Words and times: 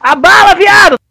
A 0.00 0.14
bala, 0.14 0.54
viado! 0.54 1.03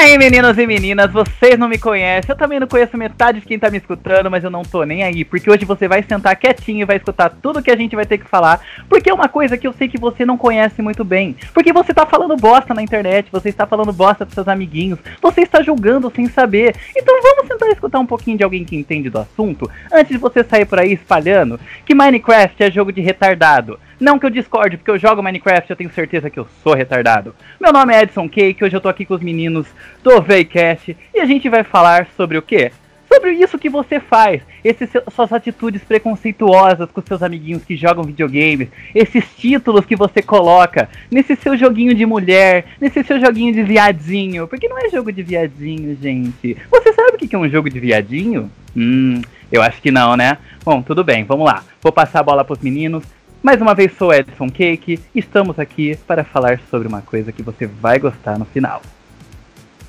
Aí, 0.00 0.16
meninos 0.16 0.56
e 0.56 0.66
meninas, 0.66 1.12
vocês 1.12 1.58
não 1.58 1.68
me 1.68 1.76
conhecem, 1.76 2.30
eu 2.30 2.36
também 2.36 2.58
não 2.58 2.66
conheço 2.66 2.96
metade 2.96 3.40
de 3.40 3.46
quem 3.46 3.58
tá 3.58 3.70
me 3.70 3.76
escutando, 3.76 4.30
mas 4.30 4.42
eu 4.42 4.50
não 4.50 4.62
tô 4.62 4.82
nem 4.82 5.02
aí, 5.02 5.26
porque 5.26 5.50
hoje 5.50 5.66
você 5.66 5.86
vai 5.86 6.02
sentar 6.02 6.34
quietinho 6.36 6.80
e 6.80 6.84
vai 6.86 6.96
escutar 6.96 7.28
tudo 7.28 7.62
que 7.62 7.70
a 7.70 7.76
gente 7.76 7.94
vai 7.94 8.06
ter 8.06 8.16
que 8.16 8.24
falar, 8.24 8.60
porque 8.88 9.10
é 9.10 9.14
uma 9.14 9.28
coisa 9.28 9.58
que 9.58 9.66
eu 9.66 9.74
sei 9.74 9.88
que 9.88 10.00
você 10.00 10.24
não 10.24 10.38
conhece 10.38 10.80
muito 10.80 11.04
bem, 11.04 11.36
porque 11.52 11.70
você 11.70 11.92
tá 11.92 12.06
falando 12.06 12.34
bosta 12.34 12.72
na 12.72 12.82
internet, 12.82 13.28
você 13.30 13.50
está 13.50 13.66
falando 13.66 13.92
bosta 13.92 14.24
pros 14.24 14.34
seus 14.34 14.48
amiguinhos, 14.48 14.98
você 15.20 15.42
está 15.42 15.62
julgando 15.62 16.10
sem 16.16 16.26
saber, 16.26 16.74
então 16.96 17.20
vamos 17.22 17.48
tentar 17.48 17.68
escutar 17.68 17.98
um 17.98 18.06
pouquinho 18.06 18.38
de 18.38 18.44
alguém 18.44 18.64
que 18.64 18.76
entende 18.76 19.10
do 19.10 19.18
assunto, 19.18 19.70
antes 19.92 20.12
de 20.12 20.18
você 20.18 20.42
sair 20.42 20.64
por 20.64 20.78
aí 20.78 20.94
espalhando 20.94 21.60
que 21.84 21.94
Minecraft 21.94 22.62
é 22.62 22.70
jogo 22.70 22.90
de 22.90 23.02
retardado. 23.02 23.78
Não 24.00 24.18
que 24.18 24.24
eu 24.24 24.30
discorde, 24.30 24.78
porque 24.78 24.90
eu 24.90 24.98
jogo 24.98 25.22
Minecraft, 25.22 25.68
eu 25.70 25.76
tenho 25.76 25.92
certeza 25.92 26.30
que 26.30 26.40
eu 26.40 26.48
sou 26.62 26.72
retardado. 26.74 27.34
Meu 27.60 27.70
nome 27.70 27.94
é 27.94 28.02
Edson 28.02 28.28
Cake, 28.30 28.64
hoje 28.64 28.74
eu 28.74 28.80
tô 28.80 28.88
aqui 28.88 29.04
com 29.04 29.12
os 29.14 29.20
meninos 29.20 29.66
do 30.02 30.22
Veicast 30.22 30.96
e 31.14 31.20
a 31.20 31.26
gente 31.26 31.50
vai 31.50 31.62
falar 31.62 32.06
sobre 32.16 32.38
o 32.38 32.42
quê? 32.42 32.72
Sobre 33.12 33.32
isso 33.32 33.58
que 33.58 33.68
você 33.68 34.00
faz, 34.00 34.40
esses 34.64 34.88
seu- 34.88 35.02
suas 35.10 35.32
atitudes 35.32 35.82
preconceituosas 35.82 36.88
com 36.90 37.02
seus 37.02 37.22
amiguinhos 37.22 37.62
que 37.64 37.76
jogam 37.76 38.04
videogames, 38.04 38.68
esses 38.94 39.24
títulos 39.36 39.84
que 39.84 39.96
você 39.96 40.22
coloca 40.22 40.88
nesse 41.10 41.36
seu 41.36 41.54
joguinho 41.56 41.92
de 41.94 42.06
mulher, 42.06 42.64
nesse 42.80 43.02
seu 43.04 43.20
joguinho 43.20 43.52
de 43.52 43.62
viadinho, 43.64 44.46
porque 44.48 44.68
não 44.68 44.78
é 44.78 44.88
jogo 44.88 45.12
de 45.12 45.22
viadinho, 45.22 45.94
gente. 46.00 46.56
Você 46.70 46.92
sabe 46.94 47.16
o 47.16 47.18
que 47.18 47.34
é 47.34 47.38
um 47.38 47.48
jogo 47.50 47.68
de 47.68 47.80
viadinho? 47.80 48.50
Hum, 48.74 49.20
eu 49.50 49.60
acho 49.60 49.82
que 49.82 49.90
não, 49.90 50.16
né? 50.16 50.38
Bom, 50.64 50.80
tudo 50.80 51.02
bem, 51.04 51.24
vamos 51.24 51.44
lá. 51.44 51.64
Vou 51.82 51.90
passar 51.92 52.20
a 52.20 52.22
bola 52.22 52.44
pros 52.44 52.60
meninos. 52.60 53.02
Mais 53.42 53.58
uma 53.58 53.74
vez 53.74 53.92
sou 53.96 54.12
Edson 54.12 54.50
Cake, 54.50 55.00
estamos 55.14 55.58
aqui 55.58 55.96
para 56.06 56.22
falar 56.22 56.60
sobre 56.70 56.86
uma 56.86 57.00
coisa 57.00 57.32
que 57.32 57.42
você 57.42 57.66
vai 57.66 57.98
gostar 57.98 58.38
no 58.38 58.44
final. 58.44 58.82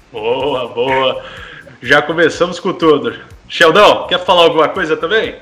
Boa, 0.10 0.70
boa. 0.70 1.22
Já 1.82 2.02
começamos 2.02 2.62
com 2.62 2.72
tudo. 2.72 3.14
Sheldon, 3.50 4.08
quer 4.08 4.24
falar 4.24 4.44
alguma 4.44 4.70
coisa 4.70 4.96
também? 4.96 5.36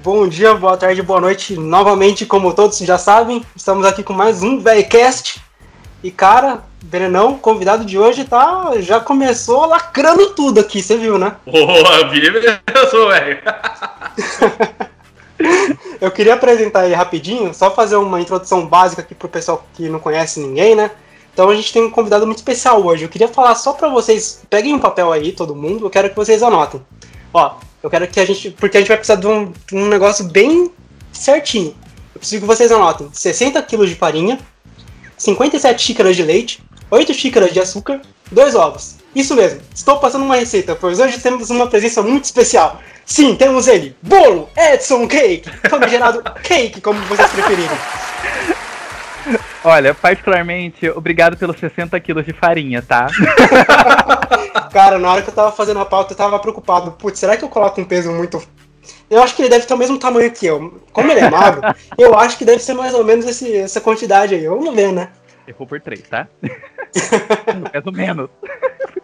Bom 0.00 0.28
dia, 0.28 0.54
boa 0.54 0.76
tarde, 0.76 1.02
boa 1.02 1.20
noite. 1.20 1.56
Novamente, 1.58 2.24
como 2.24 2.54
todos 2.54 2.78
já 2.78 2.98
sabem, 2.98 3.44
estamos 3.56 3.84
aqui 3.84 4.04
com 4.04 4.12
mais 4.12 4.40
um 4.40 4.60
Velcast. 4.60 5.42
E 6.04 6.12
cara, 6.12 6.62
Brenão, 6.84 7.36
convidado 7.36 7.84
de 7.84 7.98
hoje, 7.98 8.24
tá 8.24 8.74
já 8.78 9.00
começou 9.00 9.66
lacrando 9.66 10.30
tudo 10.34 10.60
aqui, 10.60 10.80
você 10.80 10.96
viu, 10.96 11.18
né? 11.18 11.34
Boa, 11.44 12.08
vi 12.10 12.30
mesmo, 12.30 13.08
velho. 13.08 13.42
Eu 16.00 16.10
queria 16.10 16.34
apresentar 16.34 16.84
ele 16.84 16.94
rapidinho, 16.94 17.52
só 17.54 17.70
fazer 17.70 17.96
uma 17.96 18.20
introdução 18.20 18.66
básica 18.66 19.02
aqui 19.02 19.14
pro 19.14 19.28
pessoal 19.28 19.64
que 19.74 19.88
não 19.88 19.98
conhece 19.98 20.40
ninguém, 20.40 20.74
né? 20.74 20.90
Então 21.32 21.48
a 21.48 21.54
gente 21.54 21.72
tem 21.72 21.82
um 21.82 21.90
convidado 21.90 22.26
muito 22.26 22.38
especial 22.38 22.84
hoje. 22.84 23.04
Eu 23.04 23.08
queria 23.08 23.28
falar 23.28 23.54
só 23.56 23.72
pra 23.72 23.88
vocês, 23.88 24.42
peguem 24.48 24.74
um 24.74 24.78
papel 24.78 25.10
aí, 25.10 25.32
todo 25.32 25.54
mundo, 25.54 25.86
eu 25.86 25.90
quero 25.90 26.10
que 26.10 26.16
vocês 26.16 26.42
anotem. 26.42 26.80
Ó, 27.32 27.56
eu 27.82 27.90
quero 27.90 28.06
que 28.06 28.20
a 28.20 28.24
gente, 28.24 28.50
porque 28.50 28.76
a 28.76 28.80
gente 28.80 28.88
vai 28.88 28.96
precisar 28.96 29.20
de 29.20 29.26
um, 29.26 29.52
de 29.66 29.74
um 29.74 29.86
negócio 29.86 30.24
bem 30.26 30.70
certinho. 31.12 31.74
Eu 32.14 32.20
preciso 32.20 32.40
que 32.40 32.46
vocês 32.46 32.70
anotem 32.70 33.08
60 33.12 33.60
kg 33.62 33.86
de 33.86 33.94
farinha, 33.96 34.38
57 35.16 35.82
xícaras 35.82 36.14
de 36.14 36.22
leite, 36.22 36.62
8 36.90 37.12
xícaras 37.12 37.52
de 37.52 37.60
açúcar, 37.60 38.00
2 38.30 38.54
ovos. 38.54 38.96
Isso 39.14 39.34
mesmo, 39.34 39.60
estou 39.74 39.98
passando 39.98 40.24
uma 40.24 40.36
receita, 40.36 40.74
pois 40.74 40.98
hoje 40.98 41.18
temos 41.20 41.48
uma 41.50 41.66
presença 41.68 42.02
muito 42.02 42.24
especial. 42.24 42.80
Sim, 43.06 43.36
temos 43.36 43.68
ele, 43.68 43.94
Bolo 44.02 44.48
Edson 44.56 45.06
Cake, 45.06 45.48
famigerado 45.68 46.22
Cake, 46.42 46.80
como 46.80 46.98
vocês 47.02 47.30
preferirem. 47.30 47.68
Olha, 49.62 49.94
particularmente, 49.94 50.88
obrigado 50.90 51.36
pelos 51.36 51.58
60 51.58 51.98
quilos 52.00 52.26
de 52.26 52.32
farinha, 52.34 52.82
tá? 52.82 53.06
Cara, 54.72 54.98
na 54.98 55.10
hora 55.12 55.22
que 55.22 55.30
eu 55.30 55.34
tava 55.34 55.52
fazendo 55.52 55.80
a 55.80 55.84
pauta, 55.86 56.12
eu 56.12 56.16
tava 56.16 56.38
preocupado. 56.38 56.92
Putz, 56.92 57.18
será 57.20 57.36
que 57.36 57.44
eu 57.44 57.48
coloco 57.48 57.80
um 57.80 57.84
peso 57.84 58.10
muito. 58.12 58.42
Eu 59.08 59.22
acho 59.22 59.34
que 59.34 59.40
ele 59.40 59.48
deve 59.48 59.64
ter 59.64 59.72
o 59.72 59.78
mesmo 59.78 59.98
tamanho 59.98 60.30
que 60.30 60.44
eu. 60.44 60.82
Como 60.92 61.10
ele 61.10 61.20
é 61.20 61.30
magro, 61.30 61.62
eu 61.96 62.14
acho 62.18 62.36
que 62.36 62.44
deve 62.44 62.58
ser 62.62 62.74
mais 62.74 62.92
ou 62.92 63.02
menos 63.04 63.24
esse- 63.26 63.56
essa 63.56 63.80
quantidade 63.80 64.34
aí. 64.34 64.46
Vamos 64.46 64.74
ver, 64.74 64.92
né? 64.92 65.08
Errou 65.48 65.66
por 65.66 65.80
3, 65.80 66.02
tá? 66.02 66.26
Não 67.54 67.70
peso 67.70 67.90
menos. 67.92 68.28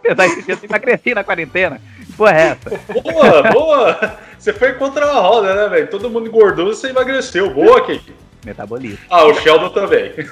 Pesar 0.01 0.25
esse 0.25 0.41
dia, 0.43 0.55
eu 0.55 0.59
emagreci 0.63 1.13
na 1.13 1.23
quarentena. 1.23 1.81
Porra, 2.17 2.31
é 2.31 2.57
essa? 2.57 2.79
Boa, 3.01 3.43
boa. 3.51 4.17
Você 4.37 4.53
foi 4.53 4.73
contra 4.73 5.05
a 5.05 5.19
roda, 5.19 5.53
né, 5.53 5.69
velho? 5.69 5.87
Todo 5.87 6.09
mundo 6.09 6.27
engordou, 6.27 6.67
você 6.67 6.89
emagreceu. 6.89 7.53
Boa, 7.53 7.85
Kiki. 7.85 8.13
Metabolismo. 8.43 8.97
Ah, 9.09 9.25
o 9.25 9.33
Sheldon 9.35 9.69
também. 9.69 10.13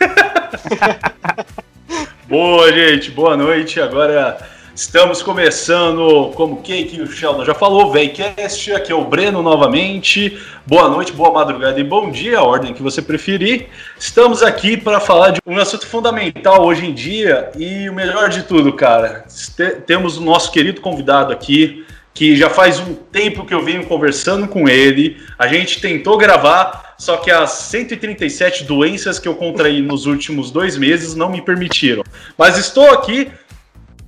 Boa, 2.28 2.72
gente. 2.72 3.12
Boa 3.12 3.38
noite. 3.38 3.80
Agora 3.80 4.40
estamos 4.84 5.22
começando, 5.22 6.32
como 6.36 6.62
que 6.62 6.86
que 6.86 7.02
o 7.02 7.06
Sheldon 7.12 7.44
já 7.44 7.54
falou, 7.54 7.92
Veycast. 7.92 8.72
Aqui 8.74 8.94
é 8.94 8.96
o 8.96 9.04
Breno 9.04 9.42
novamente. 9.42 10.38
Boa 10.66 10.88
noite, 10.88 11.12
boa 11.12 11.34
madrugada 11.34 11.78
e 11.78 11.84
bom 11.84 12.10
dia, 12.10 12.40
a 12.40 12.44
ordem 12.44 12.74
que 12.74 12.82
você 12.82 13.02
preferir. 13.02 13.68
Estamos 14.00 14.42
aqui 14.42 14.78
para 14.78 15.02
falar 15.02 15.32
de 15.32 15.42
um 15.46 15.58
assunto 15.58 15.86
fundamental 15.86 16.64
hoje 16.66 16.86
em 16.86 16.94
dia 16.94 17.50
e 17.58 17.90
o 17.90 17.94
melhor 17.94 18.30
de 18.30 18.44
tudo, 18.44 18.72
cara. 18.72 19.26
te- 19.58 19.82
Temos 19.86 20.18
o 20.18 20.22
nosso 20.22 20.50
querido 20.50 20.80
convidado 20.80 21.34
aqui, 21.34 21.86
que 22.14 22.38
já 22.38 22.50
faz 22.50 22.80
um 22.80 22.94
tempo 22.94 23.46
que 23.46 23.54
eu 23.54 23.62
venho 23.62 23.86
conversando 23.86 24.48
com 24.48 24.70
ele. 24.70 25.18
A 25.38 25.48
gente 25.48 25.82
tentou 25.82 26.18
gravar, 26.18 26.96
só 26.98 27.18
que 27.18 27.30
as 27.30 27.50
137 27.52 28.64
doenças 28.64 29.20
que 29.20 29.28
eu 29.28 29.36
contraí 29.36 29.82
nos 29.82 30.06
últimos 30.06 30.50
dois 30.52 30.78
meses 30.78 31.16
não 31.16 31.30
me 31.30 31.42
permitiram. 31.42 32.02
Mas 32.38 32.58
estou 32.58 32.90
aqui, 32.92 33.30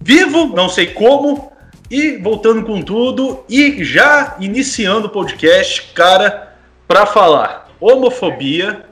vivo, 0.01 0.47
não 0.47 0.67
sei 0.67 0.87
como, 0.87 1.51
e 1.89 2.17
voltando 2.17 2.63
com 2.65 2.81
tudo, 2.81 3.43
e 3.47 3.83
já 3.83 4.35
iniciando 4.39 5.07
o 5.07 5.11
podcast, 5.11 5.93
cara, 5.93 6.55
para 6.87 7.05
falar 7.05 7.69
homofobia, 7.79 8.85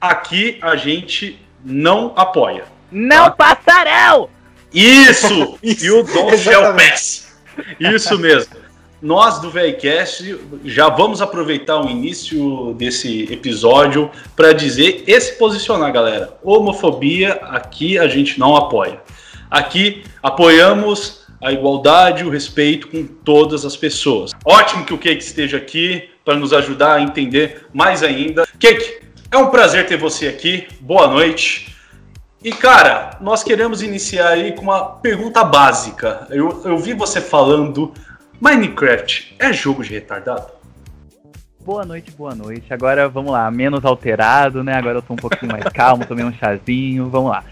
aqui 0.00 0.58
a 0.60 0.76
gente 0.76 1.40
não 1.64 2.12
apoia. 2.16 2.64
Não 2.92 3.30
passarão! 3.32 4.28
Isso! 4.72 5.58
Isso, 5.62 5.86
e 5.86 5.90
o 5.90 6.02
Dom 6.02 6.36
Shell. 6.36 6.74
Pass. 6.74 7.36
Isso 7.80 8.18
mesmo. 8.18 8.54
Nós 9.00 9.38
do 9.38 9.50
VEICast 9.50 10.38
já 10.64 10.88
vamos 10.88 11.20
aproveitar 11.20 11.78
o 11.78 11.90
início 11.90 12.72
desse 12.74 13.24
episódio 13.30 14.10
para 14.34 14.52
dizer 14.52 15.04
e 15.06 15.20
se 15.20 15.32
posicionar, 15.34 15.92
galera. 15.92 16.38
Homofobia 16.42 17.34
aqui 17.42 17.98
a 17.98 18.08
gente 18.08 18.38
não 18.38 18.56
apoia. 18.56 19.02
Aqui 19.50 20.04
apoiamos 20.22 21.24
a 21.42 21.52
igualdade, 21.52 22.24
o 22.24 22.30
respeito 22.30 22.88
com 22.88 23.04
todas 23.04 23.64
as 23.64 23.76
pessoas. 23.76 24.32
Ótimo 24.44 24.84
que 24.84 24.94
o 24.94 24.98
Cake 24.98 25.22
esteja 25.22 25.58
aqui 25.58 26.08
para 26.24 26.36
nos 26.36 26.52
ajudar 26.52 26.94
a 26.94 27.02
entender 27.02 27.66
mais 27.72 28.02
ainda. 28.02 28.46
Cake, 28.58 29.04
é 29.30 29.36
um 29.36 29.50
prazer 29.50 29.86
ter 29.86 29.98
você 29.98 30.26
aqui. 30.26 30.66
Boa 30.80 31.06
noite. 31.06 31.74
E 32.42 32.52
cara, 32.52 33.18
nós 33.20 33.42
queremos 33.42 33.82
iniciar 33.82 34.28
aí 34.28 34.52
com 34.52 34.62
uma 34.62 34.96
pergunta 34.96 35.42
básica. 35.44 36.26
Eu, 36.30 36.62
eu 36.64 36.78
vi 36.78 36.92
você 36.92 37.20
falando, 37.20 37.92
Minecraft 38.40 39.36
é 39.38 39.52
jogo 39.52 39.82
de 39.82 39.94
retardado? 39.94 40.52
Boa 41.64 41.84
noite, 41.84 42.10
boa 42.10 42.34
noite. 42.34 42.72
Agora 42.72 43.08
vamos 43.08 43.32
lá, 43.32 43.50
menos 43.50 43.84
alterado, 43.86 44.62
né? 44.62 44.74
Agora 44.74 44.98
eu 44.98 45.02
tô 45.02 45.14
um 45.14 45.16
pouquinho 45.16 45.50
mais 45.50 45.64
calmo, 45.72 46.04
tomei 46.04 46.22
um 46.22 46.32
chazinho, 46.34 47.08
vamos 47.08 47.30
lá. 47.30 47.42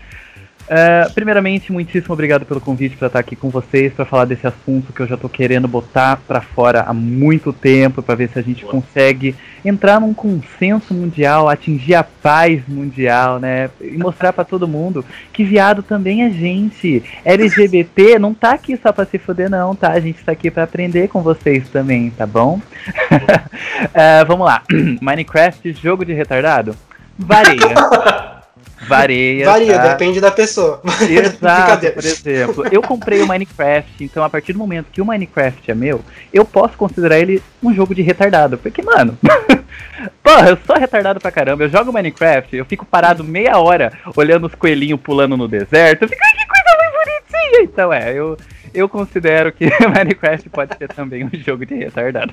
É, 0.74 1.06
primeiramente, 1.14 1.70
muitíssimo 1.70 2.14
obrigado 2.14 2.46
pelo 2.46 2.58
convite 2.58 2.96
para 2.96 3.08
estar 3.08 3.18
aqui 3.18 3.36
com 3.36 3.50
vocês 3.50 3.92
para 3.92 4.06
falar 4.06 4.24
desse 4.24 4.46
assunto 4.46 4.90
que 4.90 5.00
eu 5.02 5.06
já 5.06 5.18
tô 5.18 5.28
querendo 5.28 5.68
botar 5.68 6.16
para 6.26 6.40
fora 6.40 6.80
há 6.80 6.94
muito 6.94 7.52
tempo 7.52 8.02
para 8.02 8.14
ver 8.14 8.30
se 8.30 8.38
a 8.38 8.42
gente 8.42 8.62
Boa. 8.62 8.72
consegue 8.72 9.36
entrar 9.62 10.00
num 10.00 10.14
consenso 10.14 10.94
mundial, 10.94 11.46
atingir 11.46 11.94
a 11.94 12.02
paz 12.02 12.62
mundial, 12.66 13.38
né? 13.38 13.69
E 13.82 13.98
mostrar 13.98 14.32
para 14.32 14.44
todo 14.44 14.66
mundo 14.66 15.04
que 15.30 15.44
viado 15.44 15.82
também 15.82 16.22
é 16.22 16.30
gente. 16.30 17.04
LGBT 17.22 18.18
não 18.18 18.32
tá 18.32 18.52
aqui 18.52 18.75
só 18.78 18.92
para 18.92 19.04
se 19.04 19.18
fuder 19.18 19.50
não, 19.50 19.75
tá? 19.75 19.90
A 19.90 20.00
gente 20.00 20.25
tá 20.25 20.32
aqui 20.32 20.50
para 20.50 20.62
aprender 20.62 21.06
com 21.08 21.20
vocês 21.20 21.68
também, 21.68 22.08
tá 22.08 22.25
bom? 22.25 22.58
É, 23.92 24.25
vamos 24.25 24.46
lá. 24.46 24.62
Minecraft, 25.02 25.70
jogo 25.75 26.02
de 26.02 26.14
retardado? 26.14 26.75
Varia. 27.18 27.60
Varia. 28.87 29.44
Varia, 29.44 29.79
tá? 29.79 29.88
depende 29.88 30.20
da 30.20 30.31
pessoa. 30.31 30.81
Exato, 31.08 31.93
por 31.93 32.05
exemplo, 32.05 32.64
eu 32.70 32.82
comprei 32.82 33.23
o 33.23 33.26
Minecraft, 33.29 34.02
então 34.02 34.25
a 34.25 34.31
partir 34.31 34.52
do 34.52 34.58
momento 34.58 34.87
que 34.93 35.00
o 35.00 35.05
Minecraft 35.05 35.70
é 35.70 35.75
meu, 35.75 36.00
eu 36.32 36.44
posso 36.44 36.76
considerar 36.76 37.19
ele 37.19 37.43
um 37.62 37.75
jogo 37.75 37.94
de 37.94 38.02
retardado. 38.02 38.58
Porque, 38.58 38.82
mano, 38.82 39.17
porra, 40.23 40.50
eu 40.50 40.58
sou 40.67 40.76
retardado 40.76 41.20
pra 41.20 41.31
caramba. 41.31 41.64
Eu 41.64 41.69
jogo 41.69 41.93
Minecraft, 41.93 42.56
eu 42.56 42.64
fico 42.64 42.84
parado 42.84 43.23
meia 43.23 43.58
hora 43.58 43.93
olhando 44.17 44.46
os 44.46 44.55
coelhinhos 44.55 45.00
pulando 45.00 45.37
no 45.37 45.46
deserto. 45.46 46.02
Eu 46.02 46.08
fico, 46.08 46.20
ai, 46.25 46.32
que 46.32 46.46
coisa 46.46 46.78
mais 46.78 46.93
bonitinha! 46.93 47.62
Então, 47.62 47.93
é, 47.93 48.12
eu, 48.12 48.37
eu 48.75 48.88
considero 48.88 49.52
que 49.52 49.67
Minecraft 49.67 50.49
pode 50.50 50.76
ser 50.76 50.88
também 50.88 51.25
um 51.25 51.31
jogo 51.32 51.64
de 51.64 51.75
retardado. 51.75 52.32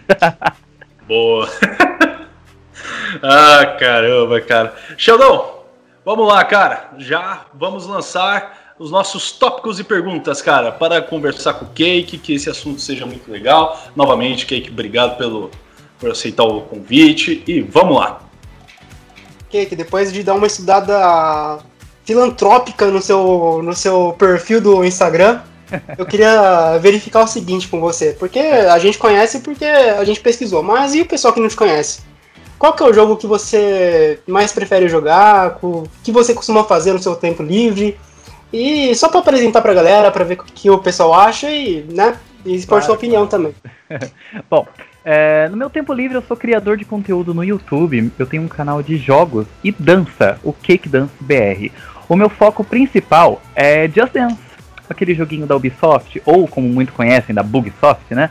Boa. 1.07 1.49
ah, 3.21 3.77
caramba, 3.79 4.41
cara. 4.41 4.73
Sheldon, 4.97 5.58
vamos 6.09 6.27
lá, 6.27 6.43
cara. 6.43 6.89
Já 6.97 7.45
vamos 7.53 7.85
lançar 7.85 8.73
os 8.79 8.89
nossos 8.89 9.31
tópicos 9.31 9.79
e 9.79 9.83
perguntas, 9.83 10.41
cara, 10.41 10.71
para 10.71 11.03
conversar 11.03 11.53
com 11.53 11.65
o 11.65 11.69
Cake, 11.69 12.17
que 12.17 12.33
esse 12.33 12.49
assunto 12.49 12.81
seja 12.81 13.05
muito 13.05 13.31
legal. 13.31 13.79
Novamente, 13.95 14.47
Cake, 14.47 14.71
obrigado 14.71 15.19
pelo, 15.19 15.51
por 15.99 16.09
aceitar 16.09 16.45
o 16.45 16.61
convite 16.61 17.43
e 17.45 17.61
vamos 17.61 17.99
lá. 17.99 18.21
Cake, 19.51 19.75
depois 19.75 20.11
de 20.11 20.23
dar 20.23 20.33
uma 20.33 20.47
estudada 20.47 21.59
filantrópica 22.03 22.87
no 22.87 23.03
seu, 23.03 23.61
no 23.63 23.75
seu 23.75 24.15
perfil 24.17 24.59
do 24.59 24.83
Instagram, 24.83 25.41
eu 25.95 26.07
queria 26.07 26.75
verificar 26.81 27.23
o 27.23 27.27
seguinte 27.27 27.67
com 27.67 27.79
você. 27.79 28.15
Porque 28.17 28.39
a 28.39 28.79
gente 28.79 28.97
conhece 28.97 29.41
porque 29.41 29.65
a 29.65 30.03
gente 30.03 30.21
pesquisou, 30.21 30.63
mas 30.63 30.95
e 30.95 31.01
o 31.01 31.05
pessoal 31.05 31.31
que 31.31 31.39
não 31.39 31.49
te 31.49 31.55
conhece? 31.55 32.08
Qual 32.59 32.73
que 32.73 32.83
é 32.83 32.85
o 32.85 32.93
jogo 32.93 33.15
que 33.15 33.25
você 33.25 34.19
mais 34.27 34.51
prefere 34.51 34.89
jogar? 34.89 35.57
O 35.63 35.87
que 36.03 36.11
você 36.11 36.33
costuma 36.33 36.65
fazer 36.65 36.91
no 36.91 36.99
seu 36.99 37.15
tempo 37.15 37.41
livre? 37.41 37.97
E 38.51 38.93
só 38.95 39.07
para 39.07 39.21
apresentar 39.21 39.61
pra 39.61 39.73
galera, 39.73 40.11
para 40.11 40.25
ver 40.25 40.33
o 40.33 40.43
que 40.43 40.69
o 40.69 40.77
pessoal 40.77 41.13
acha 41.13 41.49
e, 41.49 41.83
né, 41.83 42.17
e 42.45 42.55
expor 42.55 42.79
Claro, 42.79 42.85
sua 42.85 42.95
opinião 42.95 43.27
também. 43.27 43.55
Bom, 44.49 44.67
é, 45.05 45.47
no 45.49 45.55
meu 45.55 45.69
tempo 45.69 45.93
livre 45.93 46.17
eu 46.17 46.21
sou 46.21 46.35
criador 46.35 46.75
de 46.75 46.83
conteúdo 46.83 47.33
no 47.33 47.45
YouTube. 47.45 48.11
Eu 48.19 48.25
tenho 48.25 48.43
um 48.43 48.47
canal 48.49 48.83
de 48.83 48.97
jogos 48.97 49.47
e 49.63 49.71
dança, 49.71 50.37
o 50.43 50.51
Cake 50.51 50.89
Dance 50.89 51.13
BR. 51.21 51.71
O 52.09 52.15
meu 52.15 52.29
foco 52.29 52.63
principal 52.63 53.41
é 53.55 53.87
Just 53.87 54.11
Dance, 54.11 54.37
aquele 54.89 55.13
joguinho 55.13 55.45
da 55.45 55.55
Ubisoft, 55.55 56.21
ou 56.25 56.47
como 56.47 56.67
muito 56.67 56.93
conhecem, 56.93 57.33
da 57.35 57.43
Bugsoft, 57.43 58.13
né? 58.13 58.29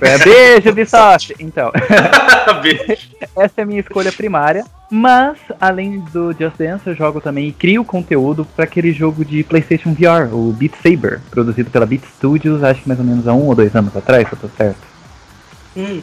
É, 0.00 0.18
beijo, 0.18 0.70
Ubisoft! 0.70 1.34
Então, 1.38 1.70
Beijo. 2.62 3.08
essa 3.36 3.60
é 3.60 3.62
a 3.62 3.66
minha 3.66 3.80
escolha 3.80 4.12
primária. 4.12 4.64
Mas, 4.90 5.36
além 5.60 6.00
do 6.12 6.32
Just 6.32 6.56
Dance, 6.56 6.86
eu 6.86 6.94
jogo 6.94 7.20
também 7.20 7.48
e 7.48 7.52
crio 7.52 7.84
conteúdo 7.84 8.44
para 8.56 8.64
aquele 8.64 8.90
jogo 8.92 9.22
de 9.24 9.44
PlayStation 9.44 9.92
VR, 9.92 10.32
o 10.34 10.50
Beat 10.52 10.72
Saber, 10.82 11.20
produzido 11.30 11.70
pela 11.70 11.84
Beat 11.84 12.04
Studios, 12.16 12.64
acho 12.64 12.80
que 12.82 12.88
mais 12.88 12.98
ou 12.98 13.04
menos 13.04 13.28
há 13.28 13.34
um 13.34 13.46
ou 13.48 13.54
dois 13.54 13.74
anos 13.76 13.94
atrás, 13.94 14.26
se 14.26 14.32
eu 14.34 14.38
tô 14.38 14.48
certo. 14.56 14.78
Hum, 15.76 16.00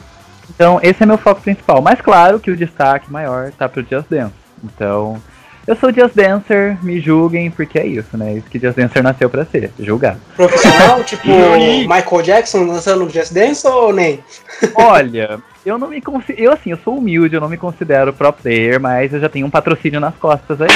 Então, 0.54 0.80
esse 0.84 1.02
é 1.02 1.06
meu 1.06 1.18
foco 1.18 1.42
principal. 1.42 1.82
Mas 1.82 2.00
claro 2.00 2.40
que 2.40 2.52
o 2.52 2.56
destaque 2.56 3.12
maior 3.12 3.52
tá 3.58 3.68
pro 3.68 3.82
Just 3.82 4.08
Dance. 4.08 4.36
Então, 4.64 5.20
eu 5.68 5.76
sou 5.76 5.92
Just 5.92 6.16
Dancer, 6.16 6.78
me 6.84 7.00
julguem, 7.00 7.50
porque 7.50 7.80
é 7.80 7.86
isso, 7.86 8.16
né? 8.16 8.34
Isso 8.34 8.48
que 8.50 8.60
Just 8.60 8.78
Dancer 8.78 9.02
nasceu 9.02 9.30
pra 9.30 9.46
ser, 9.46 9.72
julgado. 9.80 10.20
profissional, 10.36 11.02
tipo 11.06 11.28
Michael 11.28 12.22
Jackson 12.22 12.68
dançando 12.68 13.10
Just 13.10 13.34
Dance 13.34 13.66
ou 13.68 13.92
nem? 13.92 14.24
Olha, 14.76 15.40
eu 15.66 15.80
não 15.80 15.88
me 15.88 16.00
considero. 16.02 16.44
Eu, 16.44 16.54
assim, 16.54 16.70
eu 16.70 16.78
sou 16.78 16.98
humilde, 16.98 17.36
eu 17.36 17.42
não 17.42 17.50
me 17.50 17.58
considero 17.58 18.14
pro 18.14 18.32
player, 18.32 18.80
mas 18.80 19.12
eu 19.12 19.20
já 19.20 19.28
tenho 19.28 19.48
um 19.48 19.50
patrocínio 19.50 20.00
nas 20.00 20.16
costas 20.16 20.60
aí. 20.62 20.68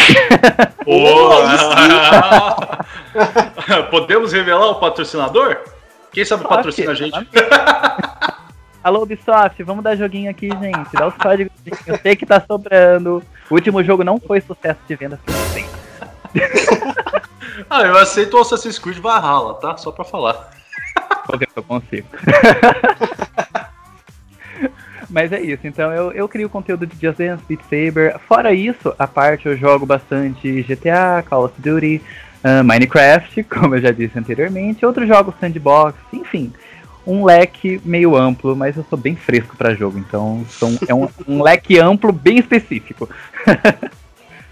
Boa. 0.83 1.49
Podemos 3.91 4.33
revelar 4.33 4.71
o 4.71 4.79
patrocinador? 4.79 5.57
Quem 6.11 6.25
sabe 6.25 6.47
patrocina 6.47 6.91
a 6.91 6.95
gente? 6.95 7.27
Alô, 8.83 9.03
Ubisoft, 9.03 9.61
vamos 9.61 9.83
dar 9.83 9.95
joguinho 9.95 10.31
aqui, 10.31 10.49
gente. 10.49 10.93
Dá 10.93 11.07
os 11.07 11.13
códigos. 11.15 11.53
Eu 11.85 11.97
sei 11.97 12.15
que 12.15 12.25
tá 12.25 12.41
sobrando. 12.41 13.21
O 13.49 13.55
último 13.55 13.83
jogo 13.83 14.03
não 14.03 14.19
foi 14.19 14.41
sucesso 14.41 14.79
de 14.87 14.95
venda. 14.95 15.19
Sim. 15.53 15.65
Ah, 17.69 17.81
eu 17.83 17.97
aceito 17.97 18.37
o 18.37 18.41
Assassin's 18.41 18.79
Creed 18.79 18.99
Valhalla, 18.99 19.55
tá? 19.55 19.75
Só 19.77 19.91
pra 19.91 20.05
falar. 20.05 20.51
Se 21.37 21.47
eu 21.55 21.63
consigo. 21.63 22.07
Mas 25.09 25.31
é 25.31 25.41
isso, 25.41 25.65
então 25.65 25.91
eu, 25.91 26.11
eu 26.11 26.29
crio 26.29 26.49
conteúdo 26.49 26.85
de 26.85 26.95
Just 26.99 27.17
Dance, 27.17 27.43
Beat 27.47 27.61
Saber. 27.63 28.19
Fora 28.27 28.53
isso, 28.53 28.93
a 28.97 29.07
parte 29.07 29.47
eu 29.47 29.57
jogo 29.57 29.85
bastante 29.85 30.61
GTA, 30.61 31.23
Call 31.27 31.45
of 31.45 31.55
Duty, 31.59 32.01
ah, 32.43 32.63
Minecraft, 32.63 33.43
como 33.49 33.75
eu 33.75 33.81
já 33.81 33.91
disse 33.91 34.17
anteriormente, 34.17 34.85
outros 34.85 35.07
jogos 35.07 35.33
sandbox, 35.39 35.97
enfim. 36.13 36.53
Um 37.09 37.25
leque 37.25 37.81
meio 37.83 38.15
amplo, 38.15 38.55
mas 38.55 38.77
eu 38.77 38.85
sou 38.87 38.97
bem 38.97 39.15
fresco 39.15 39.57
pra 39.57 39.73
jogo, 39.73 39.97
então 39.97 40.45
são, 40.49 40.77
é 40.87 40.93
um, 40.93 41.07
um 41.27 41.41
leque 41.41 41.79
amplo 41.79 42.11
bem 42.11 42.37
específico. 42.37 43.09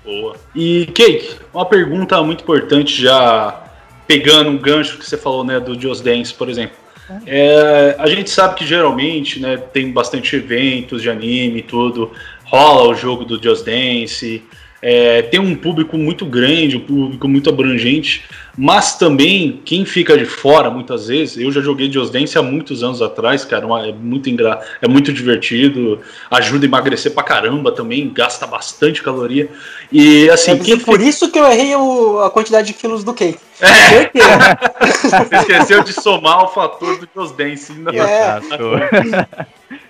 Boa. 0.03 0.35
E, 0.55 0.87
Cake, 0.87 1.35
uma 1.53 1.65
pergunta 1.65 2.21
muito 2.23 2.41
importante, 2.41 2.99
já 3.01 3.63
pegando 4.07 4.49
um 4.49 4.57
gancho 4.57 4.97
que 4.97 5.05
você 5.05 5.17
falou, 5.17 5.43
né, 5.43 5.59
do 5.59 5.79
Just 5.79 6.03
Dance, 6.03 6.33
por 6.33 6.49
exemplo. 6.49 6.77
É, 7.25 7.95
a 7.99 8.07
gente 8.07 8.29
sabe 8.29 8.55
que 8.55 8.65
geralmente, 8.65 9.39
né, 9.39 9.57
tem 9.57 9.91
bastante 9.91 10.35
eventos 10.35 11.01
de 11.01 11.09
anime 11.09 11.59
e 11.59 11.63
tudo, 11.63 12.11
rola 12.45 12.89
o 12.89 12.95
jogo 12.95 13.23
do 13.23 13.41
Just 13.41 13.65
Dance, 13.65 14.43
é, 14.81 15.21
tem 15.23 15.39
um 15.39 15.55
público 15.55 15.97
muito 15.97 16.25
grande, 16.25 16.77
um 16.77 16.81
público 16.81 17.27
muito 17.27 17.49
abrangente, 17.49 18.23
mas 18.55 18.95
também 18.97 19.61
quem 19.65 19.85
fica 19.85 20.17
de 20.17 20.25
fora, 20.25 20.69
muitas 20.69 21.07
vezes, 21.07 21.37
eu 21.37 21.51
já 21.51 21.61
joguei 21.61 21.91
Just 21.91 22.11
Dance 22.11 22.37
há 22.37 22.41
muitos 22.43 22.83
anos 22.83 23.01
atrás, 23.01 23.43
cara, 23.45 23.65
uma- 23.65 23.87
é 23.87 23.91
muito 23.91 24.29
engra... 24.29 24.59
é 24.81 24.87
muito 24.87 25.11
divertido, 25.13 25.99
ajuda 26.29 26.65
a 26.65 26.67
emagrecer 26.67 27.11
pra 27.13 27.23
caramba 27.23 27.71
também, 27.71 28.09
gasta 28.13 28.45
bastante 28.47 29.01
caloria. 29.03 29.49
E 29.91 30.29
assim, 30.29 30.51
Deve 30.55 30.65
quem 30.65 30.79
por 30.79 31.01
isso 31.01 31.31
que 31.31 31.39
eu 31.39 31.45
errei 31.47 31.75
o- 31.75 32.19
a 32.21 32.29
quantidade 32.29 32.67
de 32.67 32.73
quilos 32.73 33.03
do 33.03 33.13
cake. 33.13 33.39
É. 33.59 33.67
Certeza. 33.89 34.59
Você 34.81 35.35
esqueceu 35.37 35.83
de 35.83 35.93
somar 35.93 36.43
o 36.43 36.47
fator 36.49 36.99
do 36.99 37.07
Just 37.15 37.35
Dance. 37.35 37.73
Não. 37.73 37.91
É. 37.93 38.39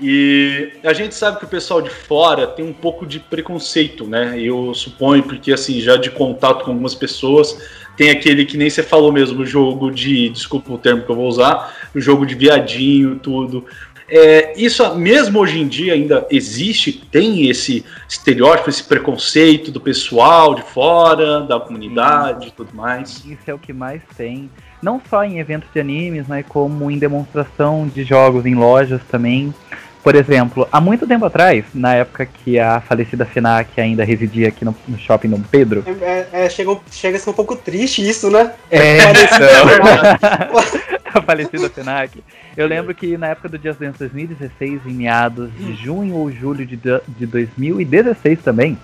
E 0.00 0.72
a 0.84 0.92
gente 0.92 1.14
sabe 1.14 1.38
que 1.38 1.44
o 1.44 1.48
pessoal 1.48 1.82
de 1.82 1.90
fora 1.90 2.46
tem 2.46 2.64
um 2.64 2.72
pouco 2.72 3.04
de 3.04 3.18
preconceito, 3.18 4.06
né? 4.06 4.38
Eu 4.40 4.72
suponho, 4.72 5.22
porque 5.24 5.52
assim, 5.52 5.80
já 5.80 5.96
de 5.96 6.10
contato 6.10 6.64
com 6.64 6.70
algumas 6.70 6.94
pessoas, 6.94 7.58
tem 7.96 8.10
aquele 8.10 8.44
que 8.44 8.56
nem 8.56 8.70
você 8.70 8.82
falou 8.82 9.12
mesmo, 9.12 9.42
o 9.42 9.46
jogo 9.46 9.90
de. 9.90 10.28
Desculpa 10.28 10.72
o 10.72 10.78
termo 10.78 11.02
que 11.02 11.10
eu 11.10 11.16
vou 11.16 11.26
usar, 11.26 11.90
o 11.92 12.00
jogo 12.00 12.24
de 12.24 12.36
viadinho, 12.36 13.18
tudo. 13.18 13.64
É, 14.10 14.54
isso 14.56 14.94
mesmo 14.94 15.38
hoje 15.38 15.60
em 15.60 15.68
dia 15.68 15.92
ainda 15.92 16.26
existe, 16.30 16.92
tem 16.92 17.50
esse 17.50 17.84
estereótipo, 18.08 18.70
esse 18.70 18.82
preconceito 18.82 19.70
do 19.70 19.80
pessoal 19.80 20.54
de 20.54 20.62
fora, 20.62 21.40
da 21.40 21.60
comunidade 21.60 22.48
e 22.48 22.50
tudo 22.52 22.74
mais. 22.74 23.22
Isso 23.26 23.42
é 23.48 23.52
o 23.52 23.58
que 23.58 23.72
mais 23.72 24.00
tem. 24.16 24.48
Não 24.80 25.02
só 25.10 25.24
em 25.24 25.40
eventos 25.40 25.68
de 25.74 25.80
animes, 25.80 26.26
mas 26.26 26.46
como 26.46 26.90
em 26.90 26.98
demonstração 26.98 27.86
de 27.86 28.04
jogos 28.04 28.46
em 28.46 28.54
lojas 28.54 29.02
também. 29.10 29.52
Por 30.08 30.16
exemplo, 30.16 30.66
há 30.72 30.80
muito 30.80 31.06
tempo 31.06 31.26
atrás, 31.26 31.66
na 31.74 31.96
época 31.96 32.24
que 32.24 32.58
a 32.58 32.80
falecida 32.80 33.26
FENAC 33.26 33.78
ainda 33.78 34.02
residia 34.04 34.48
aqui 34.48 34.64
no, 34.64 34.74
no 34.88 34.98
shopping 34.98 35.28
Dom 35.28 35.42
Pedro. 35.42 35.84
É, 36.00 36.26
é, 36.32 36.48
chega, 36.48 36.74
chega 36.90 37.18
a 37.18 37.20
ser 37.20 37.28
um 37.28 37.34
pouco 37.34 37.54
triste 37.54 38.08
isso, 38.08 38.30
né? 38.30 38.54
É, 38.70 39.00
a 41.12 41.20
falecida 41.20 41.68
FENAC. 41.68 42.24
Eu 42.56 42.66
lembro 42.66 42.94
que 42.94 43.18
na 43.18 43.26
época 43.26 43.50
do 43.50 43.62
Just 43.62 43.80
Dance 43.80 43.98
2016, 43.98 44.80
em 44.86 44.94
meados 44.94 45.50
de 45.54 45.74
junho 45.74 46.14
ou 46.14 46.32
julho 46.32 46.64
de, 46.64 46.80
de 47.06 47.26
2016 47.26 48.38
também, 48.42 48.78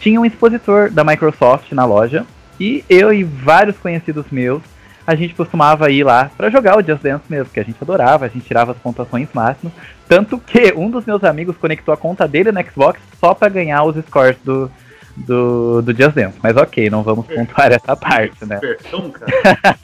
tinha 0.00 0.20
um 0.20 0.26
expositor 0.26 0.90
da 0.90 1.04
Microsoft 1.04 1.70
na 1.70 1.84
loja. 1.84 2.26
E 2.58 2.84
eu 2.88 3.12
e 3.12 3.22
vários 3.22 3.76
conhecidos 3.76 4.26
meus, 4.32 4.64
a 5.06 5.14
gente 5.14 5.34
costumava 5.34 5.90
ir 5.90 6.02
lá 6.02 6.30
pra 6.36 6.50
jogar 6.50 6.76
o 6.76 6.82
Just 6.82 7.02
Dance 7.02 7.24
mesmo, 7.28 7.52
que 7.52 7.60
a 7.60 7.62
gente 7.62 7.78
adorava, 7.80 8.24
a 8.24 8.28
gente 8.28 8.44
tirava 8.44 8.72
as 8.72 8.78
pontuações 8.78 9.28
máximas. 9.32 9.72
Tanto 10.08 10.38
que 10.38 10.72
um 10.76 10.90
dos 10.90 11.04
meus 11.06 11.22
amigos 11.22 11.56
conectou 11.56 11.94
a 11.94 11.96
conta 11.96 12.26
dele 12.26 12.50
no 12.50 12.64
Xbox 12.64 13.00
só 13.20 13.32
pra 13.32 13.48
ganhar 13.48 13.84
os 13.84 13.96
scores 14.04 14.36
do, 14.44 14.70
do, 15.16 15.80
do 15.80 15.96
Just 15.96 16.14
Dance. 16.14 16.38
Mas 16.42 16.56
ok, 16.56 16.90
não 16.90 17.04
vamos 17.04 17.26
pontuar 17.26 17.72
essa 17.72 17.96
parte, 17.96 18.44
né? 18.44 18.58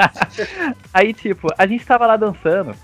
Aí, 0.93 1.13
tipo, 1.13 1.49
a 1.57 1.67
gente 1.67 1.87
tava 1.87 2.07
lá 2.07 2.17
dançando. 2.17 2.75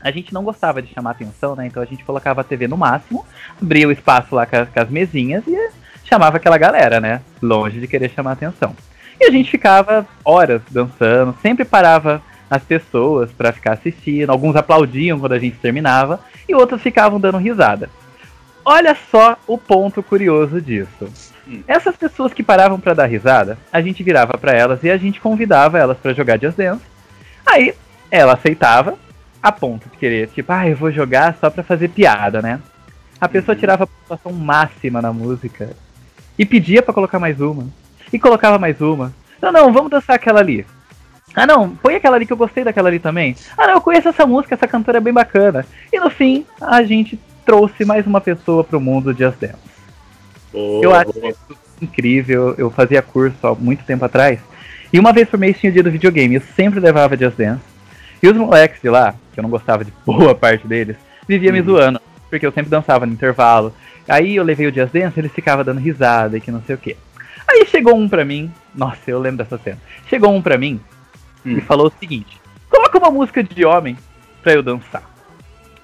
A 0.00 0.10
gente 0.10 0.32
não 0.32 0.44
gostava 0.44 0.80
de 0.82 0.92
chamar 0.92 1.12
atenção, 1.12 1.56
né? 1.56 1.66
Então 1.66 1.82
a 1.82 1.86
gente 1.86 2.04
colocava 2.04 2.40
a 2.40 2.44
TV 2.44 2.66
no 2.68 2.76
máximo, 2.76 3.24
abria 3.60 3.86
o 3.86 3.92
espaço 3.92 4.34
lá 4.34 4.46
com 4.46 4.56
as, 4.56 4.68
com 4.68 4.80
as 4.80 4.88
mesinhas 4.88 5.44
e 5.46 5.70
chamava 6.04 6.36
aquela 6.36 6.58
galera, 6.58 7.00
né? 7.00 7.20
Longe 7.40 7.80
de 7.80 7.86
querer 7.86 8.10
chamar 8.10 8.32
atenção. 8.32 8.74
E 9.22 9.26
a 9.26 9.30
gente 9.30 9.52
ficava 9.52 10.04
horas 10.24 10.60
dançando, 10.68 11.32
sempre 11.40 11.64
parava 11.64 12.20
as 12.50 12.60
pessoas 12.64 13.30
pra 13.30 13.52
ficar 13.52 13.74
assistindo. 13.74 14.30
Alguns 14.30 14.56
aplaudiam 14.56 15.20
quando 15.20 15.32
a 15.34 15.38
gente 15.38 15.56
terminava 15.58 16.18
e 16.48 16.56
outros 16.56 16.82
ficavam 16.82 17.20
dando 17.20 17.38
risada. 17.38 17.88
Olha 18.64 18.96
só 19.12 19.36
o 19.46 19.56
ponto 19.56 20.02
curioso 20.02 20.60
disso. 20.60 21.08
Hum. 21.46 21.62
Essas 21.68 21.96
pessoas 21.96 22.32
que 22.34 22.42
paravam 22.42 22.80
pra 22.80 22.94
dar 22.94 23.06
risada, 23.06 23.56
a 23.72 23.80
gente 23.80 24.02
virava 24.02 24.36
pra 24.36 24.52
elas 24.54 24.82
e 24.82 24.90
a 24.90 24.96
gente 24.96 25.20
convidava 25.20 25.78
elas 25.78 25.98
pra 25.98 26.12
jogar 26.12 26.40
Just 26.40 26.56
Dance. 26.56 26.82
Aí 27.46 27.74
ela 28.10 28.32
aceitava, 28.32 28.98
a 29.40 29.52
ponto 29.52 29.88
de 29.88 29.96
querer, 29.98 30.28
tipo, 30.30 30.52
ah, 30.52 30.68
eu 30.68 30.76
vou 30.76 30.90
jogar 30.90 31.36
só 31.40 31.48
pra 31.48 31.62
fazer 31.62 31.88
piada, 31.90 32.42
né? 32.42 32.58
A 33.20 33.28
pessoa 33.28 33.54
Uhum. 33.54 33.60
tirava 33.60 33.84
a 33.84 33.86
pontuação 33.86 34.32
máxima 34.32 35.00
na 35.00 35.12
música 35.12 35.70
e 36.36 36.44
pedia 36.44 36.82
pra 36.82 36.92
colocar 36.92 37.20
mais 37.20 37.40
uma. 37.40 37.66
E 38.12 38.18
colocava 38.18 38.58
mais 38.58 38.80
uma. 38.80 39.12
Não, 39.40 39.50
não, 39.52 39.72
vamos 39.72 39.90
dançar 39.90 40.16
aquela 40.16 40.40
ali. 40.40 40.64
Ah 41.34 41.46
não, 41.46 41.70
põe 41.70 41.94
aquela 41.96 42.16
ali 42.16 42.26
que 42.26 42.32
eu 42.32 42.36
gostei 42.36 42.62
daquela 42.62 42.88
ali 42.88 42.98
também. 42.98 43.34
Ah 43.56 43.66
não, 43.66 43.74
eu 43.74 43.80
conheço 43.80 44.08
essa 44.08 44.26
música, 44.26 44.54
essa 44.54 44.68
cantora 44.68 44.98
é 44.98 45.00
bem 45.00 45.12
bacana. 45.12 45.64
E 45.92 45.98
no 45.98 46.10
fim, 46.10 46.44
a 46.60 46.82
gente 46.82 47.18
trouxe 47.44 47.84
mais 47.84 48.06
uma 48.06 48.20
pessoa 48.20 48.62
pro 48.62 48.80
mundo 48.80 49.14
Just 49.14 49.38
Dance. 49.38 49.56
Boa, 50.52 50.84
Eu 50.84 50.94
acho 50.94 51.10
isso 51.26 51.56
incrível. 51.80 52.54
Eu 52.58 52.70
fazia 52.70 53.00
curso 53.00 53.46
há 53.46 53.54
muito 53.54 53.84
tempo 53.84 54.04
atrás. 54.04 54.38
E 54.92 54.98
uma 55.00 55.12
vez 55.12 55.26
por 55.28 55.38
mês 55.38 55.58
tinha 55.58 55.70
o 55.70 55.72
dia 55.72 55.82
do 55.82 55.90
videogame. 55.90 56.34
Eu 56.34 56.42
sempre 56.54 56.78
levava 56.78 57.16
Just 57.16 57.36
Dance. 57.36 57.62
E 58.22 58.28
os 58.28 58.36
moleques 58.36 58.80
de 58.82 58.90
lá, 58.90 59.14
que 59.32 59.40
eu 59.40 59.42
não 59.42 59.50
gostava 59.50 59.84
de 59.84 59.92
boa 60.04 60.34
parte 60.36 60.66
deles, 60.66 60.96
viviam 61.26 61.52
me 61.54 61.60
Uhum. 61.60 61.64
zoando. 61.66 62.00
Porque 62.28 62.46
eu 62.46 62.52
sempre 62.52 62.70
dançava 62.70 63.06
no 63.06 63.12
intervalo. 63.14 63.74
Aí 64.06 64.36
eu 64.36 64.44
levei 64.44 64.66
o 64.66 64.74
Just 64.74 64.92
Dance, 64.92 65.18
eles 65.18 65.32
ficavam 65.32 65.64
dando 65.64 65.80
risada 65.80 66.36
e 66.36 66.40
que 66.40 66.50
não 66.50 66.62
sei 66.62 66.74
o 66.74 66.78
quê. 66.78 66.96
Aí 67.48 67.66
chegou 67.66 67.96
um 67.96 68.08
pra 68.08 68.24
mim. 68.24 68.50
Nossa, 68.74 69.10
eu 69.10 69.18
lembro 69.20 69.38
dessa 69.44 69.58
cena. 69.58 69.78
Chegou 70.08 70.32
um 70.34 70.40
pra 70.42 70.56
mim 70.58 70.80
Hum. 71.44 71.56
e 71.58 71.60
falou 71.60 71.86
o 71.88 71.92
seguinte: 72.00 72.40
Coloca 72.70 72.98
uma 72.98 73.10
música 73.10 73.42
de 73.42 73.64
homem 73.64 73.96
pra 74.42 74.52
eu 74.52 74.62
dançar. 74.62 75.02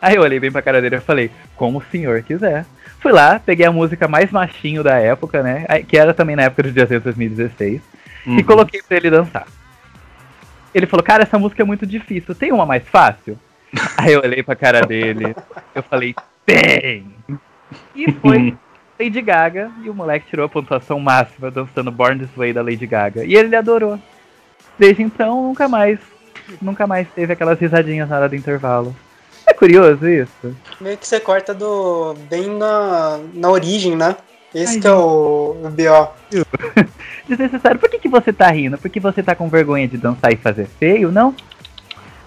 Aí 0.00 0.14
eu 0.14 0.22
olhei 0.22 0.38
bem 0.38 0.50
pra 0.52 0.62
cara 0.62 0.80
dele 0.80 0.96
e 0.96 1.00
falei, 1.00 1.30
como 1.56 1.78
o 1.78 1.82
senhor 1.90 2.22
quiser. 2.22 2.64
Fui 3.00 3.10
lá, 3.12 3.38
peguei 3.40 3.66
a 3.66 3.72
música 3.72 4.06
mais 4.08 4.30
machinho 4.30 4.82
da 4.82 4.94
época, 4.98 5.42
né? 5.42 5.66
Que 5.88 5.98
era 5.98 6.14
também 6.14 6.36
na 6.36 6.42
época 6.44 6.62
do 6.64 6.72
Dia 6.72 6.86
2016, 6.86 7.80
e 8.26 8.30
Uhum. 8.30 8.42
coloquei 8.44 8.80
pra 8.82 8.96
ele 8.96 9.10
dançar. 9.10 9.46
Ele 10.74 10.86
falou, 10.86 11.02
cara, 11.04 11.22
essa 11.24 11.38
música 11.38 11.62
é 11.62 11.66
muito 11.66 11.86
difícil, 11.86 12.34
tem 12.34 12.52
uma 12.52 12.64
mais 12.66 12.86
fácil? 12.88 13.38
Aí 13.98 14.12
eu 14.12 14.20
olhei 14.20 14.42
pra 14.42 14.54
cara 14.56 14.82
dele, 14.82 15.34
eu 15.74 15.82
falei, 15.82 16.14
tem! 16.46 17.06
E 17.94 18.10
foi 18.12 18.56
Lady 18.98 19.22
Gaga, 19.22 19.70
e 19.82 19.88
o 19.88 19.94
moleque 19.94 20.26
tirou 20.28 20.46
a 20.46 20.48
pontuação 20.48 20.98
máxima 20.98 21.50
dançando 21.50 21.92
Born 21.92 22.18
This 22.18 22.36
Way 22.36 22.52
da 22.52 22.62
Lady 22.62 22.86
Gaga. 22.86 23.24
E 23.24 23.34
ele 23.34 23.54
adorou. 23.54 23.98
Desde 24.78 25.02
então, 25.02 25.42
nunca 25.42 25.68
mais, 25.68 25.98
nunca 26.60 26.86
mais 26.86 27.08
teve 27.14 27.32
aquelas 27.32 27.58
risadinhas 27.58 28.08
na 28.08 28.16
hora 28.16 28.28
do 28.28 28.36
intervalo. 28.36 28.94
É 29.46 29.54
curioso 29.54 30.06
isso? 30.08 30.56
Meio 30.80 30.98
que 30.98 31.06
você 31.06 31.20
corta 31.20 31.54
do 31.54 32.14
bem 32.28 32.48
na, 32.48 33.18
na 33.32 33.50
origem, 33.50 33.96
né? 33.96 34.16
Esse 34.54 34.74
Ai, 34.74 34.80
que 34.80 34.86
é 34.86 34.92
o, 34.92 35.56
o 35.62 35.70
BO. 35.70 36.12
Desnecessário. 37.28 37.78
Por 37.78 37.88
que, 37.88 37.98
que 37.98 38.08
você 38.08 38.32
tá 38.32 38.50
rindo? 38.50 38.78
Porque 38.78 38.98
você 38.98 39.22
tá 39.22 39.34
com 39.34 39.48
vergonha 39.48 39.86
de 39.86 39.96
dançar 39.96 40.32
e 40.32 40.36
fazer 40.36 40.66
feio? 40.66 41.12
Não? 41.12 41.34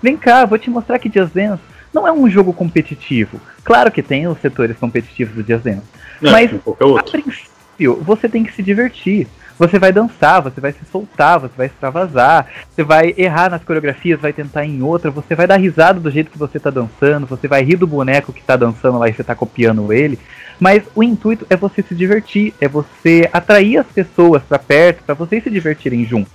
Vem 0.02 0.18
cá, 0.18 0.46
vou 0.46 0.58
te 0.58 0.70
mostrar 0.70 1.00
que 1.00 1.12
Just 1.12 1.34
Dance 1.34 1.62
não 1.94 2.08
é 2.08 2.12
um 2.12 2.30
jogo 2.30 2.54
competitivo. 2.54 3.40
Claro 3.64 3.92
que 3.92 4.02
tem 4.02 4.28
os 4.28 4.40
setores 4.40 4.78
competitivos 4.78 5.36
do 5.36 5.48
Just 5.48 5.64
Dance. 5.64 5.86
Não, 6.22 6.32
mas- 6.32 6.52
A 7.00 7.04
princípio, 7.04 7.96
você 8.04 8.30
tem 8.30 8.44
que 8.44 8.54
se 8.54 8.62
divertir. 8.64 9.28
Você 9.60 9.78
vai 9.78 9.92
dançar, 9.94 10.42
você 10.42 10.60
vai 10.60 10.72
se 10.72 10.80
soltar, 10.92 11.40
você 11.40 11.54
vai 11.56 11.68
extravasar, 11.68 12.48
você 12.74 12.84
vai 12.84 13.14
errar 13.16 13.48
nas 13.52 13.64
coreografias, 13.64 14.20
vai 14.20 14.34
tentar 14.34 14.66
em 14.66 14.82
outra, 14.82 15.12
você 15.12 15.36
vai 15.36 15.46
dar 15.46 15.58
risada 15.58 16.00
do 16.00 16.10
jeito 16.10 16.32
que 16.32 16.38
você 16.38 16.60
tá 16.60 16.72
dançando, 16.72 17.28
você 17.28 17.48
vai 17.48 17.62
rir 17.64 17.76
do 17.76 17.86
boneco 17.86 18.34
que 18.34 18.42
tá 18.42 18.56
dançando 18.56 18.98
lá 18.98 19.08
e 19.08 19.14
você 19.14 19.24
tá 19.24 19.36
copiando 19.36 19.94
ele. 19.94 20.18
Mas 20.60 20.82
o 20.96 21.04
intuito 21.04 21.46
é 21.48 21.56
você 21.56 21.84
se 21.84 21.94
divertir, 21.94 22.56
é 22.60 22.68
você 22.68 23.30
atrair 23.32 23.78
as 23.78 23.86
pessoas 23.88 24.42
pra 24.42 24.58
perto, 24.58 25.04
pra 25.04 25.14
vocês 25.14 25.44
se 25.44 25.50
divertirem 25.52 26.06
juntos. 26.06 26.32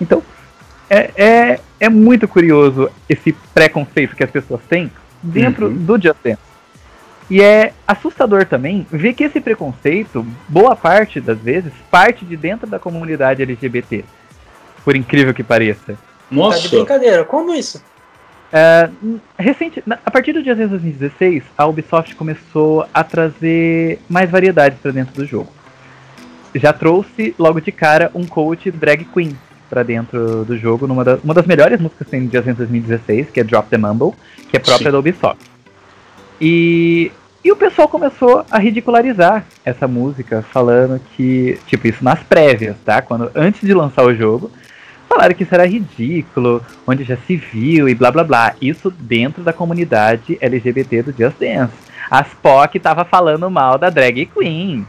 Então, 0.00 0.22
é, 0.88 1.10
é, 1.16 1.60
é 1.80 1.88
muito 1.88 2.28
curioso 2.28 2.88
esse 3.08 3.32
preconceito 3.52 4.14
que 4.14 4.22
as 4.22 4.30
pessoas 4.30 4.60
têm 4.68 4.92
dentro 5.20 5.66
Uhum. 5.66 5.74
do 5.76 6.00
Just 6.00 6.18
Dance. 6.22 6.38
E 7.30 7.40
é 7.40 7.72
assustador 7.86 8.44
também 8.44 8.86
ver 8.90 9.14
que 9.14 9.24
esse 9.24 9.40
preconceito, 9.40 10.26
boa 10.48 10.76
parte 10.76 11.20
das 11.20 11.38
vezes, 11.38 11.72
parte 11.90 12.24
de 12.24 12.36
dentro 12.36 12.66
da 12.66 12.78
comunidade 12.78 13.42
LGBT. 13.42 14.04
Por 14.84 14.94
incrível 14.94 15.32
que 15.32 15.42
pareça. 15.42 15.94
Tá 15.94 15.98
de 16.30 16.36
Nossa, 16.36 16.68
brincadeira. 16.68 17.24
Como 17.24 17.54
isso? 17.54 17.82
É, 18.52 18.88
recente, 19.38 19.82
a 20.04 20.10
partir 20.10 20.32
do 20.32 20.42
dia 20.42 20.54
2016, 20.54 21.42
a 21.56 21.66
Ubisoft 21.66 22.14
começou 22.14 22.86
a 22.92 23.02
trazer 23.02 23.98
mais 24.08 24.30
variedades 24.30 24.78
para 24.78 24.92
dentro 24.92 25.14
do 25.14 25.26
jogo. 25.26 25.50
Já 26.54 26.72
trouxe 26.72 27.34
logo 27.38 27.60
de 27.60 27.72
cara 27.72 28.10
um 28.14 28.24
coach 28.26 28.70
drag 28.70 29.04
queen 29.06 29.36
para 29.68 29.82
dentro 29.82 30.44
do 30.44 30.56
jogo, 30.56 30.86
numa 30.86 31.02
da- 31.02 31.18
uma 31.24 31.34
das 31.34 31.46
melhores 31.46 31.80
músicas 31.80 32.04
que 32.06 32.10
tem 32.12 32.20
no 32.20 32.28
dia 32.28 32.42
2016, 32.42 33.30
que 33.30 33.40
é 33.40 33.44
Drop 33.44 33.68
the 33.68 33.78
Mumble, 33.78 34.12
que 34.50 34.56
é 34.56 34.60
própria 34.60 34.86
Sim. 34.86 34.92
da 34.92 34.98
Ubisoft. 34.98 35.53
E, 36.40 37.12
e 37.44 37.52
o 37.52 37.56
pessoal 37.56 37.88
começou 37.88 38.44
a 38.50 38.58
ridicularizar 38.58 39.44
essa 39.64 39.86
música, 39.86 40.42
falando 40.42 41.00
que, 41.16 41.58
tipo, 41.66 41.86
isso 41.86 42.02
nas 42.02 42.22
prévias, 42.22 42.76
tá? 42.84 43.02
Quando 43.02 43.30
antes 43.34 43.60
de 43.60 43.74
lançar 43.74 44.04
o 44.04 44.14
jogo, 44.14 44.50
falaram 45.08 45.34
que 45.34 45.42
isso 45.42 45.54
era 45.54 45.66
ridículo, 45.66 46.62
onde 46.86 47.04
já 47.04 47.16
se 47.16 47.36
viu 47.36 47.88
e 47.88 47.94
blá 47.94 48.10
blá 48.10 48.24
blá. 48.24 48.54
Isso 48.60 48.90
dentro 48.90 49.42
da 49.42 49.52
comunidade 49.52 50.38
LGBT 50.40 51.02
do 51.02 51.12
Just 51.12 51.38
Dance. 51.38 51.72
As 52.10 52.28
POC 52.34 52.78
tava 52.78 53.04
falando 53.04 53.50
mal 53.50 53.78
da 53.78 53.90
drag 53.90 54.26
queen. 54.26 54.86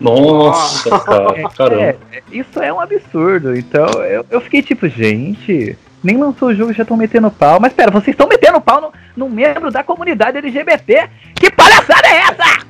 nossa, 0.00 0.90
cara, 1.00 1.48
caramba. 1.50 1.82
É, 2.12 2.22
isso 2.32 2.60
é 2.60 2.72
um 2.72 2.80
absurdo. 2.80 3.56
Então 3.56 3.86
eu, 4.04 4.24
eu 4.30 4.40
fiquei 4.40 4.62
tipo, 4.62 4.88
gente, 4.88 5.76
nem 6.02 6.16
lançou 6.16 6.48
o 6.48 6.54
jogo 6.54 6.70
e 6.70 6.74
já 6.74 6.82
estão 6.82 6.96
metendo 6.96 7.30
pau. 7.30 7.60
Mas 7.60 7.72
pera, 7.72 7.90
vocês 7.90 8.14
estão 8.14 8.28
metendo 8.28 8.60
pau 8.60 8.80
no, 8.80 8.92
num 9.16 9.28
membro 9.28 9.70
da 9.70 9.82
comunidade 9.82 10.38
LGBT? 10.38 11.08
Que 11.34 11.50
palhaçada 11.50 12.08
é 12.08 12.16
essa? 12.16 12.66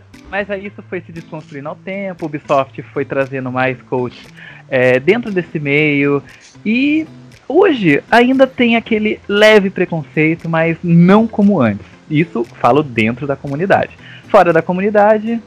Mas 0.30 0.48
aí 0.48 0.66
isso 0.66 0.82
foi 0.88 1.00
se 1.00 1.10
desconstruindo 1.10 1.68
ao 1.68 1.74
tempo, 1.74 2.24
o 2.24 2.26
Ubisoft 2.26 2.80
foi 2.94 3.04
trazendo 3.04 3.50
mais 3.50 3.80
coaches 3.82 4.24
é, 4.68 5.00
dentro 5.00 5.32
desse 5.32 5.58
meio. 5.58 6.22
E 6.64 7.04
hoje 7.48 8.00
ainda 8.08 8.46
tem 8.46 8.76
aquele 8.76 9.20
leve 9.28 9.70
preconceito, 9.70 10.48
mas 10.48 10.76
não 10.84 11.26
como 11.26 11.60
antes. 11.60 11.84
Isso 12.08 12.44
falo 12.44 12.82
dentro 12.82 13.26
da 13.26 13.34
comunidade. 13.34 13.98
Fora 14.28 14.52
da 14.52 14.62
comunidade, 14.62 15.42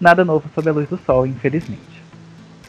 nada 0.00 0.24
novo 0.24 0.50
sob 0.52 0.68
a 0.68 0.72
luz 0.72 0.88
do 0.88 0.98
sol, 1.06 1.24
infelizmente. 1.26 1.80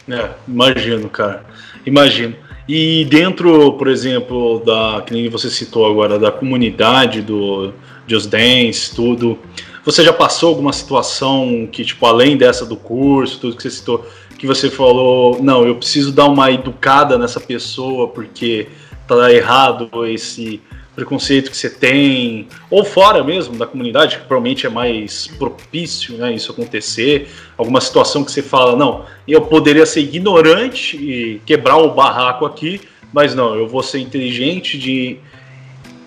É, 0.07 0.29
imagino, 0.47 1.09
cara. 1.09 1.43
Imagino. 1.83 2.35
E 2.67 3.05
dentro, 3.05 3.73
por 3.73 3.87
exemplo, 3.87 4.61
da 4.65 5.03
que 5.05 5.29
você 5.29 5.49
citou 5.49 5.85
agora, 5.85 6.17
da 6.17 6.31
comunidade 6.31 7.21
do 7.21 7.71
Just 8.07 8.29
Dance, 8.29 8.93
tudo, 8.95 9.37
você 9.83 10.03
já 10.03 10.11
passou 10.11 10.49
alguma 10.49 10.73
situação 10.73 11.69
que, 11.71 11.85
tipo, 11.85 12.03
além 12.07 12.35
dessa 12.35 12.65
do 12.65 12.75
curso, 12.75 13.39
tudo 13.39 13.55
que 13.55 13.61
você 13.61 13.69
citou, 13.69 14.05
que 14.37 14.47
você 14.47 14.69
falou, 14.69 15.41
não, 15.41 15.65
eu 15.65 15.75
preciso 15.75 16.11
dar 16.11 16.25
uma 16.25 16.51
educada 16.51 17.17
nessa 17.19 17.39
pessoa 17.39 18.07
porque 18.07 18.67
tá 19.07 19.31
errado 19.31 19.89
esse 20.07 20.59
preconceito 20.95 21.51
que 21.51 21.57
você 21.57 21.69
tem, 21.69 22.47
ou 22.69 22.85
fora 22.85 23.23
mesmo 23.23 23.57
da 23.57 23.67
comunidade, 23.67 24.17
que 24.17 24.23
provavelmente 24.25 24.65
é 24.65 24.69
mais 24.69 25.27
propício, 25.27 26.17
né, 26.17 26.33
isso 26.33 26.51
acontecer, 26.51 27.29
alguma 27.57 27.81
situação 27.81 28.23
que 28.23 28.31
você 28.31 28.41
fala, 28.41 28.75
não, 28.75 29.05
eu 29.27 29.41
poderia 29.41 29.85
ser 29.85 30.01
ignorante 30.01 30.95
e 30.97 31.41
quebrar 31.45 31.77
o 31.77 31.93
barraco 31.93 32.45
aqui, 32.45 32.81
mas 33.11 33.35
não, 33.35 33.55
eu 33.55 33.67
vou 33.67 33.83
ser 33.83 33.99
inteligente 33.99 34.77
de 34.77 35.17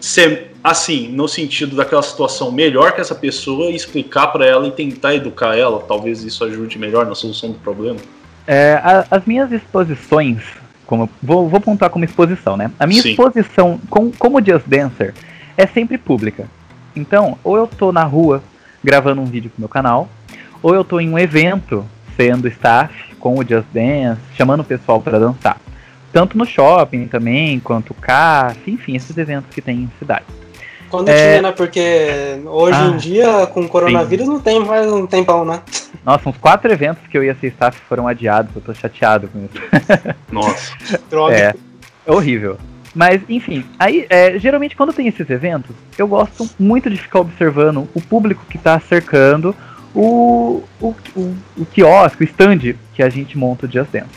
ser 0.00 0.52
assim, 0.62 1.08
no 1.08 1.28
sentido 1.28 1.76
daquela 1.76 2.02
situação 2.02 2.50
melhor 2.50 2.92
que 2.92 3.00
essa 3.00 3.14
pessoa 3.14 3.70
e 3.70 3.76
explicar 3.76 4.28
para 4.28 4.44
ela 4.44 4.66
e 4.66 4.70
tentar 4.70 5.14
educar 5.14 5.56
ela, 5.56 5.80
talvez 5.80 6.22
isso 6.24 6.44
ajude 6.44 6.78
melhor 6.78 7.06
na 7.06 7.14
solução 7.14 7.52
do 7.52 7.58
problema. 7.58 7.98
É, 8.46 8.80
as 9.10 9.24
minhas 9.24 9.52
exposições, 9.52 10.42
como 10.88 11.08
vou, 11.22 11.48
vou 11.50 11.60
pontuar 11.60 11.90
como 11.90 12.04
exposição, 12.06 12.56
né? 12.56 12.72
A 12.80 12.86
minha 12.86 13.02
Sim. 13.02 13.10
exposição 13.10 13.78
com, 13.90 14.10
como 14.10 14.44
Just 14.44 14.66
Dancer 14.66 15.14
é 15.54 15.66
sempre 15.66 15.98
pública. 15.98 16.48
Então, 16.96 17.38
ou 17.44 17.58
eu 17.58 17.66
tô 17.66 17.92
na 17.92 18.04
rua 18.04 18.42
gravando 18.82 19.20
um 19.20 19.26
vídeo 19.26 19.50
pro 19.50 19.60
meu 19.60 19.68
canal, 19.68 20.08
ou 20.62 20.74
eu 20.74 20.82
tô 20.82 20.98
em 20.98 21.10
um 21.10 21.18
evento 21.18 21.84
sendo 22.16 22.48
staff 22.48 23.14
com 23.16 23.38
o 23.38 23.46
Just 23.46 23.66
Dance, 23.72 24.20
chamando 24.34 24.60
o 24.60 24.64
pessoal 24.64 25.00
para 25.00 25.18
dançar. 25.18 25.60
Tanto 26.10 26.38
no 26.38 26.46
shopping 26.46 27.06
também, 27.06 27.60
quanto 27.60 27.92
CAF, 27.92 28.58
enfim, 28.70 28.96
esses 28.96 29.16
eventos 29.16 29.54
que 29.54 29.60
tem 29.60 29.82
em 29.82 29.90
cidade. 29.98 30.24
Quando 30.90 31.08
É. 31.08 31.30
tinha, 31.30 31.42
né? 31.42 31.52
Porque 31.52 32.40
hoje 32.46 32.78
Ah, 32.80 32.86
em 32.86 32.96
dia, 32.96 33.46
com 33.46 33.62
o 33.62 33.68
coronavírus, 33.68 34.26
não 34.26 34.40
tem 34.40 34.60
mais 34.60 34.90
um 34.90 35.06
tempão, 35.06 35.44
né? 35.44 35.60
Nossa, 36.04 36.28
uns 36.28 36.36
quatro 36.38 36.70
eventos 36.72 37.06
que 37.10 37.16
eu 37.16 37.22
ia 37.24 37.34
ser 37.34 37.48
staff 37.48 37.78
foram 37.88 38.06
adiados, 38.08 38.50
eu 38.54 38.62
tô 38.62 38.72
chateado 38.74 39.28
com 39.28 39.44
isso. 39.44 39.62
Nossa. 40.32 40.72
Droga. 41.10 41.34
É, 41.34 41.54
é 42.06 42.12
horrível. 42.12 42.56
Mas, 42.94 43.20
enfim, 43.28 43.64
aí, 43.78 44.06
é, 44.08 44.38
geralmente 44.38 44.74
quando 44.74 44.92
tem 44.92 45.06
esses 45.06 45.28
eventos, 45.28 45.76
eu 45.96 46.08
gosto 46.08 46.48
muito 46.58 46.88
de 46.88 46.96
ficar 46.96 47.20
observando 47.20 47.86
o 47.94 48.00
público 48.00 48.44
que 48.48 48.56
tá 48.58 48.80
cercando 48.80 49.54
o, 49.94 50.62
o, 50.80 50.94
o, 51.14 51.34
o 51.58 51.66
quiosque, 51.66 52.22
o 52.22 52.24
stand 52.24 52.74
que 52.94 53.02
a 53.02 53.08
gente 53.08 53.36
monta 53.36 53.66
o 53.66 53.70
Just 53.70 53.90
Dance. 53.90 54.08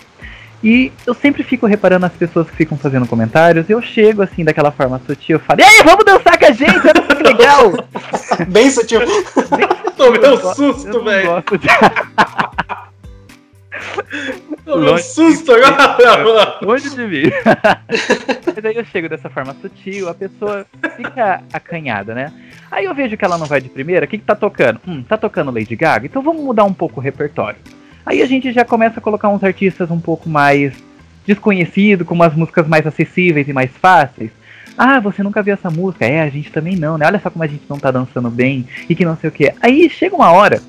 E 0.64 0.92
eu 1.08 1.14
sempre 1.16 1.44
fico 1.44 1.66
reparando 1.66 2.06
as 2.06 2.12
pessoas 2.14 2.48
que 2.50 2.56
ficam 2.56 2.78
fazendo 2.78 3.08
comentários, 3.08 3.68
eu 3.70 3.82
chego 3.82 4.22
assim, 4.22 4.44
daquela 4.44 4.72
forma 4.72 5.02
sutil, 5.08 5.38
eu 5.38 5.40
falo, 5.40 5.60
e 5.60 5.64
aí, 5.64 5.82
vamos 5.84 6.06
dançar 6.06 6.38
com 6.38 6.46
a 6.46 6.52
gente, 6.52 6.88
olha 6.88 7.02
que 7.16 7.24
legal! 7.24 7.72
Bem 8.50 8.70
sutil. 8.70 9.02
Tomei 9.98 10.20
Eu 10.24 10.36
um 10.36 10.40
go- 10.42 10.48
eu 10.50 10.54
susto, 10.56 10.88
não 10.88 11.04
velho. 11.04 11.44
Tomei 14.66 14.94
um 14.94 14.98
susto 14.98 15.52
agora. 15.52 16.60
Longe 16.62 16.90
de 16.90 17.08
mim. 17.08 17.24
Mas 18.56 18.66
aí 18.66 18.76
eu 18.76 18.86
chego 18.86 19.10
dessa 19.10 19.30
forma 19.30 19.56
sutil, 19.62 20.10
a 20.10 20.14
pessoa 20.14 20.66
fica 20.96 21.42
acanhada, 21.52 22.14
né? 22.14 22.32
Aí 22.70 22.86
eu 22.86 22.94
vejo 22.94 23.18
que 23.18 23.26
ela 23.26 23.38
não 23.38 23.46
vai 23.48 23.60
de 23.60 23.70
primeira, 23.70 24.06
o 24.06 24.10
que, 24.10 24.18
que 24.18 24.24
tá 24.26 24.36
tocando? 24.36 24.80
Hum, 24.88 25.04
tá 25.04 25.18
tocando 25.18 25.52
Lady 25.52 25.76
Gaga, 25.76 26.06
então 26.06 26.22
vamos 26.22 26.44
mudar 26.44 26.64
um 26.64 26.74
pouco 26.74 27.00
o 27.00 27.04
repertório. 27.04 27.58
Aí 28.06 28.22
a 28.22 28.26
gente 28.26 28.52
já 28.52 28.66
começa 28.66 29.00
a 29.00 29.04
colocar 29.04 29.30
uns 29.30 29.44
artistas 29.44 29.92
um 29.92 30.00
pouco 30.00 30.30
mais 30.30 30.74
desconhecidos, 31.26 32.08
com 32.08 32.16
umas 32.16 32.34
músicas 32.34 32.68
mais 32.68 32.86
acessíveis 32.86 33.48
e 33.48 33.54
mais 33.54 33.72
fáceis. 33.72 34.32
Ah, 34.78 35.00
você 35.00 35.22
nunca 35.22 35.44
viu 35.44 35.54
essa 35.54 35.70
música? 35.70 36.06
É, 36.06 36.22
a 36.22 36.30
gente 36.30 36.52
também 36.52 36.76
não, 36.76 36.98
né? 36.98 37.06
Olha 37.06 37.20
só 37.20 37.30
como 37.30 37.44
a 37.44 37.48
gente 37.48 37.64
não 37.70 37.78
tá 37.78 37.92
dançando 37.92 38.30
bem 38.30 38.68
e 38.90 38.96
que 38.96 39.06
não 39.06 39.18
sei 39.18 39.30
o 39.30 39.34
que. 39.34 39.54
Aí 39.62 39.90
chega 39.90 40.16
uma 40.16 40.32
hora 40.32 40.62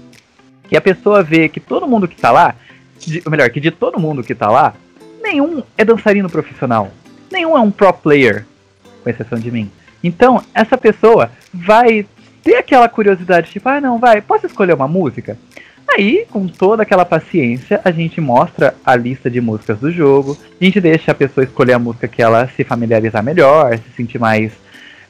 que 0.69 0.77
a 0.77 0.81
pessoa 0.81 1.23
vê 1.23 1.49
que 1.49 1.61
todo 1.61 1.87
mundo 1.87 2.09
que 2.09 2.17
tá 2.17 2.31
lá, 2.31 2.55
de, 2.99 3.23
ou 3.25 3.31
melhor, 3.31 3.49
que 3.51 3.61
de 3.61 3.71
todo 3.71 4.01
mundo 4.01 4.23
que 4.23 4.35
tá 4.35 4.51
lá, 4.51 4.75
nenhum 5.23 5.63
é 5.77 5.85
dançarino 5.85 6.29
profissional. 6.29 6.91
Nenhum 7.31 7.57
é 7.57 7.61
um 7.61 7.71
pro 7.71 7.93
player, 7.93 8.45
com 9.03 9.09
exceção 9.09 9.39
de 9.39 9.51
mim. 9.51 9.71
Então, 10.05 10.43
essa 10.53 10.77
pessoa 10.77 11.31
vai 11.53 12.05
ter 12.43 12.57
aquela 12.57 12.89
curiosidade, 12.89 13.51
tipo, 13.51 13.69
ah, 13.69 13.81
não, 13.81 13.99
vai, 13.99 14.21
posso 14.21 14.47
escolher 14.47 14.75
uma 14.75 14.89
música? 14.89 15.39
Aí, 15.95 16.27
com 16.31 16.47
toda 16.47 16.85
aquela 16.85 17.05
paciência, 17.05 17.79
a 17.85 17.91
gente 17.91 18.19
mostra 18.19 18.75
a 18.85 18.97
lista 18.97 19.31
de 19.31 19.43
músicas 19.43 19.79
do 19.79 19.93
jogo, 19.93 20.39
a 20.59 20.65
gente 20.65 20.81
deixa 20.81 21.13
a 21.13 21.15
pessoa 21.15 21.45
escolher 21.45 21.75
a 21.75 21.79
música 21.79 22.09
que 22.09 22.23
ela 22.23 22.49
se 22.49 22.65
familiarizar 22.65 23.23
melhor, 23.23 23.77
se 23.77 23.91
sentir 23.95 24.19
mais 24.19 24.53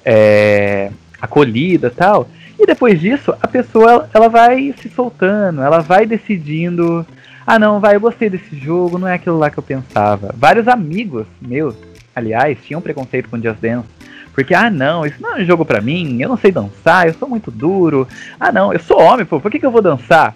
é, 0.04 0.90
acolhida 1.20 1.88
tal. 1.88 2.28
E 2.58 2.66
depois 2.66 3.00
disso, 3.00 3.32
a 3.40 3.46
pessoa 3.46 4.08
ela 4.12 4.28
vai 4.28 4.74
se 4.76 4.88
soltando, 4.88 5.62
ela 5.62 5.78
vai 5.78 6.04
decidindo. 6.04 7.06
Ah, 7.46 7.60
não, 7.60 7.78
vai, 7.78 7.94
eu 7.94 8.00
gostei 8.00 8.28
desse 8.28 8.56
jogo, 8.58 8.98
não 8.98 9.06
é 9.06 9.14
aquilo 9.14 9.38
lá 9.38 9.50
que 9.50 9.58
eu 9.58 9.62
pensava. 9.62 10.34
Vários 10.36 10.66
amigos 10.66 11.26
meus, 11.40 11.76
aliás, 12.14 12.58
tinham 12.64 12.80
preconceito 12.80 13.28
com 13.28 13.40
Just 13.40 13.60
Dance. 13.60 13.86
Porque, 14.34 14.52
ah, 14.52 14.70
não, 14.70 15.06
isso 15.06 15.20
não 15.20 15.36
é 15.36 15.42
um 15.42 15.44
jogo 15.44 15.64
pra 15.64 15.80
mim, 15.80 16.20
eu 16.20 16.28
não 16.28 16.36
sei 16.36 16.50
dançar, 16.50 17.06
eu 17.06 17.14
sou 17.14 17.28
muito 17.28 17.52
duro. 17.52 18.08
Ah, 18.40 18.50
não, 18.50 18.72
eu 18.72 18.80
sou 18.80 19.00
homem, 19.00 19.24
pô, 19.24 19.38
por 19.38 19.50
que, 19.50 19.60
que 19.60 19.66
eu 19.66 19.70
vou 19.70 19.82
dançar? 19.82 20.34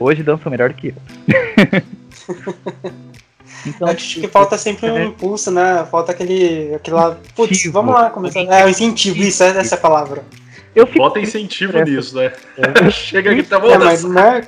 Hoje 0.00 0.22
dançam 0.22 0.50
melhor 0.50 0.70
do 0.70 0.74
que 0.74 0.88
eu. 0.88 0.94
então, 3.66 3.88
Acho 3.88 4.20
que 4.20 4.28
falta 4.28 4.56
sempre 4.56 4.90
um 4.90 4.96
é. 4.98 5.04
impulso, 5.04 5.50
né? 5.50 5.86
Falta 5.90 6.12
aquele. 6.12 6.74
aquela. 6.74 7.20
Putz, 7.36 7.50
Incentivo. 7.52 7.72
vamos 7.74 7.94
lá 7.94 8.08
começar. 8.10 8.40
É, 8.40 8.64
o 8.64 8.68
incentivo, 8.68 9.18
isso, 9.18 9.42
essa 9.44 9.74
é 9.74 9.78
a 9.78 9.80
palavra. 9.80 10.24
eu 10.74 10.86
fico 10.86 10.98
Bota 11.00 11.20
incentivo 11.20 11.78
nisso, 11.82 12.16
né? 12.16 12.32
É. 12.56 12.88
Chega 12.90 13.32
aqui, 13.32 13.42
tá 13.42 13.56
É, 13.56 13.60
bom. 13.60 13.78
mas 13.84 14.02
não 14.04 14.18
é 14.18 14.42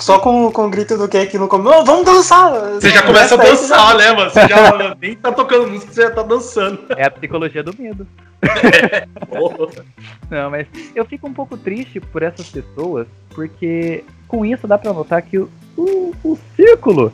só 0.00 0.18
com, 0.18 0.50
com 0.50 0.66
o 0.66 0.70
grito 0.70 0.96
do 0.96 1.06
Cake 1.08 1.36
no 1.36 1.48
começo. 1.48 1.80
"Ô, 1.80 1.84
vamos 1.84 2.06
dançar! 2.06 2.52
Você 2.74 2.88
já 2.90 3.02
começa 3.02 3.34
a 3.34 3.40
Aí, 3.42 3.50
dançar, 3.50 3.96
né, 3.98 4.12
mano? 4.12 4.30
Você 4.30 4.48
já 4.48 4.96
nem 5.00 5.14
tá 5.16 5.32
tocando 5.32 5.68
música, 5.68 5.92
você 5.92 6.02
já 6.02 6.10
tá 6.10 6.22
dançando. 6.22 6.80
É 6.96 7.04
a 7.04 7.10
psicologia 7.10 7.62
do 7.62 7.74
medo. 7.78 8.06
Porra. 9.28 9.84
Não, 10.30 10.50
mas 10.50 10.66
eu 10.94 11.04
fico 11.04 11.26
um 11.28 11.32
pouco 11.34 11.56
triste 11.56 11.98
por 12.00 12.22
essas 12.22 12.48
pessoas, 12.48 13.06
porque 13.30 14.04
com 14.34 14.44
isso 14.44 14.66
dá 14.66 14.76
pra 14.76 14.92
notar 14.92 15.22
que 15.22 15.38
o, 15.38 15.48
o, 15.76 16.12
o 16.24 16.38
círculo 16.56 17.12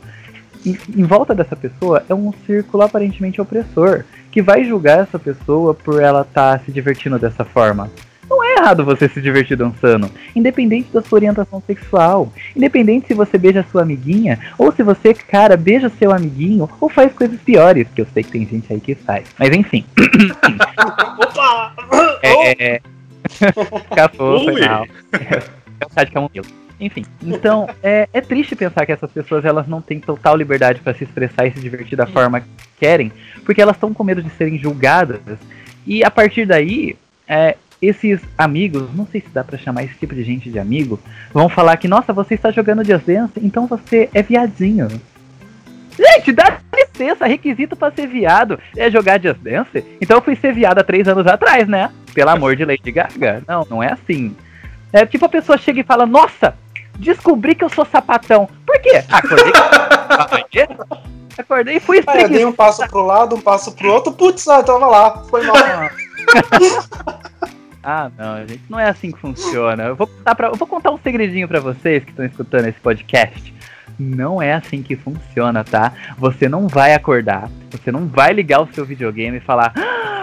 em, 0.65 0.75
em 0.97 1.03
volta 1.03 1.35
dessa 1.35 1.55
pessoa 1.55 2.03
é 2.09 2.15
um 2.15 2.33
círculo 2.45 2.83
aparentemente 2.83 3.39
opressor, 3.39 4.03
que 4.31 4.41
vai 4.41 4.63
julgar 4.63 4.99
essa 4.99 5.19
pessoa 5.19 5.73
por 5.73 6.01
ela 6.01 6.21
estar 6.21 6.59
se 6.61 6.71
divertindo 6.71 7.19
dessa 7.19 7.45
forma. 7.45 7.91
Não 8.27 8.43
é 8.43 8.53
errado 8.53 8.85
você 8.85 9.09
se 9.09 9.21
divertir 9.21 9.57
dançando, 9.57 10.09
independente 10.35 10.89
da 10.91 11.01
sua 11.01 11.17
orientação 11.17 11.61
sexual, 11.67 12.31
independente 12.55 13.07
se 13.07 13.13
você 13.13 13.37
beija 13.37 13.65
sua 13.69 13.81
amiguinha, 13.81 14.39
ou 14.57 14.71
se 14.71 14.81
você, 14.81 15.13
cara, 15.13 15.57
beija 15.57 15.91
seu 15.99 16.11
amiguinho, 16.11 16.69
ou 16.79 16.89
faz 16.89 17.11
coisas 17.13 17.39
piores, 17.41 17.87
que 17.93 18.01
eu 18.01 18.07
sei 18.13 18.23
que 18.23 18.31
tem 18.31 18.47
gente 18.47 18.71
aí 18.71 18.79
que 18.79 18.95
faz. 18.95 19.25
Mas 19.37 19.49
enfim. 19.49 19.85
Opa! 21.19 21.73
É. 22.23 22.81
Cafô, 23.93 24.39
foi 24.43 24.53
Ui. 24.53 24.67
mal. 24.67 24.87
É 25.11 25.85
o 25.85 25.93
chá 25.93 26.03
de 26.03 26.11
camomila. 26.11 26.45
Enfim, 26.81 27.05
então 27.23 27.69
é, 27.83 28.09
é 28.11 28.19
triste 28.19 28.55
pensar 28.55 28.85
que 28.85 28.91
essas 28.91 29.11
pessoas 29.11 29.45
elas 29.45 29.67
não 29.67 29.81
têm 29.81 29.99
total 29.99 30.35
liberdade 30.35 30.81
para 30.81 30.95
se 30.95 31.03
expressar 31.03 31.45
e 31.45 31.51
se 31.51 31.59
divertir 31.59 31.95
da 31.95 32.07
forma 32.07 32.41
que 32.41 32.47
querem, 32.79 33.11
porque 33.45 33.61
elas 33.61 33.75
estão 33.75 33.93
com 33.93 34.03
medo 34.03 34.23
de 34.23 34.31
serem 34.31 34.57
julgadas. 34.57 35.21
E 35.85 36.03
a 36.03 36.09
partir 36.09 36.45
daí, 36.45 36.95
é, 37.27 37.55
esses 37.81 38.19
amigos, 38.37 38.93
não 38.95 39.05
sei 39.05 39.21
se 39.21 39.29
dá 39.29 39.43
pra 39.43 39.57
chamar 39.57 39.83
esse 39.83 39.95
tipo 39.95 40.15
de 40.15 40.23
gente 40.23 40.49
de 40.49 40.59
amigo, 40.59 40.99
vão 41.31 41.47
falar 41.47 41.77
que, 41.77 41.87
nossa, 41.87 42.11
você 42.11 42.33
está 42.33 42.51
jogando 42.51 42.83
Just 42.83 43.05
Dance, 43.05 43.33
então 43.41 43.67
você 43.67 44.09
é 44.13 44.21
viadinho. 44.23 44.87
Gente, 45.97 46.31
dá 46.31 46.59
licença, 46.73 47.27
requisito 47.27 47.75
pra 47.75 47.91
ser 47.91 48.07
viado 48.07 48.59
é 48.75 48.89
jogar 48.89 49.21
Just 49.21 49.39
Dance? 49.39 49.83
Então 49.99 50.17
eu 50.17 50.21
fui 50.21 50.35
ser 50.35 50.53
viado 50.53 50.79
há 50.79 50.83
três 50.83 51.07
anos 51.07 51.27
atrás, 51.27 51.67
né? 51.67 51.91
Pelo 52.13 52.29
amor 52.29 52.55
de 52.55 52.65
Lady 52.65 52.91
Gaga. 52.91 53.43
Não, 53.47 53.67
não 53.69 53.83
é 53.83 53.91
assim. 53.91 54.35
É 54.93 55.05
tipo 55.05 55.25
a 55.25 55.29
pessoa 55.29 55.57
chega 55.57 55.81
e 55.81 55.83
fala, 55.83 56.05
nossa, 56.05 56.55
descobri 56.97 57.55
que 57.55 57.63
eu 57.63 57.69
sou 57.69 57.85
sapatão. 57.85 58.49
Por 58.65 58.79
quê? 58.81 59.03
Acordei. 59.09 59.53
Acordei, 61.37 61.77
e 61.77 61.79
fui 61.79 61.99
eu 61.99 62.29
dei 62.29 62.45
um 62.45 62.51
passo 62.51 62.85
pro 62.87 63.05
lado, 63.05 63.35
um 63.35 63.41
passo 63.41 63.71
pro 63.71 63.91
outro, 63.91 64.11
putz, 64.11 64.47
ah, 64.47 64.57
eu 64.57 64.63
tava 64.63 64.85
lá, 64.85 65.23
foi 65.29 65.43
mal. 65.43 65.55
Ah, 67.83 68.11
não, 68.15 68.47
gente, 68.47 68.61
não 68.69 68.79
é 68.79 68.87
assim 68.87 69.11
que 69.11 69.19
funciona. 69.19 69.85
Eu 69.85 69.95
vou 69.95 70.05
contar, 70.05 70.35
pra, 70.35 70.47
eu 70.49 70.55
vou 70.55 70.67
contar 70.67 70.91
um 70.91 70.99
segredinho 70.99 71.47
pra 71.47 71.59
vocês 71.59 72.03
que 72.03 72.11
estão 72.11 72.23
escutando 72.23 72.67
esse 72.67 72.79
podcast. 72.79 73.51
Não 73.97 74.39
é 74.39 74.53
assim 74.53 74.83
que 74.83 74.95
funciona, 74.95 75.63
tá? 75.63 75.91
Você 76.17 76.47
não 76.47 76.67
vai 76.67 76.93
acordar, 76.93 77.49
você 77.71 77.91
não 77.91 78.07
vai 78.07 78.33
ligar 78.33 78.61
o 78.61 78.71
seu 78.71 78.85
videogame 78.85 79.37
e 79.37 79.41
falar: 79.41 79.73
"Ah, 79.75 80.20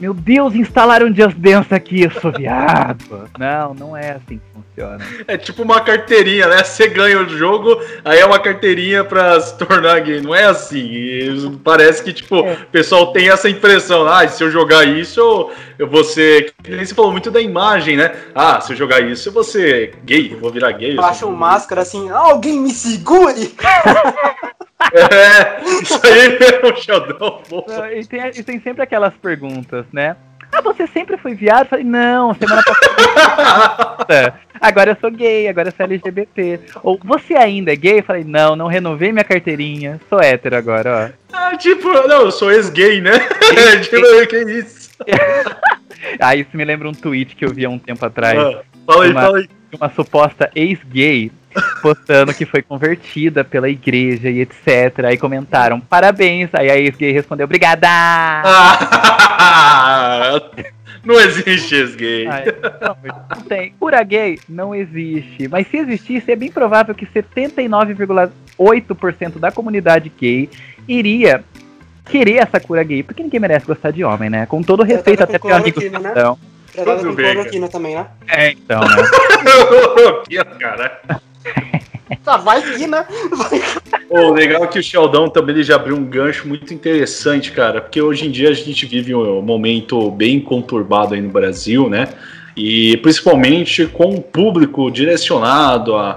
Meu 0.00 0.12
Deus, 0.14 0.54
instalaram 0.54 1.14
Just 1.14 1.36
Dance 1.36 1.72
aqui, 1.74 2.02
eu 2.02 2.10
sou 2.20 2.32
viado. 2.32 3.04
Não, 3.38 3.74
não 3.74 3.96
é 3.96 4.12
assim 4.12 4.38
que 4.38 4.42
funciona. 4.52 5.04
É 5.28 5.36
tipo 5.36 5.62
uma 5.62 5.80
carteirinha, 5.80 6.48
né? 6.48 6.62
Você 6.64 6.88
ganha 6.88 7.20
o 7.20 7.28
jogo, 7.28 7.78
aí 8.04 8.18
é 8.18 8.26
uma 8.26 8.38
carteirinha 8.38 9.04
pra 9.04 9.40
se 9.40 9.56
tornar 9.56 10.00
gay. 10.00 10.20
Não 10.20 10.34
é 10.34 10.44
assim. 10.44 10.78
E 10.84 11.24
Parece 11.62 12.02
que, 12.02 12.12
tipo, 12.12 12.36
É. 12.36 12.52
o 12.54 12.66
pessoal 12.66 13.12
tem 13.12 13.28
essa 13.30 13.48
impressão. 13.48 14.06
Ah, 14.06 14.26
se 14.28 14.42
eu 14.42 14.50
jogar 14.50 14.84
isso, 14.84 15.20
eu, 15.20 15.52
eu 15.78 15.88
vou 15.88 16.02
ser. 16.04 16.52
nem 16.68 16.84
Você 16.84 16.94
falou 16.94 17.12
muito 17.12 17.30
da 17.30 17.40
imagem, 17.40 17.96
né? 17.96 18.12
Ah, 18.34 18.60
se 18.60 18.72
eu 18.72 18.76
jogar 18.76 19.00
isso, 19.00 19.28
eu 19.28 19.32
vou 19.32 19.44
ser 19.44 19.94
gay, 20.04 20.32
eu 20.32 20.38
vou 20.40 20.50
virar 20.50 20.72
gay. 20.72 20.92
eu 20.92 20.96
Baixa 20.96 21.26
um 21.26 21.30
máscara 21.34 21.82
assim, 21.82 22.10
"Ah, 22.10 22.18
alguém 22.18 22.58
me 22.60 22.70
segure! 22.70 23.54
É, 24.92 25.62
isso 25.82 26.00
aí 26.04 26.36
é 26.36 26.66
o 26.66 26.76
Sheldon. 26.76 27.42
E 27.96 28.06
tem, 28.06 28.20
e 28.28 28.42
tem 28.42 28.60
sempre 28.60 28.82
aquelas 28.82 29.14
perguntas, 29.14 29.86
né? 29.92 30.16
Ah, 30.52 30.60
você 30.60 30.86
sempre 30.86 31.16
foi 31.16 31.34
viado? 31.34 31.62
Eu 31.62 31.66
falei, 31.66 31.84
não, 31.84 32.32
semana 32.34 32.62
passada. 32.62 34.34
Agora 34.60 34.92
eu 34.92 34.96
sou 35.00 35.10
gay, 35.10 35.48
agora 35.48 35.68
eu 35.68 35.72
sou 35.72 35.84
LGBT. 35.84 36.60
Ou 36.82 36.98
você 37.02 37.34
ainda 37.34 37.72
é 37.72 37.76
gay? 37.76 37.98
Eu 37.98 38.04
falei, 38.04 38.22
não, 38.24 38.54
não 38.54 38.68
renovei 38.68 39.10
minha 39.10 39.24
carteirinha, 39.24 40.00
sou 40.08 40.20
hétero 40.20 40.56
agora, 40.56 41.12
ó. 41.32 41.36
Ah, 41.36 41.56
tipo, 41.56 41.88
não, 42.06 42.22
eu 42.22 42.30
sou 42.30 42.52
ex-gay, 42.52 43.00
né? 43.00 43.18
tipo, 43.82 44.26
que 44.28 44.36
isso? 44.52 44.90
Ah, 46.20 46.36
isso 46.36 46.50
me 46.54 46.64
lembra 46.66 46.86
um 46.86 46.92
tweet 46.92 47.34
que 47.34 47.44
eu 47.46 47.50
vi 47.50 47.64
há 47.64 47.70
um 47.70 47.78
tempo 47.78 48.04
atrás. 48.04 48.38
Ah, 48.38 48.62
fala 48.86 49.04
aí, 49.04 49.10
Uma- 49.10 49.22
fala 49.22 49.38
aí. 49.38 49.48
Uma 49.80 49.88
suposta 49.90 50.50
ex-gay 50.54 51.32
postando 51.80 52.34
que 52.34 52.44
foi 52.44 52.62
convertida 52.62 53.44
pela 53.44 53.68
igreja 53.68 54.28
e 54.28 54.40
etc. 54.40 55.04
Aí 55.06 55.16
comentaram, 55.16 55.80
parabéns. 55.80 56.50
Aí 56.52 56.68
a 56.70 56.76
ex-gay 56.76 57.12
respondeu, 57.12 57.44
obrigada! 57.44 57.88
Não 61.04 61.20
existe 61.20 61.74
ex-gay. 61.74 62.24
Deus, 62.24 62.56
não 63.28 63.42
tem. 63.42 63.74
Cura 63.78 64.02
gay 64.02 64.38
não 64.48 64.74
existe. 64.74 65.46
Mas 65.48 65.68
se 65.68 65.76
existisse, 65.76 66.32
é 66.32 66.36
bem 66.36 66.50
provável 66.50 66.94
que 66.94 67.04
79,8% 67.06 69.38
da 69.38 69.52
comunidade 69.52 70.10
gay 70.18 70.48
iria 70.88 71.44
querer 72.06 72.36
essa 72.36 72.58
cura 72.58 72.82
gay. 72.82 73.02
Porque 73.02 73.22
ninguém 73.22 73.38
merece 73.38 73.66
gostar 73.66 73.90
de 73.90 74.02
homem, 74.02 74.30
né? 74.30 74.46
Com 74.46 74.62
todo 74.62 74.82
respeito 74.82 75.22
até 75.22 75.38
com 75.38 75.48
teu 75.48 75.58
amigo 75.58 75.78
cloroquina, 75.78 76.00
né? 76.00 76.12
cristão. 76.12 76.38
Tratada 76.72 77.00
Tudo 77.00 77.10
com 77.10 77.16
cloroquina 77.16 77.68
também, 77.68 77.94
né? 77.94 78.06
É, 78.26 78.52
então, 78.52 78.80
né? 78.80 78.96
Que 80.26 80.42
cara. 80.58 81.02
Tá, 82.22 82.36
vai 82.36 82.62
que, 82.62 82.86
né? 82.86 83.06
Vai. 83.30 83.62
O 84.08 84.32
legal 84.32 84.64
é 84.64 84.66
que 84.66 84.78
o 84.78 84.82
Sheldon 84.82 85.28
também 85.28 85.56
ele 85.56 85.64
já 85.64 85.76
abriu 85.76 85.96
um 85.96 86.04
gancho 86.04 86.46
muito 86.46 86.72
interessante, 86.72 87.52
cara, 87.52 87.80
porque 87.80 88.00
hoje 88.00 88.26
em 88.26 88.30
dia 88.30 88.50
a 88.50 88.52
gente 88.54 88.86
vive 88.86 89.14
um 89.14 89.42
momento 89.42 90.10
bem 90.10 90.40
conturbado 90.40 91.14
aí 91.14 91.20
no 91.20 91.30
Brasil, 91.30 91.88
né? 91.88 92.08
E 92.56 92.96
principalmente 92.98 93.86
com 93.86 94.14
o 94.14 94.22
público 94.22 94.90
direcionado 94.90 95.96
à, 95.96 96.14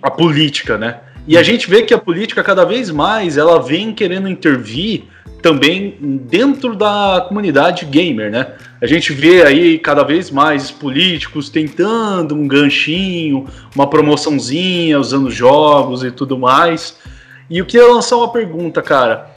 à 0.00 0.10
política, 0.10 0.78
né? 0.78 1.00
E 1.26 1.36
a 1.36 1.42
gente 1.42 1.68
vê 1.68 1.82
que 1.82 1.94
a 1.94 1.98
política 1.98 2.42
cada 2.42 2.64
vez 2.64 2.90
mais 2.90 3.36
ela 3.36 3.60
vem 3.60 3.92
querendo 3.92 4.28
intervir 4.28 5.04
também 5.44 5.94
dentro 6.00 6.74
da 6.74 7.26
comunidade 7.28 7.84
gamer, 7.84 8.30
né? 8.30 8.52
A 8.80 8.86
gente 8.86 9.12
vê 9.12 9.42
aí 9.42 9.78
cada 9.78 10.02
vez 10.02 10.30
mais 10.30 10.70
políticos 10.70 11.50
tentando 11.50 12.34
um 12.34 12.48
ganchinho, 12.48 13.46
uma 13.76 13.86
promoçãozinha, 13.86 14.98
usando 14.98 15.30
jogos 15.30 16.02
e 16.02 16.10
tudo 16.10 16.38
mais. 16.38 16.96
E 17.50 17.58
eu 17.58 17.66
queria 17.66 17.86
lançar 17.92 18.16
uma 18.16 18.32
pergunta, 18.32 18.80
cara. 18.80 19.32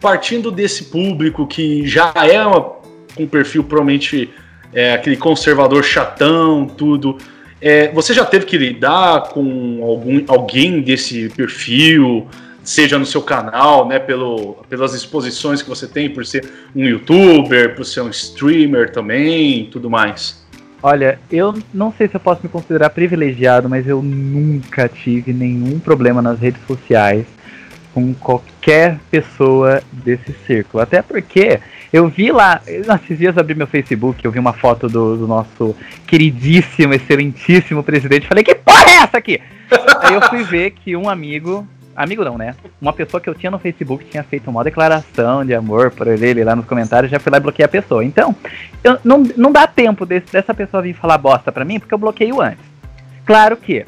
Partindo 0.00 0.52
desse 0.52 0.84
público 0.84 1.44
que 1.44 1.84
já 1.84 2.12
é 2.14 2.40
uma- 2.46 2.74
um 3.18 3.26
perfil 3.26 3.64
provavelmente 3.64 4.30
é, 4.72 4.92
aquele 4.92 5.16
conservador 5.16 5.82
chatão, 5.82 6.66
tudo. 6.66 7.18
É, 7.60 7.90
você 7.92 8.14
já 8.14 8.24
teve 8.24 8.46
que 8.46 8.56
lidar 8.56 9.30
com 9.30 9.80
algum, 9.82 10.22
alguém 10.28 10.80
desse 10.82 11.30
perfil, 11.30 12.28
seja 12.68 12.98
no 12.98 13.06
seu 13.06 13.22
canal, 13.22 13.88
né, 13.88 13.98
pelo, 13.98 14.58
pelas 14.68 14.92
exposições 14.92 15.62
que 15.62 15.68
você 15.68 15.86
tem 15.86 16.10
por 16.10 16.26
ser 16.26 16.46
um 16.76 16.84
youtuber, 16.84 17.74
por 17.74 17.84
ser 17.84 18.02
um 18.02 18.10
streamer 18.10 18.92
também, 18.92 19.64
tudo 19.72 19.88
mais? 19.88 20.46
Olha, 20.82 21.18
eu 21.32 21.54
não 21.72 21.90
sei 21.96 22.08
se 22.08 22.14
eu 22.14 22.20
posso 22.20 22.42
me 22.42 22.48
considerar 22.48 22.90
privilegiado, 22.90 23.70
mas 23.70 23.88
eu 23.88 24.02
nunca 24.02 24.86
tive 24.86 25.32
nenhum 25.32 25.78
problema 25.78 26.20
nas 26.20 26.38
redes 26.38 26.60
sociais 26.66 27.24
com 27.94 28.12
qualquer 28.12 28.98
pessoa 29.10 29.82
desse 29.90 30.32
círculo. 30.46 30.82
Até 30.82 31.00
porque 31.00 31.58
eu 31.90 32.06
vi 32.06 32.30
lá, 32.30 32.60
esses 32.66 33.18
dias 33.18 33.34
eu 33.34 33.40
abri 33.40 33.54
meu 33.54 33.66
Facebook, 33.66 34.22
eu 34.22 34.30
vi 34.30 34.38
uma 34.38 34.52
foto 34.52 34.88
do, 34.88 35.16
do 35.16 35.26
nosso 35.26 35.74
queridíssimo, 36.06 36.92
excelentíssimo 36.92 37.82
presidente. 37.82 38.28
Falei, 38.28 38.44
que 38.44 38.54
porra 38.54 38.90
é 38.90 38.96
essa 38.96 39.16
aqui? 39.16 39.40
Aí 40.02 40.14
eu 40.14 40.22
fui 40.28 40.44
ver 40.44 40.72
que 40.72 40.94
um 40.94 41.08
amigo, 41.08 41.66
amigo 42.02 42.24
não, 42.24 42.38
né? 42.38 42.54
Uma 42.80 42.92
pessoa 42.92 43.20
que 43.20 43.28
eu 43.28 43.34
tinha 43.34 43.50
no 43.50 43.58
Facebook 43.58 44.04
tinha 44.06 44.22
feito 44.22 44.48
uma 44.50 44.62
declaração 44.64 45.44
de 45.44 45.54
amor 45.54 45.90
por 45.90 46.06
ele 46.06 46.44
lá 46.44 46.54
nos 46.54 46.64
comentários, 46.66 47.10
já 47.10 47.18
fui 47.18 47.30
lá 47.30 47.38
e 47.38 47.40
bloqueei 47.40 47.64
a 47.64 47.68
pessoa. 47.68 48.04
Então, 48.04 48.34
eu, 48.82 48.98
não, 49.04 49.22
não 49.36 49.52
dá 49.52 49.66
tempo 49.66 50.06
desse- 50.06 50.32
dessa 50.32 50.54
pessoa 50.54 50.82
vir 50.82 50.94
falar 50.94 51.18
bosta 51.18 51.50
pra 51.52 51.64
mim, 51.64 51.78
porque 51.78 51.92
eu 51.92 51.98
bloqueio 51.98 52.40
antes. 52.40 52.64
Claro 53.26 53.56
que 53.56 53.84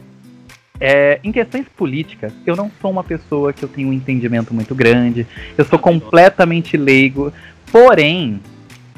é, 0.79 1.21
em 1.23 1.31
questões 1.31 1.67
políticas, 1.77 2.33
eu 2.47 2.57
não 2.57 2.71
sou 2.81 2.91
uma 2.91 3.05
pessoa 3.05 3.53
que 3.53 3.63
eu 3.63 3.69
tenho 3.69 3.89
um 3.89 3.93
entendimento 3.93 4.53
muito 4.55 4.75
grande, 4.75 5.27
eu 5.57 5.65
sou 5.65 5.79
completamente 5.79 6.77
leigo, 6.77 7.33
porém, 7.71 8.41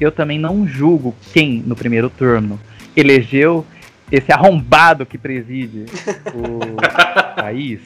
eu 0.00 0.10
também 0.12 0.38
não 0.38 0.66
julgo 0.66 1.14
quem, 1.32 1.62
no 1.66 1.74
primeiro 1.76 2.08
turno, 2.08 2.58
elegeu 2.96 3.66
esse 4.10 4.30
arrombado 4.32 5.04
que 5.06 5.16
preside 5.18 5.86
o 6.34 6.76
país 7.34 7.80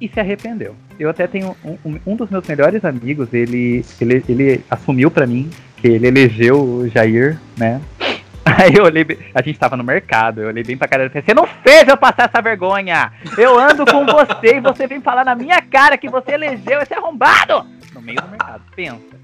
e 0.00 0.08
se 0.08 0.20
arrependeu. 0.20 0.74
Eu 0.98 1.08
até 1.10 1.26
tenho 1.26 1.56
um, 1.64 1.98
um- 2.06 2.16
dos 2.16 2.30
meus 2.30 2.46
melhores 2.46 2.84
amigos, 2.84 3.32
ele, 3.32 3.84
ele, 4.00 4.24
ele 4.28 4.64
assumiu 4.70 5.10
pra 5.10 5.26
mim 5.26 5.50
que 5.76 5.88
ele 5.88 6.06
elegeu 6.06 6.60
o 6.62 6.88
Jair, 6.88 7.38
né? 7.56 7.80
Aí 8.44 8.74
eu 8.76 8.84
olhei, 8.84 9.04
a 9.34 9.42
gente 9.42 9.58
tava 9.58 9.76
no 9.76 9.82
mercado, 9.84 10.40
eu 10.40 10.48
olhei 10.48 10.62
bem 10.62 10.76
pra 10.76 10.86
cara 10.88 11.08
dele 11.08 11.10
e 11.10 11.22
falei, 11.22 11.24
você 11.26 11.34
não 11.34 11.46
fez 11.62 11.88
eu 11.88 11.96
passar 11.96 12.28
essa 12.28 12.40
vergonha! 12.40 13.12
Eu 13.36 13.58
ando 13.58 13.84
com 13.84 14.06
você 14.06 14.56
e 14.56 14.60
você 14.60 14.86
vem 14.86 15.00
falar 15.00 15.24
na 15.24 15.34
minha 15.34 15.60
cara 15.60 15.98
que 15.98 16.08
você 16.08 16.32
elegeu 16.32 16.80
esse 16.80 16.94
arrombado! 16.94 17.66
No 17.92 18.00
meio 18.00 18.20
do 18.20 18.28
mercado, 18.28 18.62
pensa. 18.74 19.16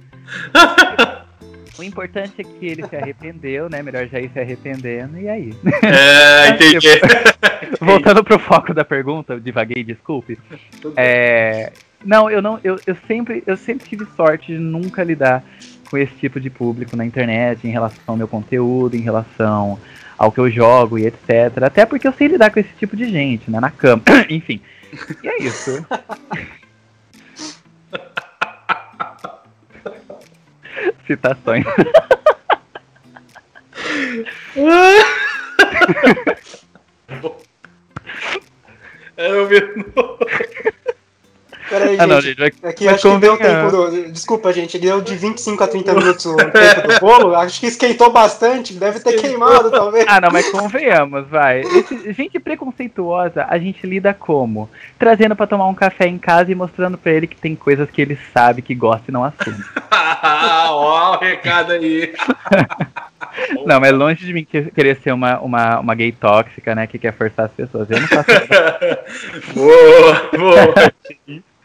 O 1.78 1.82
importante 1.82 2.35
é 2.38 2.44
que 2.44 2.66
ele 2.66 2.87
se 2.87 2.94
arrependeu, 2.94 3.68
né? 3.70 3.82
Melhor 3.82 4.06
já 4.06 4.20
ir 4.20 4.30
se 4.30 4.38
arrependendo, 4.38 5.18
e 5.18 5.28
aí? 5.28 5.54
É, 5.82 6.48
entendi. 6.54 6.88
Voltando 7.80 8.22
pro 8.22 8.38
foco 8.38 8.74
da 8.74 8.85
pergunta, 8.85 9.35
eu 9.35 9.40
divaguei, 9.40 9.82
desculpe. 9.82 10.38
É, 10.96 11.72
não, 12.04 12.30
eu 12.30 12.42
não, 12.42 12.61
eu, 12.62 12.78
eu 12.87 12.96
sempre, 13.06 13.42
eu 13.46 13.56
sempre 13.56 13.88
tive 13.88 14.06
sorte 14.16 14.52
de 14.52 14.58
nunca 14.58 15.02
lidar 15.02 15.42
com 15.90 15.96
esse 15.96 16.14
tipo 16.14 16.40
de 16.40 16.50
público 16.50 16.96
na 16.96 17.04
internet, 17.04 17.66
em 17.66 17.70
relação 17.70 18.02
ao 18.06 18.16
meu 18.16 18.28
conteúdo, 18.28 18.96
em 18.96 19.00
relação 19.00 19.78
ao 20.18 20.30
que 20.30 20.40
eu 20.40 20.50
jogo 20.50 20.98
e 20.98 21.06
etc. 21.06 21.62
Até 21.62 21.85
porque 21.85 22.06
eu 22.06 22.12
sei 22.12 22.28
lidar 22.28 22.50
com 22.50 22.61
esse 22.61 22.72
tipo 22.78 22.96
de 22.96 23.08
gente, 23.11 23.50
né? 23.50 23.61
Na 23.61 23.70
cama. 23.70 24.02
Enfim. 24.28 24.61
E 25.22 25.28
é 25.28 25.42
isso. 25.42 25.85
Citações. 31.06 31.64
É, 39.16 39.30
eu 39.30 39.46
vi. 39.46 39.60
Peraí, 41.68 41.91
Ah, 42.02 42.06
não, 42.06 42.20
gente. 42.20 42.38
vai, 42.38 42.52
Aqui 42.64 42.84
vai 42.84 42.94
acho 42.94 43.10
que 43.10 43.18
deu 43.18 43.36
convenhar. 43.36 43.70
tempo 43.70 43.76
do. 43.90 44.12
Desculpa, 44.12 44.52
gente, 44.52 44.78
deu 44.78 45.00
de 45.00 45.14
25 45.16 45.62
a 45.64 45.68
30 45.68 45.94
minutos 45.94 46.26
o 46.26 46.36
tempo 46.36 46.88
do 46.88 47.00
bolo. 47.00 47.34
Acho 47.34 47.60
que 47.60 47.66
esquentou 47.66 48.10
bastante, 48.10 48.74
deve 48.74 49.00
ter 49.00 49.20
queimado, 49.20 49.70
talvez. 49.70 50.04
Ah, 50.08 50.20
não, 50.20 50.30
mas 50.30 50.48
convenhamos, 50.50 51.26
vai. 51.28 51.60
Esse- 51.60 52.12
gente 52.12 52.38
preconceituosa, 52.40 53.46
a 53.48 53.58
gente 53.58 53.86
lida 53.86 54.12
como? 54.14 54.68
Trazendo 54.98 55.34
pra 55.36 55.46
tomar 55.46 55.66
um 55.68 55.74
café 55.74 56.06
em 56.06 56.18
casa 56.18 56.50
e 56.50 56.54
mostrando 56.54 56.96
pra 56.98 57.12
ele 57.12 57.26
que 57.26 57.36
tem 57.36 57.54
coisas 57.54 57.90
que 57.90 58.00
ele 58.02 58.18
sabe 58.32 58.62
que 58.62 58.74
gosta 58.74 59.04
e 59.08 59.12
não 59.12 59.24
assume. 59.24 59.62
Ó, 60.70 61.16
o 61.16 61.18
recado 61.20 61.72
aí. 61.72 62.12
Não, 63.64 63.80
mas 63.80 63.92
longe 63.92 64.26
de 64.26 64.32
mim 64.32 64.44
que- 64.44 64.70
querer 64.72 64.98
ser 65.02 65.12
uma, 65.12 65.38
uma, 65.40 65.80
uma 65.80 65.94
gay 65.94 66.12
tóxica, 66.12 66.74
né, 66.74 66.86
que 66.86 66.98
quer 66.98 67.14
forçar 67.14 67.46
as 67.46 67.52
pessoas. 67.52 67.88
Eu 67.90 67.98
não 68.00 68.08
faço 68.08 68.26
boa, 69.54 70.30
boa. 70.36 70.92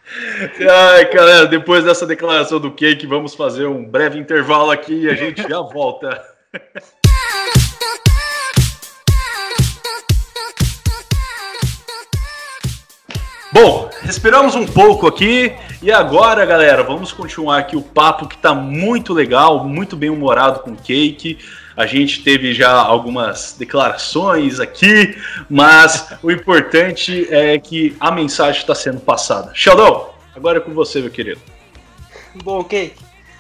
Ai, 0.09 1.11
galera, 1.11 1.45
depois 1.45 1.83
dessa 1.83 2.07
declaração 2.07 2.59
do 2.59 2.71
Cake, 2.71 3.05
vamos 3.05 3.35
fazer 3.35 3.65
um 3.65 3.83
breve 3.83 4.17
intervalo 4.17 4.71
aqui 4.71 5.01
e 5.01 5.09
a 5.09 5.15
gente 5.15 5.41
já 5.41 5.59
volta. 5.61 6.23
Bom, 13.51 13.89
respiramos 14.01 14.55
um 14.55 14.65
pouco 14.65 15.07
aqui 15.07 15.53
e 15.81 15.91
agora, 15.91 16.45
galera, 16.45 16.83
vamos 16.83 17.11
continuar 17.11 17.57
aqui 17.57 17.75
o 17.75 17.81
papo 17.81 18.27
que 18.27 18.37
tá 18.37 18.53
muito 18.53 19.13
legal, 19.13 19.65
muito 19.65 19.95
bem 19.95 20.09
humorado 20.09 20.59
com 20.59 20.71
o 20.71 20.77
Cake. 20.77 21.37
A 21.77 21.85
gente 21.85 22.23
teve 22.23 22.55
já 22.55 22.71
algumas 22.71 23.55
declarações 23.57 24.59
aqui, 24.59 25.15
mas 25.47 26.11
o 26.23 26.31
importante 26.31 27.27
é 27.31 27.59
que 27.59 27.95
a 27.99 28.09
mensagem 28.11 28.59
está 28.59 28.73
sendo 28.73 28.99
passada. 28.99 29.51
Sheldon, 29.53 30.11
agora 30.35 30.57
é 30.57 30.61
com 30.61 30.73
você, 30.73 30.99
meu 30.99 31.11
querido. 31.11 31.39
Bom, 32.43 32.61
ok. 32.61 32.93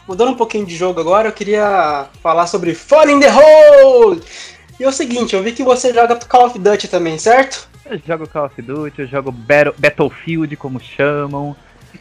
Mudando 0.07 0.29
um 0.31 0.35
pouquinho 0.35 0.67
de 0.67 0.75
jogo 0.75 0.99
agora, 0.99 1.29
eu 1.29 1.33
queria 1.33 2.05
falar 2.21 2.45
sobre 2.45 2.75
Fall 2.75 3.09
in 3.09 3.19
the 3.19 3.27
Hole! 3.29 4.21
E 4.79 4.83
é 4.83 4.87
o 4.87 4.91
seguinte, 4.91 5.35
eu 5.35 5.41
vi 5.41 5.51
que 5.51 5.63
você 5.63 5.91
joga 5.91 6.15
Call 6.15 6.45
of 6.45 6.59
Duty 6.59 6.87
também, 6.87 7.17
certo? 7.17 7.67
Eu 7.89 7.99
jogo 8.05 8.27
Call 8.29 8.45
of 8.45 8.61
Duty, 8.61 9.01
eu 9.01 9.07
jogo 9.07 9.31
Battle- 9.31 9.73
Battlefield, 9.79 10.55
como 10.55 10.79
chamam. 10.79 11.55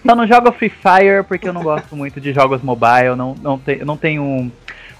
Só 0.04 0.14
não 0.14 0.26
jogo 0.26 0.52
Free 0.52 0.68
Fire 0.68 1.24
porque 1.26 1.48
eu 1.48 1.52
não 1.54 1.62
gosto 1.62 1.96
muito 1.96 2.20
de 2.20 2.32
jogos 2.34 2.60
mobile, 2.62 3.16
não, 3.16 3.34
não, 3.40 3.58
te, 3.58 3.78
eu 3.80 3.86
não 3.86 3.96
tenho 3.96 4.22
um, 4.22 4.52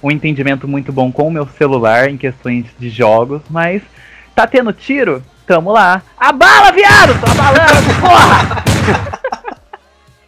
um 0.06 0.10
entendimento 0.10 0.68
muito 0.68 0.92
bom 0.92 1.10
com 1.10 1.26
o 1.26 1.30
meu 1.30 1.46
celular 1.58 2.08
em 2.08 2.16
questões 2.16 2.66
de 2.78 2.88
jogos, 2.88 3.42
mas 3.50 3.82
tá 4.34 4.46
tendo 4.46 4.72
tiro? 4.72 5.22
Tamo 5.46 5.72
lá. 5.72 6.02
A 6.16 6.32
bala, 6.32 6.70
viado! 6.72 7.20
Tô 7.20 7.30
abalando, 7.30 8.00
porra! 8.00 8.64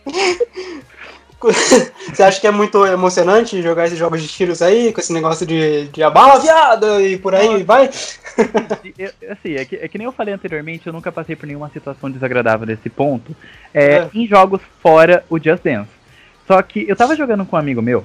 Você 1.40 2.22
acha 2.24 2.40
que 2.40 2.46
é 2.48 2.50
muito 2.50 2.84
emocionante 2.84 3.62
jogar 3.62 3.86
esses 3.86 3.96
jogos 3.98 4.20
de 4.20 4.26
tiros 4.26 4.60
aí, 4.60 4.92
com 4.92 5.00
esse 5.00 5.12
negócio 5.12 5.46
de, 5.46 5.86
de 5.86 6.02
a 6.02 6.10
bala, 6.10 6.40
viado, 6.40 7.00
e 7.00 7.16
por 7.16 7.32
aí 7.32 7.62
vai? 7.62 7.88
Eu- 8.98 9.12
assim, 9.30 9.54
é 9.54 9.64
que, 9.64 9.76
é 9.76 9.86
que 9.86 9.96
nem 9.98 10.04
eu 10.06 10.12
falei 10.12 10.34
anteriormente, 10.34 10.86
eu 10.88 10.92
nunca 10.92 11.12
passei 11.12 11.36
por 11.36 11.46
nenhuma 11.46 11.68
situação 11.70 12.10
desagradável 12.10 12.66
nesse 12.66 12.90
ponto. 12.90 13.36
É, 13.72 13.84
É. 13.98 14.08
Em 14.12 14.26
jogos 14.26 14.60
fora 14.82 15.24
o 15.30 15.38
Just 15.38 15.62
Dance. 15.62 15.90
Só 16.46 16.60
que 16.62 16.84
eu 16.88 16.96
tava 16.96 17.14
jogando 17.14 17.44
com 17.46 17.54
um 17.54 17.58
amigo 17.60 17.80
meu. 17.80 18.04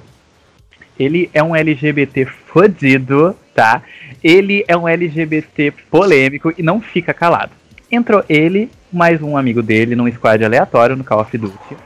Ele 0.98 1.28
é 1.34 1.42
um 1.42 1.54
LGBT 1.56 2.24
fodido, 2.24 3.36
tá? 3.54 3.82
Ele 4.22 4.64
é 4.68 4.76
um 4.76 4.86
LGBT 4.88 5.72
polêmico 5.90 6.52
e 6.56 6.62
não 6.62 6.80
fica 6.80 7.12
calado. 7.12 7.52
Entrou 7.90 8.24
ele, 8.28 8.70
mais 8.92 9.20
um 9.22 9.36
amigo 9.36 9.62
dele, 9.62 9.94
num 9.96 10.10
squad 10.12 10.44
aleatório 10.44 10.96
no 10.96 11.04
Call 11.04 11.20
of 11.20 11.36
Duty. 11.36 11.76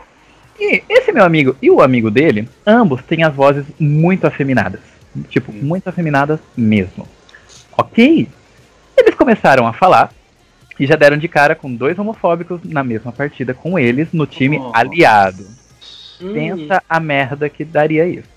E 0.61 0.83
esse 0.89 1.13
meu 1.13 1.25
amigo 1.25 1.57
e 1.63 1.71
o 1.71 1.81
amigo 1.81 2.11
dele, 2.11 2.49
ambos 2.67 3.03
têm 3.03 3.23
as 3.25 3.35
vozes 3.35 3.65
muito 3.79 4.27
afeminadas. 4.27 4.81
Tipo, 5.29 5.53
muito 5.53 5.89
afeminadas 5.89 6.39
mesmo. 6.57 7.07
Ok? 7.77 8.29
Eles 8.97 9.15
começaram 9.15 9.67
a 9.67 9.73
falar 9.73 10.13
e 10.79 10.87
já 10.87 10.97
deram 10.97 11.17
de 11.17 11.29
cara 11.29 11.55
com 11.55 11.73
dois 11.75 11.99
homofóbicos 11.99 12.61
na 12.65 12.85
mesma 12.85 13.11
partida 13.13 13.55
com 13.55 13.79
eles 13.79 14.09
no 14.13 14.27
time 14.27 14.59
Oh. 14.59 14.71
aliado. 14.75 15.45
Hum, 16.21 16.33
Pensa 16.33 16.83
a 16.89 17.01
merda 17.01 17.49
que 17.49 17.65
daria 17.65 18.07
isso. 18.07 18.29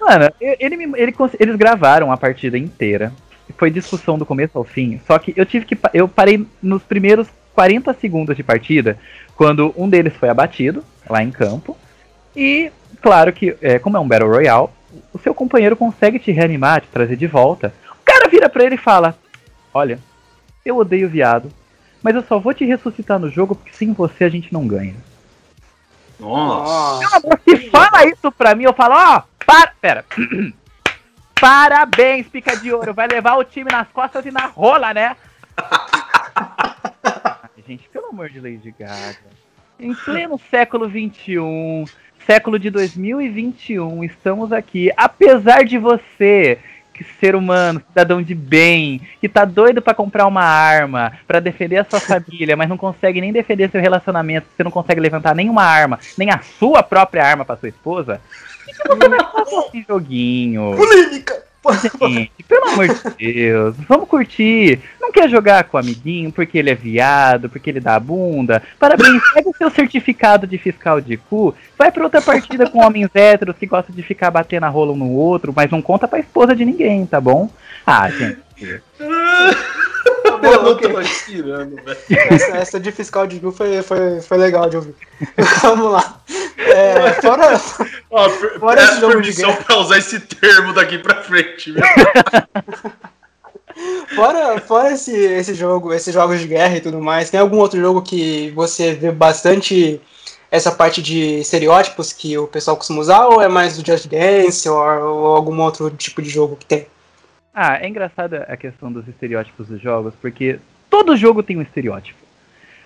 Mano, 0.00 0.28
ele 0.40 0.76
me- 0.76 0.98
ele 1.00 1.14
eles 1.38 1.56
gravaram 1.56 2.12
a 2.12 2.16
partida 2.16 2.58
inteira. 2.58 3.12
Foi 3.56 3.70
discussão 3.70 4.18
do 4.18 4.26
começo 4.26 4.56
ao 4.58 4.64
fim. 4.64 5.00
Só 5.06 5.18
que 5.18 5.32
eu 5.36 5.46
tive 5.46 5.64
que. 5.66 5.78
Eu 5.92 6.08
parei 6.08 6.46
nos 6.62 6.82
primeiros 6.82 7.28
40 7.54 7.94
segundos 7.94 8.36
de 8.36 8.42
partida, 8.42 8.98
quando 9.36 9.72
um 9.76 9.88
deles 9.88 10.14
foi 10.16 10.28
abatido, 10.28 10.82
lá 11.08 11.22
em 11.22 11.30
campo. 11.30 11.76
E, 12.34 12.70
claro 13.00 13.32
que, 13.32 13.56
é, 13.62 13.78
como 13.78 13.96
é 13.96 14.00
um 14.00 14.08
Battle 14.08 14.28
Royale, 14.30 14.68
o 15.12 15.18
seu 15.18 15.32
companheiro 15.34 15.76
consegue 15.76 16.18
te 16.18 16.32
reanimar, 16.32 16.80
te 16.80 16.88
trazer 16.88 17.16
de 17.16 17.26
volta. 17.26 17.72
O 18.00 18.04
cara 18.04 18.28
vira 18.28 18.48
pra 18.48 18.64
ele 18.64 18.74
e 18.74 18.78
fala: 18.78 19.16
Olha, 19.72 19.98
eu 20.64 20.76
odeio 20.76 21.08
viado, 21.08 21.48
mas 22.02 22.14
eu 22.14 22.22
só 22.22 22.38
vou 22.38 22.52
te 22.54 22.64
ressuscitar 22.64 23.18
no 23.18 23.30
jogo 23.30 23.54
porque 23.54 23.76
sem 23.76 23.92
você 23.92 24.24
a 24.24 24.28
gente 24.28 24.52
não 24.52 24.66
ganha. 24.66 24.96
Nossa. 26.18 27.20
Se 27.44 27.70
fala 27.70 28.06
isso 28.06 28.30
pra 28.32 28.54
mim, 28.54 28.64
eu 28.64 28.72
falo, 28.72 28.94
ó, 28.96 29.22
para, 29.54 29.72
pera. 29.80 30.04
Parabéns, 31.40 32.26
pica 32.26 32.56
de 32.56 32.72
ouro. 32.72 32.92
Vai 32.92 33.06
levar 33.06 33.36
o 33.36 33.44
time 33.44 33.70
nas 33.70 33.86
costas 33.88 34.26
e 34.26 34.32
na 34.32 34.46
rola, 34.46 34.92
né? 34.92 35.16
Gente, 37.66 37.88
pelo 37.88 38.08
amor 38.08 38.28
de 38.28 38.40
Lady 38.40 38.74
Gaga. 38.76 39.16
Em 39.78 39.94
pleno 39.94 40.38
século 40.50 40.88
XXI, 40.88 41.84
século 42.26 42.58
de 42.58 42.68
2021, 42.68 44.04
estamos 44.04 44.52
aqui. 44.52 44.90
Apesar 44.96 45.64
de 45.64 45.78
você, 45.78 46.58
que 46.92 47.04
ser 47.04 47.34
humano, 47.34 47.82
cidadão 47.88 48.22
de 48.22 48.34
bem, 48.34 49.00
que 49.20 49.28
tá 49.28 49.44
doido 49.44 49.80
pra 49.80 49.94
comprar 49.94 50.26
uma 50.26 50.44
arma 50.44 51.12
pra 51.26 51.40
defender 51.40 51.78
a 51.78 51.84
sua 51.84 51.98
família, 52.00 52.56
mas 52.56 52.68
não 52.68 52.76
consegue 52.76 53.20
nem 53.20 53.32
defender 53.32 53.70
seu 53.70 53.80
relacionamento, 53.80 54.46
você 54.54 54.62
não 54.62 54.70
consegue 54.70 55.00
levantar 55.00 55.34
nenhuma 55.34 55.62
arma, 55.62 55.98
nem 56.18 56.30
a 56.30 56.40
sua 56.40 56.82
própria 56.82 57.24
arma 57.24 57.44
pra 57.44 57.56
sua 57.56 57.68
esposa, 57.68 58.20
por 58.86 59.70
que 59.70 59.78
esse 59.78 59.86
joguinho? 59.88 60.74
Polêmica! 60.76 61.44
Gente, 62.02 62.42
pelo 62.46 62.68
amor 62.68 62.88
de 62.88 63.10
Deus, 63.16 63.74
vamos 63.88 64.06
curtir. 64.06 64.80
Não 65.00 65.10
quer 65.10 65.30
jogar 65.30 65.64
com 65.64 65.78
o 65.78 65.80
amiguinho 65.80 66.30
porque 66.30 66.58
ele 66.58 66.70
é 66.70 66.74
viado, 66.74 67.48
porque 67.48 67.70
ele 67.70 67.80
dá 67.80 67.94
a 67.94 68.00
bunda? 68.00 68.62
Parabéns, 68.78 69.22
pega 69.32 69.48
o 69.48 69.56
seu 69.56 69.70
certificado 69.70 70.46
de 70.46 70.58
fiscal 70.58 71.00
de 71.00 71.16
cu, 71.16 71.54
vai 71.78 71.90
pra 71.90 72.04
outra 72.04 72.20
partida 72.20 72.68
com 72.68 72.84
homens 72.84 73.08
héteros 73.14 73.56
que 73.56 73.66
gostam 73.66 73.94
de 73.94 74.02
ficar 74.02 74.30
batendo 74.30 74.64
a 74.64 74.68
rola 74.68 74.92
um 74.92 74.96
no 74.96 75.10
outro, 75.12 75.54
mas 75.56 75.70
não 75.70 75.80
conta 75.80 76.06
pra 76.06 76.18
esposa 76.18 76.54
de 76.54 76.64
ninguém, 76.66 77.06
tá 77.06 77.20
bom? 77.20 77.48
Ah, 77.86 78.10
gente. 78.10 78.82
Eu 80.44 80.62
não 80.62 80.76
tô 80.76 80.88
respirando, 80.98 81.76
velho. 81.76 81.98
Essa, 82.30 82.56
essa 82.56 82.80
de 82.80 82.92
fiscal 82.92 83.26
de 83.26 83.38
Gu 83.38 83.50
foi, 83.52 83.82
foi, 83.82 84.20
foi 84.20 84.36
legal 84.38 84.68
de 84.68 84.76
ouvir. 84.76 84.94
Vamos 85.62 85.90
lá. 85.92 86.20
É, 86.58 87.12
fora, 87.20 87.60
Ó, 88.10 88.28
per- 88.28 88.58
Fora 88.60 88.80
esse 88.80 88.88
peço 88.90 89.00
jogo 89.00 89.12
de 89.12 89.18
permissão 89.32 89.50
guerra. 89.50 89.64
pra 89.64 89.76
usar 89.78 89.98
esse 89.98 90.20
termo 90.20 90.72
daqui 90.72 90.98
pra 90.98 91.22
frente, 91.22 91.72
viu? 91.72 91.82
fora, 94.14 94.60
fora 94.60 94.92
esse, 94.92 95.14
esse 95.14 95.54
jogo, 95.54 95.92
esses 95.92 96.12
jogos 96.14 96.40
de 96.40 96.46
guerra 96.48 96.76
e 96.76 96.80
tudo 96.80 97.00
mais, 97.00 97.30
tem 97.30 97.40
algum 97.40 97.58
outro 97.58 97.80
jogo 97.80 98.02
que 98.02 98.50
você 98.54 98.94
vê 98.94 99.10
bastante 99.10 100.00
essa 100.50 100.70
parte 100.70 101.02
de 101.02 101.40
estereótipos 101.40 102.12
que 102.12 102.38
o 102.38 102.46
pessoal 102.46 102.76
costuma 102.76 103.00
usar, 103.00 103.26
ou 103.26 103.42
é 103.42 103.48
mais 103.48 103.76
do 103.76 103.84
Just 103.84 104.06
Dance, 104.06 104.68
ou, 104.68 104.76
ou 104.78 105.36
algum 105.36 105.60
outro 105.60 105.90
tipo 105.90 106.22
de 106.22 106.30
jogo 106.30 106.56
que 106.56 106.66
tem? 106.66 106.86
Ah, 107.54 107.78
é 107.80 107.86
engraçada 107.88 108.44
a 108.48 108.56
questão 108.56 108.90
dos 108.90 109.06
estereótipos 109.06 109.68
dos 109.68 109.80
jogos, 109.80 110.12
porque 110.20 110.58
todo 110.90 111.16
jogo 111.16 111.42
tem 111.42 111.56
um 111.56 111.62
estereótipo. 111.62 112.18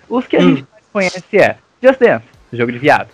Os 0.07 0.27
que 0.27 0.37
a 0.37 0.39
Hum. 0.39 0.55
gente 0.57 0.67
mais 0.71 0.83
conhece 0.91 1.37
é 1.37 1.57
Just 1.81 1.99
Dance, 1.99 2.25
jogo 2.53 2.71
de 2.71 2.77
viado. 2.77 3.09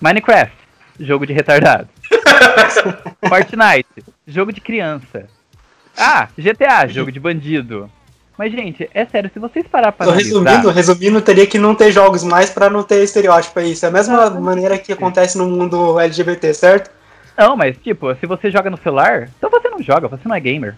Minecraft, 0.00 0.54
jogo 1.00 1.26
de 1.26 1.32
retardado. 1.32 1.88
Fortnite, 3.28 3.86
jogo 4.26 4.52
de 4.52 4.60
criança. 4.60 5.26
Ah, 5.96 6.28
GTA, 6.36 6.86
jogo 6.86 7.10
de 7.10 7.18
bandido. 7.20 7.90
Mas, 8.36 8.52
gente, 8.52 8.88
é 8.92 9.06
sério, 9.06 9.30
se 9.32 9.38
vocês 9.38 9.66
parar 9.66 9.92
pra 9.92 10.04
Tô 10.04 10.12
analisar... 10.12 10.38
resumindo, 10.40 10.70
resumindo, 10.70 11.22
teria 11.22 11.46
que 11.46 11.58
não 11.58 11.74
ter 11.74 11.90
jogos 11.90 12.22
mais 12.22 12.50
pra 12.50 12.68
não 12.68 12.82
ter 12.82 13.02
estereótipo, 13.02 13.58
é 13.60 13.64
isso. 13.68 13.86
É 13.86 13.88
a 13.88 13.92
mesma 13.92 14.28
maneira 14.28 14.76
que 14.78 14.92
acontece 14.92 15.38
no 15.38 15.46
mundo 15.48 15.98
LGBT, 15.98 16.52
certo? 16.52 16.90
Não, 17.38 17.56
mas, 17.56 17.78
tipo, 17.78 18.14
se 18.16 18.26
você 18.26 18.50
joga 18.50 18.68
no 18.68 18.76
celular, 18.76 19.30
então 19.38 19.48
você 19.48 19.65
não 19.76 19.82
joga, 19.82 20.08
você 20.08 20.26
não 20.28 20.34
é 20.34 20.40
gamer. 20.40 20.74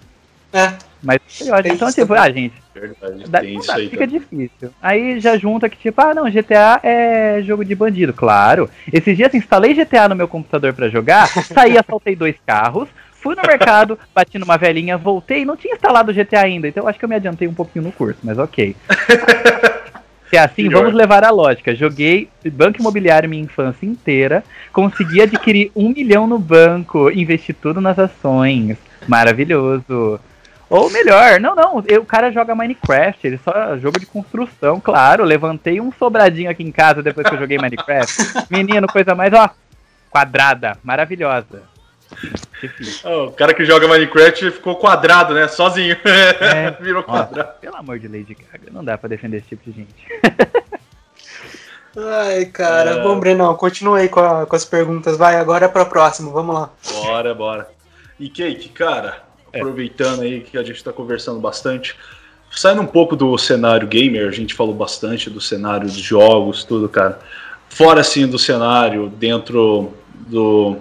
É. 0.53 0.73
Mas, 1.03 1.21
estereótipo, 1.29 1.75
então, 1.75 1.89
isso 1.89 2.01
tipo, 2.01 2.15
também. 2.15 2.23
ah, 2.23 2.33
gente, 2.33 2.55
Verdade, 2.75 3.25
Dá- 3.29 3.41
tem 3.41 3.53
não 3.55 3.61
isso 3.61 3.69
dá, 3.69 3.75
aí. 3.75 3.85
fica 3.89 3.99
Cara. 3.99 4.11
difícil. 4.11 4.71
Aí 4.81 5.21
já 5.21 5.37
junta 5.37 5.69
que, 5.69 5.77
tipo, 5.77 6.01
ah, 6.01 6.15
não, 6.15 6.31
GTA 6.31 6.81
é 6.83 7.43
jogo 7.43 7.65
de 7.65 7.75
bandido. 7.75 8.13
Claro. 8.13 8.69
Esses 8.93 9.17
dias 9.17 9.35
instalei 9.35 9.75
GTA 9.75 10.09
no 10.09 10.17
meu 10.17 10.27
computador 10.29 10.73
pra 10.73 10.89
jogar, 10.89 11.27
saí, 11.45 11.77
assaltei 11.79 12.17
dois 12.17 12.37
carros, 12.47 12.89
fui 13.13 13.35
no 13.37 13.43
mercado, 13.43 13.99
bati 14.15 14.39
numa 14.39 14.57
velhinha, 14.57 14.97
voltei, 14.97 15.45
não 15.45 15.57
tinha 15.57 15.75
instalado 15.75 16.11
o 16.11 16.15
GTA 16.15 16.43
ainda, 16.43 16.69
então 16.69 16.85
eu 16.85 16.89
acho 16.89 16.99
que 16.99 17.05
eu 17.05 17.09
me 17.09 17.17
adiantei 17.17 17.47
um 17.47 17.55
pouquinho 17.55 17.85
no 17.85 17.93
curso, 17.93 18.19
mas 18.23 18.39
ok. 18.39 18.75
Se 20.31 20.37
é 20.37 20.41
assim, 20.41 20.65
Melhor. 20.65 20.81
vamos 20.83 20.95
levar 20.95 21.25
a 21.25 21.31
lógica. 21.31 21.75
Joguei 21.75 22.29
banco 22.53 22.79
imobiliário 22.81 23.29
minha 23.31 23.43
infância 23.43 23.87
inteira, 23.87 24.45
consegui 24.75 25.23
adquirir 25.23 25.73
um 25.75 25.89
milhão 25.89 26.27
no 26.27 26.39
banco, 26.39 27.11
investi 27.11 27.55
tudo 27.55 27.81
nas 27.81 27.99
ações. 27.99 28.77
Maravilhoso. 29.09 30.21
Ou 30.71 30.91
melhor, 30.91 31.41
não, 31.41 31.55
não, 31.55 31.83
eu- 31.89 32.03
o 32.03 32.07
cara 32.07 32.31
joga 32.31 32.55
Minecraft, 32.55 33.27
ele 33.27 33.41
só 33.43 33.79
jogo 33.79 33.99
de 33.99 34.05
construção, 34.05 34.79
claro. 34.79 35.25
Levantei 35.25 35.81
um 35.81 35.91
sobradinho 35.91 36.51
aqui 36.51 36.63
em 36.63 36.71
casa 36.71 37.03
depois 37.03 37.27
que 37.27 37.35
eu 37.35 37.39
joguei 37.39 37.57
Minecraft. 37.59 38.15
Menino, 38.51 38.87
coisa 38.87 39.15
mais, 39.15 39.33
ó, 39.33 39.49
quadrada, 40.11 40.77
maravilhosa. 40.85 41.63
Ah, 43.05 43.25
o 43.25 43.33
cara 43.33 43.55
que 43.55 43.65
joga 43.65 43.89
Minecraft 43.89 44.51
ficou 44.51 44.77
quadrado, 44.77 45.33
né? 45.35 45.49
Sozinho. 45.49 45.97
É. 46.41 46.71
Virou 46.83 47.03
quadrado. 47.03 47.53
pelo 47.61 47.77
amor 47.77 47.99
de 47.99 48.07
Lady 48.09 48.35
Gaga, 48.35 48.71
não 48.71 48.85
dá 48.85 48.99
pra 48.99 49.09
defender 49.09 49.39
esse 49.39 49.49
tipo 49.49 49.71
de 49.71 49.77
gente. 49.77 49.95
Ai, 51.97 52.45
cara. 52.47 52.91
É. 52.91 53.03
Bom, 53.03 53.19
Brenão, 53.19 53.55
continua 53.57 53.99
aí 53.99 54.09
com, 54.09 54.21
a- 54.21 54.47
com 54.47 54.55
as 54.55 54.65
perguntas. 54.65 55.17
Vai, 55.17 55.37
agora 55.37 55.65
é 55.65 55.69
pra 55.69 55.85
próxima, 55.85 56.31
vamos 56.31 56.55
lá. 56.55 56.71
Bora, 56.93 57.35
bora. 57.35 57.69
E 58.19 58.29
Cake, 58.29 58.69
cara, 58.71 59.23
É. 59.53 59.59
aproveitando 59.59 60.23
aí 60.23 60.41
que 60.41 60.59
a 60.59 60.63
gente 60.63 60.83
tá 60.83 60.93
conversando 60.93 61.41
bastante, 61.41 61.95
saindo 62.51 62.83
um 62.83 62.87
pouco 62.87 63.15
do 63.15 63.37
cenário 63.39 63.87
gamer, 63.87 64.29
a 64.29 64.33
gente 64.33 64.55
falou 64.55 64.75
bastante 64.75 65.31
do 65.31 65.41
cenário 65.41 65.89
de 65.89 66.01
jogos, 66.01 66.65
tudo, 66.65 66.89
cara. 66.89 67.19
Fora 67.69 68.01
assim 68.01 68.27
do 68.27 68.39
cenário, 68.39 69.09
dentro 69.09 69.93
do 70.15 70.77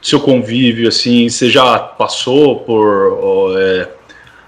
seu 0.00 0.20
convívio, 0.20 0.88
assim, 0.88 1.28
você 1.28 1.50
já 1.50 1.78
passou 1.78 2.60
por 2.60 3.18
ó, 3.20 3.58
é, 3.58 3.88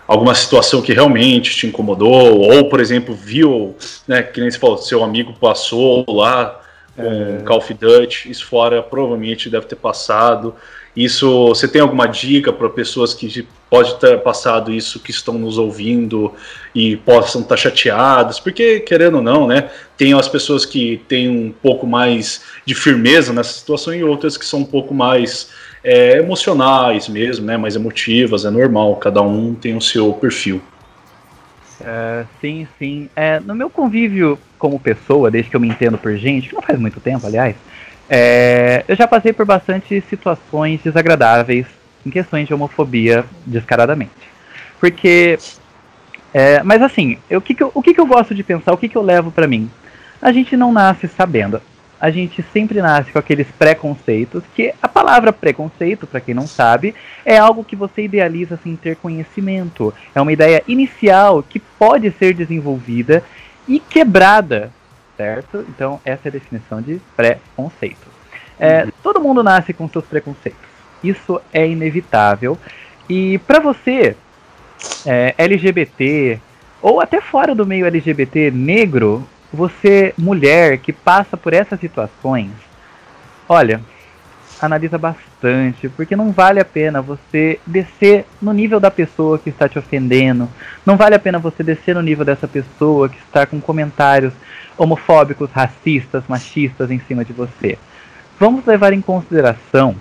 alguma 0.06 0.34
situação 0.34 0.80
que 0.80 0.92
realmente 0.92 1.54
te 1.54 1.66
incomodou, 1.66 2.40
ou, 2.40 2.68
por 2.68 2.80
exemplo, 2.80 3.14
viu, 3.14 3.74
né, 4.06 4.22
que 4.22 4.40
nem 4.40 4.50
você 4.50 4.58
falou, 4.58 4.78
seu 4.78 5.02
amigo 5.02 5.34
passou 5.38 6.04
lá 6.08 6.60
com 6.96 7.44
Call 7.44 7.58
of 7.58 7.74
Duty, 7.74 8.30
isso 8.30 8.46
fora 8.46 8.82
provavelmente 8.82 9.50
deve 9.50 9.66
ter 9.66 9.76
passado. 9.76 10.54
Isso, 10.98 11.50
você 11.50 11.68
tem 11.68 11.80
alguma 11.80 12.06
dica 12.06 12.52
para 12.52 12.68
pessoas 12.68 13.14
que 13.14 13.46
pode 13.70 14.00
ter 14.00 14.18
passado 14.20 14.72
isso, 14.72 14.98
que 14.98 15.12
estão 15.12 15.34
nos 15.34 15.56
ouvindo 15.56 16.34
e 16.74 16.96
possam 16.96 17.40
estar 17.40 17.56
chateadas? 17.56 18.40
Porque, 18.40 18.80
querendo 18.80 19.18
ou 19.18 19.22
não, 19.22 19.46
né, 19.46 19.70
tem 19.96 20.12
as 20.12 20.26
pessoas 20.26 20.66
que 20.66 21.00
têm 21.06 21.28
um 21.28 21.52
pouco 21.52 21.86
mais 21.86 22.42
de 22.66 22.74
firmeza 22.74 23.32
nessa 23.32 23.52
situação 23.52 23.94
e 23.94 24.02
outras 24.02 24.36
que 24.36 24.44
são 24.44 24.58
um 24.58 24.64
pouco 24.64 24.92
mais 24.92 25.50
é, 25.84 26.18
emocionais 26.18 27.08
mesmo, 27.08 27.46
né, 27.46 27.56
mais 27.56 27.76
emotivas, 27.76 28.44
é 28.44 28.50
normal, 28.50 28.96
cada 28.96 29.22
um 29.22 29.54
tem 29.54 29.76
o 29.76 29.80
seu 29.80 30.12
perfil. 30.14 30.60
É, 31.80 32.24
sim, 32.40 32.66
sim. 32.76 33.08
É, 33.14 33.38
no 33.38 33.54
meu 33.54 33.70
convívio 33.70 34.36
como 34.58 34.80
pessoa, 34.80 35.30
desde 35.30 35.48
que 35.48 35.54
eu 35.54 35.60
me 35.60 35.68
entendo 35.68 35.96
por 35.96 36.16
gente, 36.16 36.52
não 36.52 36.60
faz 36.60 36.76
muito 36.76 36.98
tempo, 36.98 37.24
aliás, 37.24 37.54
é, 38.08 38.84
eu 38.88 38.96
já 38.96 39.06
passei 39.06 39.32
por 39.32 39.44
bastante 39.44 40.00
situações 40.08 40.80
desagradáveis 40.82 41.66
em 42.06 42.10
questões 42.10 42.46
de 42.46 42.54
homofobia 42.54 43.24
descaradamente. 43.44 44.12
Porque. 44.80 45.38
é, 46.32 46.62
mas 46.62 46.80
assim, 46.82 47.18
eu- 47.28 47.38
o, 47.38 47.42
que, 47.42 47.54
que, 47.54 47.62
eu, 47.62 47.70
o 47.74 47.82
que, 47.82 47.94
que 47.94 48.00
eu 48.00 48.06
gosto 48.06 48.34
de 48.34 48.42
pensar, 48.42 48.72
o 48.72 48.76
que, 48.76 48.88
que 48.88 48.96
eu 48.96 49.02
levo 49.02 49.30
pra 49.30 49.46
mim? 49.46 49.70
A 50.20 50.32
gente 50.32 50.56
não 50.56 50.72
nasce 50.72 51.06
sabendo. 51.08 51.60
A 52.00 52.10
gente 52.10 52.44
sempre 52.52 52.80
nasce 52.80 53.10
com 53.10 53.18
aqueles 53.18 53.48
preconceitos, 53.58 54.44
que 54.54 54.72
a 54.80 54.86
palavra 54.86 55.32
preconceito, 55.32 56.06
pra 56.06 56.20
quem 56.20 56.32
não 56.32 56.46
sabe, 56.46 56.94
é 57.24 57.36
algo 57.36 57.64
que 57.64 57.74
você 57.74 58.02
idealiza 58.02 58.56
sem 58.62 58.76
ter 58.76 58.94
conhecimento. 58.96 59.92
É 60.14 60.20
uma 60.20 60.32
ideia 60.32 60.62
inicial 60.68 61.42
que 61.42 61.58
pode 61.58 62.12
ser 62.12 62.34
desenvolvida 62.34 63.24
e 63.66 63.80
quebrada, 63.80 64.70
certo? 65.18 65.66
Então, 65.68 66.00
essa 66.04 66.22
é 66.26 66.28
a 66.28 66.32
definição 66.32 66.80
de 66.80 67.00
preconceito. 67.16 68.06
É, 68.58 68.86
Todo 69.02 69.20
mundo 69.20 69.42
nasce 69.42 69.72
com 69.72 69.88
seus 69.88 70.04
preconceitos. 70.06 70.60
Isso 71.02 71.40
é 71.52 71.66
inevitável. 71.66 72.56
E 73.08 73.38
para 73.38 73.58
você, 73.58 74.16
é, 75.04 75.34
LGBT, 75.36 76.40
ou 76.80 77.00
até 77.00 77.20
fora 77.20 77.54
do 77.54 77.66
meio 77.66 77.86
LGBT 77.86 78.50
negro, 78.52 79.28
você, 79.52 80.14
mulher, 80.16 80.78
que 80.78 80.92
passa 80.92 81.36
por 81.36 81.52
essas 81.52 81.80
situações, 81.80 82.50
olha, 83.48 83.80
analisa 84.60 84.98
bastante, 84.98 85.88
porque 85.88 86.16
não 86.16 86.32
vale 86.32 86.60
a 86.60 86.64
pena 86.64 87.00
você 87.00 87.60
descer 87.66 88.24
no 88.40 88.52
nível 88.52 88.80
da 88.80 88.90
pessoa 88.90 89.38
que 89.38 89.50
está 89.50 89.68
te 89.68 89.78
ofendendo, 89.78 90.48
não 90.84 90.96
vale 90.96 91.14
a 91.14 91.18
pena 91.18 91.38
você 91.38 91.62
descer 91.62 91.94
no 91.94 92.02
nível 92.02 92.24
dessa 92.24 92.48
pessoa 92.48 93.08
que 93.08 93.18
está 93.18 93.46
com 93.46 93.60
comentários 93.60 94.32
homofóbicos, 94.76 95.50
racistas, 95.50 96.24
machistas 96.28 96.90
em 96.90 97.00
cima 97.00 97.24
de 97.24 97.32
você. 97.32 97.78
Vamos 98.38 98.64
levar 98.64 98.92
em 98.92 99.00
consideração, 99.00 99.96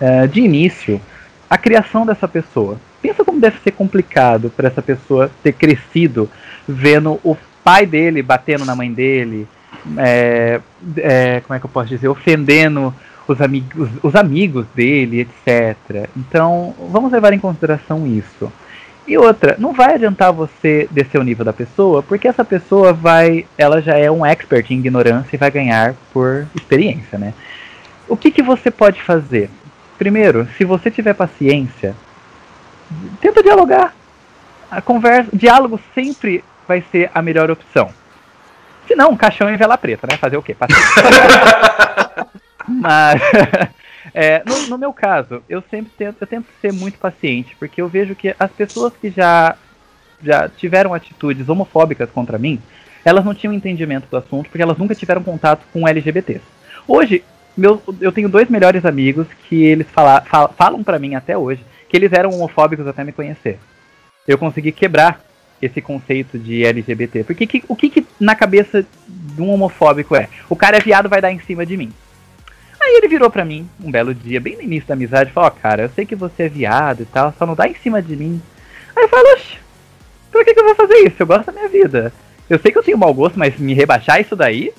eh, 0.00 0.26
de 0.26 0.40
início, 0.40 1.00
a 1.48 1.56
criação 1.56 2.04
dessa 2.04 2.28
pessoa. 2.28 2.78
Pensa 3.00 3.24
como 3.24 3.40
deve 3.40 3.58
ser 3.60 3.70
complicado 3.70 4.50
para 4.50 4.68
essa 4.68 4.82
pessoa 4.82 5.30
ter 5.42 5.52
crescido 5.52 6.30
vendo 6.68 7.20
o 7.22 7.36
pai 7.64 7.86
dele 7.86 8.22
batendo 8.22 8.64
na 8.64 8.76
mãe 8.76 8.92
dele, 8.92 9.48
é, 9.96 10.60
é, 10.96 11.40
como 11.40 11.56
é 11.56 11.60
que 11.60 11.66
eu 11.66 11.70
posso 11.70 11.88
dizer, 11.88 12.08
ofendendo 12.08 12.94
os 13.26 13.40
amigos, 13.40 13.88
os 14.02 14.14
amigos 14.14 14.66
dele, 14.74 15.20
etc. 15.20 16.08
Então, 16.16 16.74
vamos 16.90 17.10
levar 17.12 17.32
em 17.32 17.38
consideração 17.38 18.06
isso. 18.06 18.50
E 19.06 19.16
outra, 19.16 19.54
não 19.58 19.72
vai 19.72 19.94
adiantar 19.94 20.32
você 20.32 20.88
descer 20.90 21.20
o 21.20 21.22
nível 21.22 21.44
da 21.44 21.52
pessoa, 21.52 22.02
porque 22.02 22.26
essa 22.26 22.44
pessoa 22.44 22.92
vai, 22.92 23.46
ela 23.56 23.80
já 23.80 23.96
é 23.96 24.10
um 24.10 24.26
expert 24.26 24.70
em 24.70 24.78
ignorância 24.78 25.36
e 25.36 25.38
vai 25.38 25.50
ganhar 25.50 25.94
por 26.12 26.46
experiência, 26.54 27.16
né? 27.16 27.32
O 28.08 28.16
que, 28.16 28.30
que 28.30 28.42
você 28.42 28.70
pode 28.70 29.00
fazer? 29.02 29.48
Primeiro, 29.96 30.48
se 30.56 30.64
você 30.64 30.90
tiver 30.90 31.14
paciência, 31.14 31.94
tenta 33.20 33.42
dialogar. 33.42 33.94
A 34.68 34.80
conversa, 34.80 35.30
diálogo 35.32 35.80
sempre 35.94 36.42
vai 36.66 36.84
ser 36.90 37.10
a 37.14 37.22
melhor 37.22 37.50
opção. 37.50 37.90
Se 38.88 38.96
não, 38.96 39.16
caixão 39.16 39.48
e 39.48 39.56
vela 39.56 39.78
preta, 39.78 40.06
né? 40.10 40.16
Fazer 40.16 40.36
o 40.36 40.42
quê? 40.42 40.54
Paciência. 40.54 41.02
Mas 42.68 43.20
é, 44.14 44.42
no, 44.44 44.68
no 44.68 44.78
meu 44.78 44.92
caso, 44.92 45.42
eu 45.48 45.62
sempre 45.70 45.92
tento, 45.96 46.16
eu 46.20 46.26
tento 46.26 46.46
ser 46.60 46.72
muito 46.72 46.98
paciente, 46.98 47.56
porque 47.58 47.80
eu 47.80 47.88
vejo 47.88 48.14
que 48.14 48.34
as 48.38 48.50
pessoas 48.50 48.92
que 49.00 49.10
já, 49.10 49.56
já 50.22 50.48
tiveram 50.48 50.94
atitudes 50.94 51.48
homofóbicas 51.48 52.10
contra 52.10 52.38
mim, 52.38 52.60
elas 53.04 53.24
não 53.24 53.34
tinham 53.34 53.52
entendimento 53.52 54.08
do 54.10 54.16
assunto, 54.16 54.48
porque 54.50 54.62
elas 54.62 54.78
nunca 54.78 54.94
tiveram 54.94 55.22
contato 55.22 55.62
com 55.72 55.86
LGBTs. 55.86 56.42
Hoje, 56.88 57.22
meu, 57.56 57.80
eu 58.00 58.12
tenho 58.12 58.28
dois 58.28 58.48
melhores 58.48 58.84
amigos 58.84 59.26
que 59.48 59.64
eles 59.64 59.86
fala, 59.90 60.20
fal- 60.22 60.52
falam 60.56 60.82
pra 60.82 60.98
mim 60.98 61.14
até 61.14 61.36
hoje 61.38 61.64
que 61.88 61.96
eles 61.96 62.12
eram 62.12 62.30
homofóbicos 62.34 62.86
até 62.86 63.04
me 63.04 63.12
conhecer. 63.12 63.58
Eu 64.26 64.36
consegui 64.36 64.72
quebrar 64.72 65.20
esse 65.62 65.80
conceito 65.80 66.36
de 66.38 66.64
LGBT. 66.66 67.22
Porque 67.24 67.46
que- 67.46 67.62
o 67.68 67.76
que, 67.76 67.88
que 67.88 68.06
na 68.20 68.34
cabeça 68.34 68.84
de 69.08 69.40
um 69.40 69.50
homofóbico 69.52 70.16
é? 70.16 70.28
O 70.50 70.56
cara 70.56 70.76
é 70.76 70.80
viado, 70.80 71.08
vai 71.08 71.20
dar 71.22 71.30
em 71.30 71.38
cima 71.38 71.64
de 71.64 71.76
mim. 71.76 71.92
Aí 72.86 72.98
ele 72.98 73.08
virou 73.08 73.28
pra 73.28 73.44
mim, 73.44 73.68
um 73.82 73.90
belo 73.90 74.14
dia, 74.14 74.40
bem 74.40 74.54
no 74.54 74.62
início 74.62 74.86
da 74.86 74.94
amizade, 74.94 75.32
falou, 75.32 75.48
ó, 75.48 75.50
cara, 75.50 75.82
eu 75.82 75.88
sei 75.88 76.06
que 76.06 76.14
você 76.14 76.44
é 76.44 76.48
viado 76.48 77.02
e 77.02 77.04
tal, 77.04 77.34
só 77.36 77.44
não 77.44 77.56
dá 77.56 77.66
em 77.66 77.74
cima 77.74 78.00
de 78.00 78.14
mim. 78.14 78.40
Aí 78.94 79.02
eu 79.02 79.08
falei, 79.08 79.32
oxe, 79.34 79.58
por 80.30 80.44
que, 80.44 80.54
que 80.54 80.60
eu 80.60 80.64
vou 80.64 80.74
fazer 80.76 80.94
isso? 80.98 81.16
Eu 81.18 81.26
gosto 81.26 81.46
da 81.46 81.52
minha 81.52 81.68
vida. 81.68 82.12
Eu 82.48 82.60
sei 82.60 82.70
que 82.70 82.78
eu 82.78 82.84
tenho 82.84 82.96
mau 82.96 83.12
gosto, 83.12 83.36
mas 83.36 83.58
me 83.58 83.74
rebaixar 83.74 84.20
isso 84.20 84.36
daí. 84.36 84.72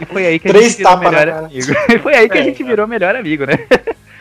e 0.00 0.04
foi 0.04 0.26
aí 0.26 0.38
que 0.40 0.48
a 0.48 0.60
gente 0.60 0.78
virou 0.78 0.96
melhor 0.98 1.28
amigo. 1.28 1.72
E 1.94 1.98
foi 1.98 2.14
aí 2.16 2.28
que 2.28 2.38
a 2.38 2.42
gente 2.42 2.64
virou 2.64 2.88
melhor 2.88 3.14
amigo, 3.14 3.46
né? 3.46 3.56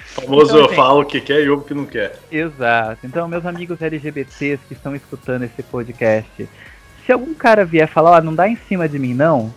Famoso 0.06 0.54
Então, 0.54 0.66
assim, 0.68 0.76
fala 0.76 1.02
o 1.02 1.06
que 1.06 1.22
quer 1.22 1.42
e 1.42 1.50
ouve 1.50 1.64
o 1.64 1.66
que 1.66 1.74
não 1.74 1.86
quer. 1.88 2.20
Exato. 2.32 3.00
Então, 3.04 3.28
meus 3.28 3.48
amigos 3.48 3.82
LGBTs 3.82 4.62
que 4.68 4.76
estão 4.76 4.96
escutando 4.96 5.42
esse 5.42 5.64
podcast, 5.64 6.48
se 7.04 7.12
algum 7.12 7.34
cara 7.34 7.66
vier 7.66 7.88
falar, 7.88 8.20
ó, 8.20 8.22
não 8.22 8.36
dá 8.36 8.48
em 8.48 8.56
cima 8.56 8.88
de 8.88 9.00
mim, 9.00 9.16
não, 9.16 9.52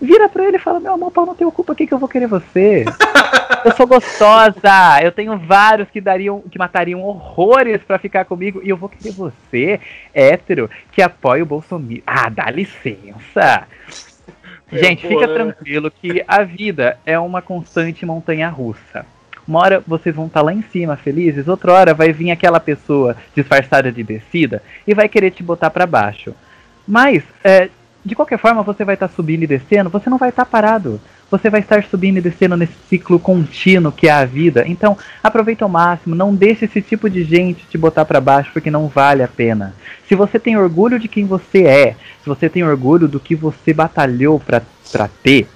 vira 0.00 0.28
pra 0.28 0.44
ele 0.44 0.56
e 0.56 0.60
fala, 0.60 0.80
meu 0.80 0.94
amor, 0.94 1.10
pau 1.10 1.26
não 1.26 1.34
tenho 1.34 1.52
culpa, 1.52 1.74
que 1.74 1.86
que 1.86 1.94
eu 1.94 1.98
vou 1.98 2.08
querer 2.08 2.26
você? 2.26 2.84
Eu 3.64 3.72
sou 3.74 3.86
gostosa, 3.86 5.02
eu 5.02 5.10
tenho 5.10 5.36
vários 5.36 5.90
que 5.90 6.00
dariam, 6.00 6.40
que 6.40 6.56
matariam 6.56 7.02
horrores 7.02 7.82
pra 7.82 7.98
ficar 7.98 8.24
comigo, 8.24 8.60
e 8.62 8.68
eu 8.68 8.76
vou 8.76 8.88
querer 8.88 9.12
você, 9.12 9.80
hétero, 10.14 10.70
que 10.92 11.02
apoia 11.02 11.42
o 11.42 11.46
Bolsonaro. 11.46 12.00
Ah, 12.06 12.28
dá 12.28 12.48
licença! 12.48 13.66
É, 14.70 14.78
Gente, 14.78 15.02
pô, 15.02 15.08
fica 15.08 15.26
né? 15.26 15.34
tranquilo 15.34 15.90
que 15.90 16.24
a 16.28 16.44
vida 16.44 16.98
é 17.04 17.18
uma 17.18 17.42
constante 17.42 18.06
montanha 18.06 18.48
russa. 18.48 19.04
Uma 19.46 19.60
hora 19.60 19.82
vocês 19.86 20.14
vão 20.14 20.26
estar 20.26 20.42
lá 20.42 20.52
em 20.52 20.62
cima 20.62 20.96
felizes, 20.96 21.46
outra 21.46 21.72
hora 21.72 21.94
vai 21.94 22.12
vir 22.12 22.30
aquela 22.30 22.58
pessoa 22.58 23.16
disfarçada 23.34 23.92
de 23.92 24.02
descida 24.02 24.62
e 24.86 24.94
vai 24.94 25.08
querer 25.08 25.30
te 25.30 25.42
botar 25.42 25.70
pra 25.70 25.86
baixo. 25.86 26.34
Mas, 26.86 27.22
é, 27.42 27.68
de 28.06 28.14
qualquer 28.14 28.38
forma, 28.38 28.62
você 28.62 28.84
vai 28.84 28.94
estar 28.94 29.08
subindo 29.08 29.42
e 29.42 29.46
descendo, 29.48 29.90
você 29.90 30.08
não 30.08 30.16
vai 30.16 30.28
estar 30.28 30.44
parado. 30.44 31.00
Você 31.28 31.50
vai 31.50 31.58
estar 31.58 31.82
subindo 31.82 32.18
e 32.18 32.20
descendo 32.20 32.56
nesse 32.56 32.76
ciclo 32.88 33.18
contínuo 33.18 33.90
que 33.90 34.06
é 34.06 34.12
a 34.12 34.24
vida. 34.24 34.62
Então, 34.64 34.96
aproveita 35.20 35.64
ao 35.64 35.68
máximo, 35.68 36.14
não 36.14 36.32
deixe 36.32 36.66
esse 36.66 36.80
tipo 36.80 37.10
de 37.10 37.24
gente 37.24 37.66
te 37.66 37.76
botar 37.76 38.04
pra 38.04 38.20
baixo 38.20 38.52
porque 38.52 38.70
não 38.70 38.86
vale 38.86 39.24
a 39.24 39.28
pena. 39.28 39.74
Se 40.08 40.14
você 40.14 40.38
tem 40.38 40.56
orgulho 40.56 41.00
de 41.00 41.08
quem 41.08 41.26
você 41.26 41.64
é, 41.64 41.96
se 42.22 42.28
você 42.28 42.48
tem 42.48 42.62
orgulho 42.62 43.08
do 43.08 43.18
que 43.18 43.34
você 43.34 43.72
batalhou 43.74 44.38
pra 44.38 44.62
ter, 45.20 45.48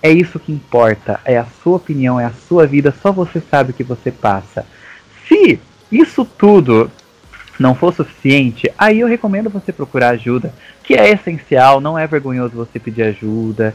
é 0.00 0.12
isso 0.12 0.38
que 0.38 0.52
importa. 0.52 1.18
É 1.24 1.36
a 1.36 1.46
sua 1.60 1.78
opinião, 1.78 2.20
é 2.20 2.24
a 2.24 2.32
sua 2.46 2.68
vida, 2.68 2.94
só 3.02 3.10
você 3.10 3.42
sabe 3.50 3.72
o 3.72 3.74
que 3.74 3.82
você 3.82 4.12
passa. 4.12 4.64
Se 5.26 5.58
isso 5.90 6.24
tudo 6.24 6.88
não 7.58 7.74
for 7.74 7.94
suficiente, 7.94 8.72
aí 8.76 9.00
eu 9.00 9.08
recomendo 9.08 9.50
você 9.50 9.72
procurar 9.72 10.10
ajuda, 10.10 10.52
que 10.82 10.94
é 10.94 11.10
essencial, 11.10 11.80
não 11.80 11.98
é 11.98 12.06
vergonhoso 12.06 12.54
você 12.54 12.78
pedir 12.78 13.02
ajuda, 13.02 13.74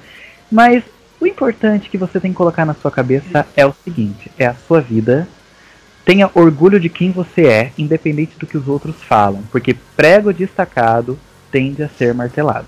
mas 0.52 0.84
o 1.20 1.28
importante 1.28 1.90
que 1.90 1.98
você 1.98 2.20
tem 2.20 2.32
que 2.32 2.38
colocar 2.38 2.66
na 2.66 2.74
sua 2.74 2.90
cabeça 2.90 3.48
é 3.56 3.66
o 3.66 3.74
seguinte: 3.84 4.32
é 4.38 4.48
a 4.48 4.56
sua 4.56 4.82
vida. 4.82 5.28
Tenha 6.04 6.32
orgulho 6.34 6.80
de 6.80 6.90
quem 6.90 7.12
você 7.12 7.46
é, 7.46 7.72
independente 7.78 8.38
do 8.40 8.48
que 8.48 8.58
os 8.58 8.68
outros 8.68 8.96
falam, 9.04 9.44
porque 9.52 9.76
prego 9.96 10.34
destacado 10.34 11.18
tende 11.52 11.84
a 11.84 11.90
ser 11.90 12.12
martelado. 12.16 12.66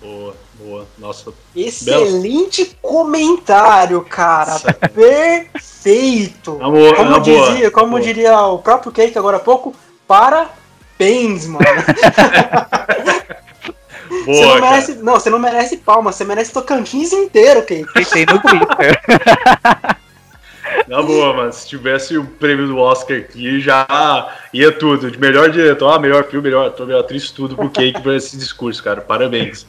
Boa, 0.00 0.36
boa. 0.56 0.86
Nossa, 0.96 1.32
Excelente 1.54 2.76
comentário, 2.80 4.00
cara. 4.02 4.52
Nossa. 4.52 4.72
Perfeito. 4.72 6.58
Amor, 6.62 6.94
como 6.94 7.20
boa, 7.20 7.50
dizia, 7.50 7.70
como 7.72 7.90
boa. 7.90 8.00
diria 8.00 8.40
o 8.40 8.60
próprio 8.60 8.92
Cake 8.92 9.18
agora 9.18 9.38
há 9.38 9.40
pouco, 9.40 9.74
parabéns, 10.08 11.46
mano. 11.46 11.64
você 14.24 14.24
boa, 14.24 14.42
não 14.42 14.60
cara. 14.60 14.70
merece, 14.70 14.94
não, 14.94 15.12
você 15.14 15.30
não 15.30 15.38
merece 15.38 15.76
palmas, 15.76 16.16
você 16.16 16.24
merece 16.24 16.52
Tocantins 16.52 17.12
inteiro, 17.12 17.62
Cake. 17.62 17.92
Tentei 17.92 18.26
no 18.26 18.40
Twitter. 18.40 19.00
Na 20.86 21.02
boa, 21.02 21.34
mano. 21.34 21.52
Se 21.52 21.68
tivesse 21.68 22.16
o 22.16 22.24
prêmio 22.24 22.66
do 22.66 22.78
Oscar 22.78 23.18
aqui, 23.18 23.60
já 23.60 23.86
ia 24.52 24.72
tudo. 24.72 25.10
De 25.10 25.18
melhor 25.18 25.50
diretor, 25.50 25.92
ah, 25.92 25.98
melhor 25.98 26.24
filme, 26.24 26.48
melhor 26.48 26.68
ator, 26.68 26.86
melhor 26.86 27.00
atriz, 27.00 27.30
tudo 27.30 27.56
pro 27.56 27.70
Cake 27.70 28.00
por 28.02 28.14
esse 28.14 28.36
discurso, 28.36 28.82
cara. 28.82 29.00
Parabéns. 29.00 29.66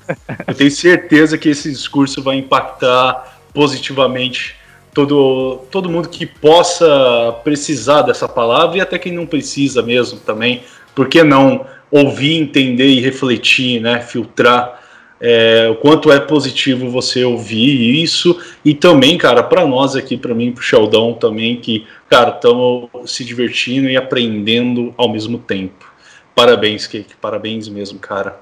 Eu 0.47 0.55
tenho 0.55 0.71
certeza 0.71 1.37
que 1.37 1.49
esse 1.49 1.69
discurso 1.69 2.23
vai 2.23 2.37
impactar 2.37 3.39
positivamente 3.53 4.58
todo, 4.93 5.61
todo 5.71 5.89
mundo 5.89 6.09
que 6.09 6.25
possa 6.25 7.35
precisar 7.43 8.03
dessa 8.03 8.27
palavra 8.27 8.77
e 8.77 8.81
até 8.81 8.97
quem 8.97 9.11
não 9.11 9.25
precisa 9.25 9.81
mesmo 9.81 10.19
também. 10.19 10.61
Por 10.95 11.07
que 11.07 11.23
não 11.23 11.65
ouvir, 11.91 12.35
entender 12.35 12.87
e 12.87 12.99
refletir, 12.99 13.79
né? 13.81 14.01
Filtrar 14.01 14.79
é, 15.21 15.67
o 15.69 15.75
quanto 15.75 16.11
é 16.11 16.19
positivo 16.19 16.89
você 16.89 17.23
ouvir 17.23 18.01
isso 18.01 18.39
e 18.63 18.73
também, 18.73 19.17
cara, 19.17 19.43
para 19.43 19.65
nós 19.65 19.95
aqui, 19.95 20.15
para 20.15 20.33
mim, 20.33 20.51
pro 20.51 20.63
Sheldon 20.63 21.13
também, 21.13 21.57
que, 21.57 21.85
cara, 22.09 22.31
estamos 22.31 22.89
se 23.05 23.25
divertindo 23.25 23.89
e 23.89 23.97
aprendendo 23.97 24.93
ao 24.97 25.11
mesmo 25.11 25.37
tempo. 25.37 25.91
Parabéns, 26.33 26.87
Cake, 26.87 27.15
parabéns 27.19 27.67
mesmo, 27.67 27.99
cara. 27.99 28.39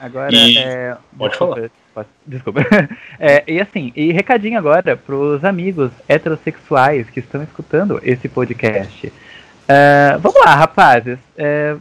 Agora, 0.00 0.32
E- 0.34 0.58
é, 0.58 0.96
pode 1.16 1.30
desculpa, 1.30 1.54
falar. 1.56 1.70
pode- 1.94 2.08
Desculpa. 2.26 2.60
É, 3.18 3.42
e 3.48 3.60
assim, 3.60 3.92
e 3.96 4.12
recadinho 4.12 4.56
agora 4.58 4.96
pros 4.96 5.44
amigos 5.44 5.90
heterossexuais 6.08 7.10
que 7.10 7.18
estão 7.20 7.42
escutando 7.42 8.00
esse 8.04 8.28
podcast. 8.28 9.12
É, 9.66 10.16
vamos 10.20 10.40
lá, 10.44 10.54
rapazes. 10.54 11.18
É, 11.36 11.74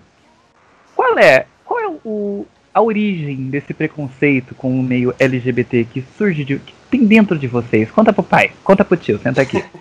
qual 0.95 1.17
é, 1.19 1.45
qual 1.63 1.79
é 1.79 1.87
o, 2.03 2.45
a 2.73 2.81
origem 2.81 3.49
desse 3.49 3.73
preconceito 3.73 4.55
com 4.55 4.77
o 4.79 4.81
meio 4.83 5.13
LGBT 5.19 5.85
que 5.85 6.03
surge 6.17 6.43
de, 6.43 6.57
que 6.59 6.73
tem 6.89 7.05
dentro 7.05 7.37
de 7.37 7.47
vocês? 7.47 7.91
Conta 7.91 8.11
pro 8.11 8.23
pai, 8.23 8.51
conta 8.63 8.83
pro 8.83 8.97
tio, 8.97 9.19
senta 9.19 9.41
aqui. 9.41 9.63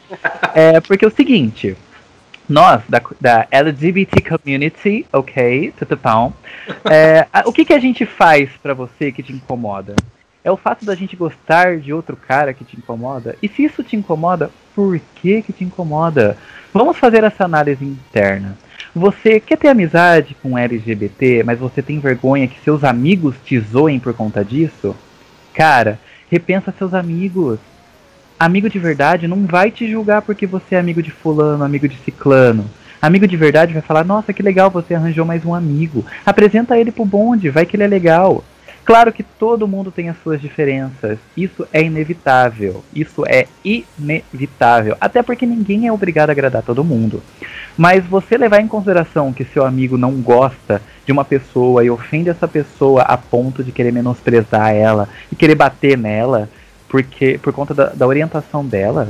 É, 0.54 0.80
porque 0.80 1.04
é 1.04 1.08
o 1.08 1.10
seguinte, 1.10 1.76
nós, 2.48 2.82
da, 2.88 3.00
da 3.20 3.46
LGBT 3.50 4.20
community, 4.20 5.06
ok, 5.12 5.72
bom, 6.02 6.32
é, 6.84 7.26
o 7.44 7.52
que, 7.52 7.64
que 7.64 7.72
a 7.72 7.78
gente 7.78 8.06
faz 8.06 8.50
pra 8.62 8.74
você 8.74 9.10
que 9.10 9.22
te 9.22 9.32
incomoda? 9.32 9.94
É 10.44 10.50
o 10.50 10.56
fato 10.56 10.84
da 10.84 10.94
gente 10.94 11.16
gostar 11.16 11.78
de 11.78 11.92
outro 11.92 12.16
cara 12.16 12.54
que 12.54 12.64
te 12.64 12.76
incomoda? 12.76 13.34
E 13.42 13.48
se 13.48 13.64
isso 13.64 13.82
te 13.82 13.96
incomoda, 13.96 14.50
por 14.76 15.00
que 15.16 15.42
que 15.42 15.52
te 15.52 15.64
incomoda? 15.64 16.38
Vamos 16.72 16.96
fazer 16.98 17.24
essa 17.24 17.44
análise 17.44 17.84
interna. 17.84 18.56
Você 18.94 19.40
quer 19.40 19.58
ter 19.58 19.68
amizade 19.68 20.36
com 20.40 20.56
LGBT, 20.56 21.42
mas 21.42 21.58
você 21.58 21.82
tem 21.82 21.98
vergonha 21.98 22.46
que 22.46 22.60
seus 22.60 22.84
amigos 22.84 23.34
te 23.44 23.58
zoem 23.58 23.98
por 23.98 24.14
conta 24.14 24.44
disso? 24.44 24.94
Cara, 25.52 25.98
repensa 26.30 26.72
seus 26.78 26.94
amigos. 26.94 27.58
Amigo 28.38 28.68
de 28.68 28.78
verdade 28.78 29.26
não 29.26 29.46
vai 29.46 29.70
te 29.70 29.90
julgar 29.90 30.20
porque 30.20 30.46
você 30.46 30.74
é 30.74 30.78
amigo 30.78 31.02
de 31.02 31.10
fulano, 31.10 31.64
amigo 31.64 31.88
de 31.88 31.96
ciclano. 32.04 32.70
Amigo 33.00 33.26
de 33.26 33.36
verdade 33.36 33.72
vai 33.72 33.80
falar, 33.80 34.04
nossa, 34.04 34.32
que 34.32 34.42
legal, 34.42 34.70
você 34.70 34.94
arranjou 34.94 35.24
mais 35.24 35.42
um 35.44 35.54
amigo. 35.54 36.04
Apresenta 36.24 36.78
ele 36.78 36.92
pro 36.92 37.04
bonde, 37.04 37.48
vai 37.48 37.64
que 37.64 37.76
ele 37.76 37.84
é 37.84 37.86
legal. 37.86 38.44
Claro 38.84 39.10
que 39.10 39.22
todo 39.22 39.66
mundo 39.66 39.90
tem 39.90 40.10
as 40.10 40.16
suas 40.22 40.40
diferenças. 40.40 41.18
Isso 41.36 41.66
é 41.72 41.82
inevitável. 41.82 42.84
Isso 42.94 43.24
é 43.26 43.46
inevitável. 43.64 44.96
Até 45.00 45.22
porque 45.22 45.46
ninguém 45.46 45.86
é 45.86 45.92
obrigado 45.92 46.28
a 46.28 46.32
agradar 46.32 46.62
todo 46.62 46.84
mundo. 46.84 47.22
Mas 47.76 48.04
você 48.04 48.36
levar 48.36 48.60
em 48.60 48.68
consideração 48.68 49.32
que 49.32 49.44
seu 49.44 49.64
amigo 49.64 49.98
não 49.98 50.12
gosta 50.20 50.80
de 51.04 51.10
uma 51.10 51.24
pessoa 51.24 51.84
e 51.84 51.90
ofende 51.90 52.28
essa 52.28 52.46
pessoa 52.46 53.02
a 53.02 53.16
ponto 53.16 53.64
de 53.64 53.72
querer 53.72 53.92
menosprezar 53.92 54.74
ela 54.74 55.08
e 55.32 55.36
querer 55.36 55.54
bater 55.54 55.98
nela 55.98 56.48
porque 56.88 57.38
por 57.42 57.52
conta 57.52 57.74
da, 57.74 57.86
da 57.86 58.06
orientação 58.06 58.64
dela, 58.64 59.08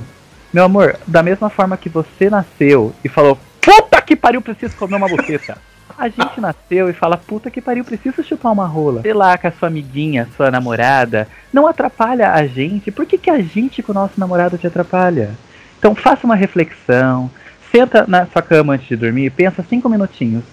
Meu 0.52 0.64
amor, 0.64 0.98
da 1.06 1.22
mesma 1.22 1.50
forma 1.50 1.76
que 1.76 1.88
você 1.88 2.30
nasceu 2.30 2.94
e 3.04 3.08
falou, 3.08 3.38
puta 3.60 4.00
que 4.00 4.16
pariu, 4.16 4.40
preciso 4.40 4.76
comer 4.76 4.96
uma 4.96 5.08
buceta. 5.08 5.58
A 5.98 6.08
gente 6.08 6.40
nasceu 6.40 6.88
e 6.88 6.92
fala, 6.92 7.16
puta 7.16 7.50
que 7.50 7.60
pariu, 7.60 7.84
preciso 7.84 8.22
chupar 8.22 8.52
uma 8.52 8.66
rola. 8.66 9.02
Sei 9.02 9.12
lá, 9.12 9.36
com 9.36 9.48
a 9.48 9.52
sua 9.52 9.68
amiguinha, 9.68 10.28
sua 10.36 10.50
namorada, 10.50 11.28
não 11.52 11.66
atrapalha 11.66 12.32
a 12.32 12.46
gente. 12.46 12.90
Por 12.90 13.06
que, 13.06 13.18
que 13.18 13.30
a 13.30 13.40
gente 13.40 13.82
com 13.82 13.92
o 13.92 13.94
nosso 13.94 14.18
namorado 14.18 14.58
te 14.58 14.66
atrapalha? 14.66 15.30
Então 15.78 15.94
faça 15.94 16.26
uma 16.26 16.34
reflexão, 16.34 17.30
senta 17.70 18.04
na 18.06 18.26
sua 18.26 18.42
cama 18.42 18.74
antes 18.74 18.88
de 18.88 18.96
dormir 18.96 19.26
e 19.26 19.30
pensa 19.30 19.64
cinco 19.68 19.88
minutinhos. 19.88 20.44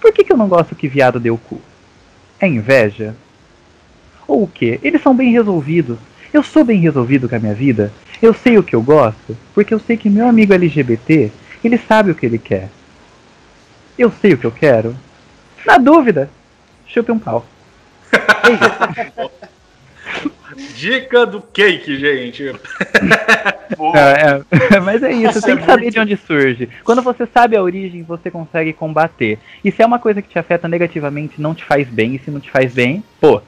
Por 0.00 0.12
que, 0.12 0.24
que 0.24 0.32
eu 0.32 0.36
não 0.36 0.48
gosto 0.48 0.74
que 0.74 0.88
viado 0.88 1.16
o 1.16 1.38
cu? 1.38 1.60
É 2.38 2.46
inveja? 2.46 3.14
Ou 4.26 4.42
o 4.44 4.48
quê? 4.48 4.78
Eles 4.82 5.02
são 5.02 5.14
bem 5.14 5.32
resolvidos. 5.32 5.98
Eu 6.34 6.42
sou 6.42 6.64
bem 6.64 6.80
resolvido 6.80 7.28
com 7.28 7.36
a 7.36 7.38
minha 7.38 7.54
vida. 7.54 7.92
Eu 8.20 8.34
sei 8.34 8.58
o 8.58 8.62
que 8.64 8.74
eu 8.74 8.82
gosto, 8.82 9.38
porque 9.54 9.72
eu 9.72 9.78
sei 9.78 9.96
que 9.96 10.10
meu 10.10 10.26
amigo 10.26 10.52
LGBT, 10.52 11.30
ele 11.62 11.78
sabe 11.78 12.10
o 12.10 12.14
que 12.16 12.26
ele 12.26 12.38
quer. 12.38 12.68
Eu 13.96 14.12
sei 14.20 14.32
o 14.32 14.38
que 14.38 14.44
eu 14.44 14.50
quero. 14.50 14.96
Na 15.64 15.78
dúvida, 15.78 16.28
chupe 16.88 17.12
um 17.12 17.20
pau. 17.20 17.46
Dica 20.74 21.24
do 21.24 21.40
cake, 21.40 21.98
gente. 21.98 22.52
É, 23.94 24.76
é, 24.76 24.80
mas 24.80 25.02
é 25.02 25.10
isso, 25.10 25.42
tem 25.42 25.56
que 25.56 25.64
saber 25.64 25.90
de 25.90 25.98
onde 25.98 26.16
surge. 26.16 26.68
Quando 26.84 27.02
você 27.02 27.26
sabe 27.26 27.56
a 27.56 27.62
origem, 27.62 28.02
você 28.02 28.30
consegue 28.30 28.72
combater. 28.72 29.38
E 29.64 29.72
se 29.72 29.82
é 29.82 29.86
uma 29.86 29.98
coisa 29.98 30.22
que 30.22 30.28
te 30.28 30.38
afeta 30.38 30.68
negativamente, 30.68 31.40
não 31.40 31.54
te 31.54 31.64
faz 31.64 31.88
bem, 31.88 32.14
e 32.14 32.18
se 32.18 32.30
não 32.30 32.38
te 32.38 32.50
faz 32.50 32.72
bem, 32.72 33.02
pô, 33.20 33.40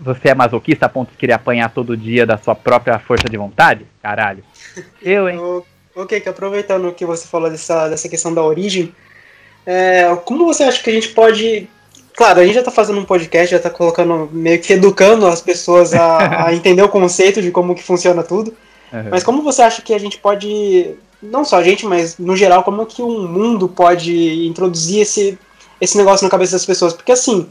você 0.00 0.28
é 0.28 0.34
masoquista 0.34 0.86
a 0.86 0.88
ponto 0.88 1.10
de 1.10 1.16
querer 1.16 1.32
apanhar 1.34 1.70
todo 1.70 1.96
dia 1.96 2.24
da 2.26 2.38
sua 2.38 2.54
própria 2.54 2.98
força 2.98 3.28
de 3.28 3.36
vontade? 3.36 3.86
Caralho. 4.02 4.42
Eu, 5.02 5.28
hein? 5.28 5.38
O- 5.38 5.64
Ok, 5.96 6.20
que 6.20 6.28
aproveitando 6.28 6.92
que 6.92 7.04
você 7.04 7.26
falou 7.26 7.50
dessa, 7.50 7.88
dessa 7.88 8.08
questão 8.08 8.32
da 8.32 8.40
origem, 8.40 8.94
é, 9.66 10.14
como 10.24 10.46
você 10.46 10.62
acha 10.62 10.80
que 10.80 10.90
a 10.90 10.92
gente 10.92 11.08
pode. 11.08 11.68
Claro, 12.16 12.38
a 12.38 12.44
gente 12.44 12.54
já 12.54 12.62
tá 12.62 12.70
fazendo 12.70 13.00
um 13.00 13.04
podcast, 13.04 13.50
já 13.50 13.58
tá 13.60 13.68
colocando, 13.68 14.28
meio 14.32 14.60
que 14.60 14.72
educando 14.74 15.26
as 15.26 15.40
pessoas 15.40 15.92
a, 15.92 16.46
a 16.46 16.54
entender 16.56 16.82
o 16.82 16.88
conceito 16.88 17.42
de 17.42 17.50
como 17.50 17.74
que 17.74 17.82
funciona 17.82 18.22
tudo. 18.22 18.54
Uhum. 18.92 19.08
Mas 19.10 19.24
como 19.24 19.42
você 19.42 19.62
acha 19.62 19.82
que 19.82 19.92
a 19.92 19.98
gente 19.98 20.18
pode, 20.18 20.94
não 21.20 21.44
só 21.44 21.56
a 21.56 21.64
gente, 21.64 21.84
mas 21.84 22.16
no 22.16 22.36
geral, 22.36 22.62
como 22.62 22.86
que 22.86 23.02
um 23.02 23.26
mundo 23.26 23.68
pode 23.68 24.46
introduzir 24.46 25.00
esse, 25.02 25.36
esse 25.80 25.98
negócio 25.98 26.22
na 26.24 26.30
cabeça 26.30 26.52
das 26.52 26.64
pessoas? 26.64 26.92
Porque 26.92 27.10
assim, 27.10 27.48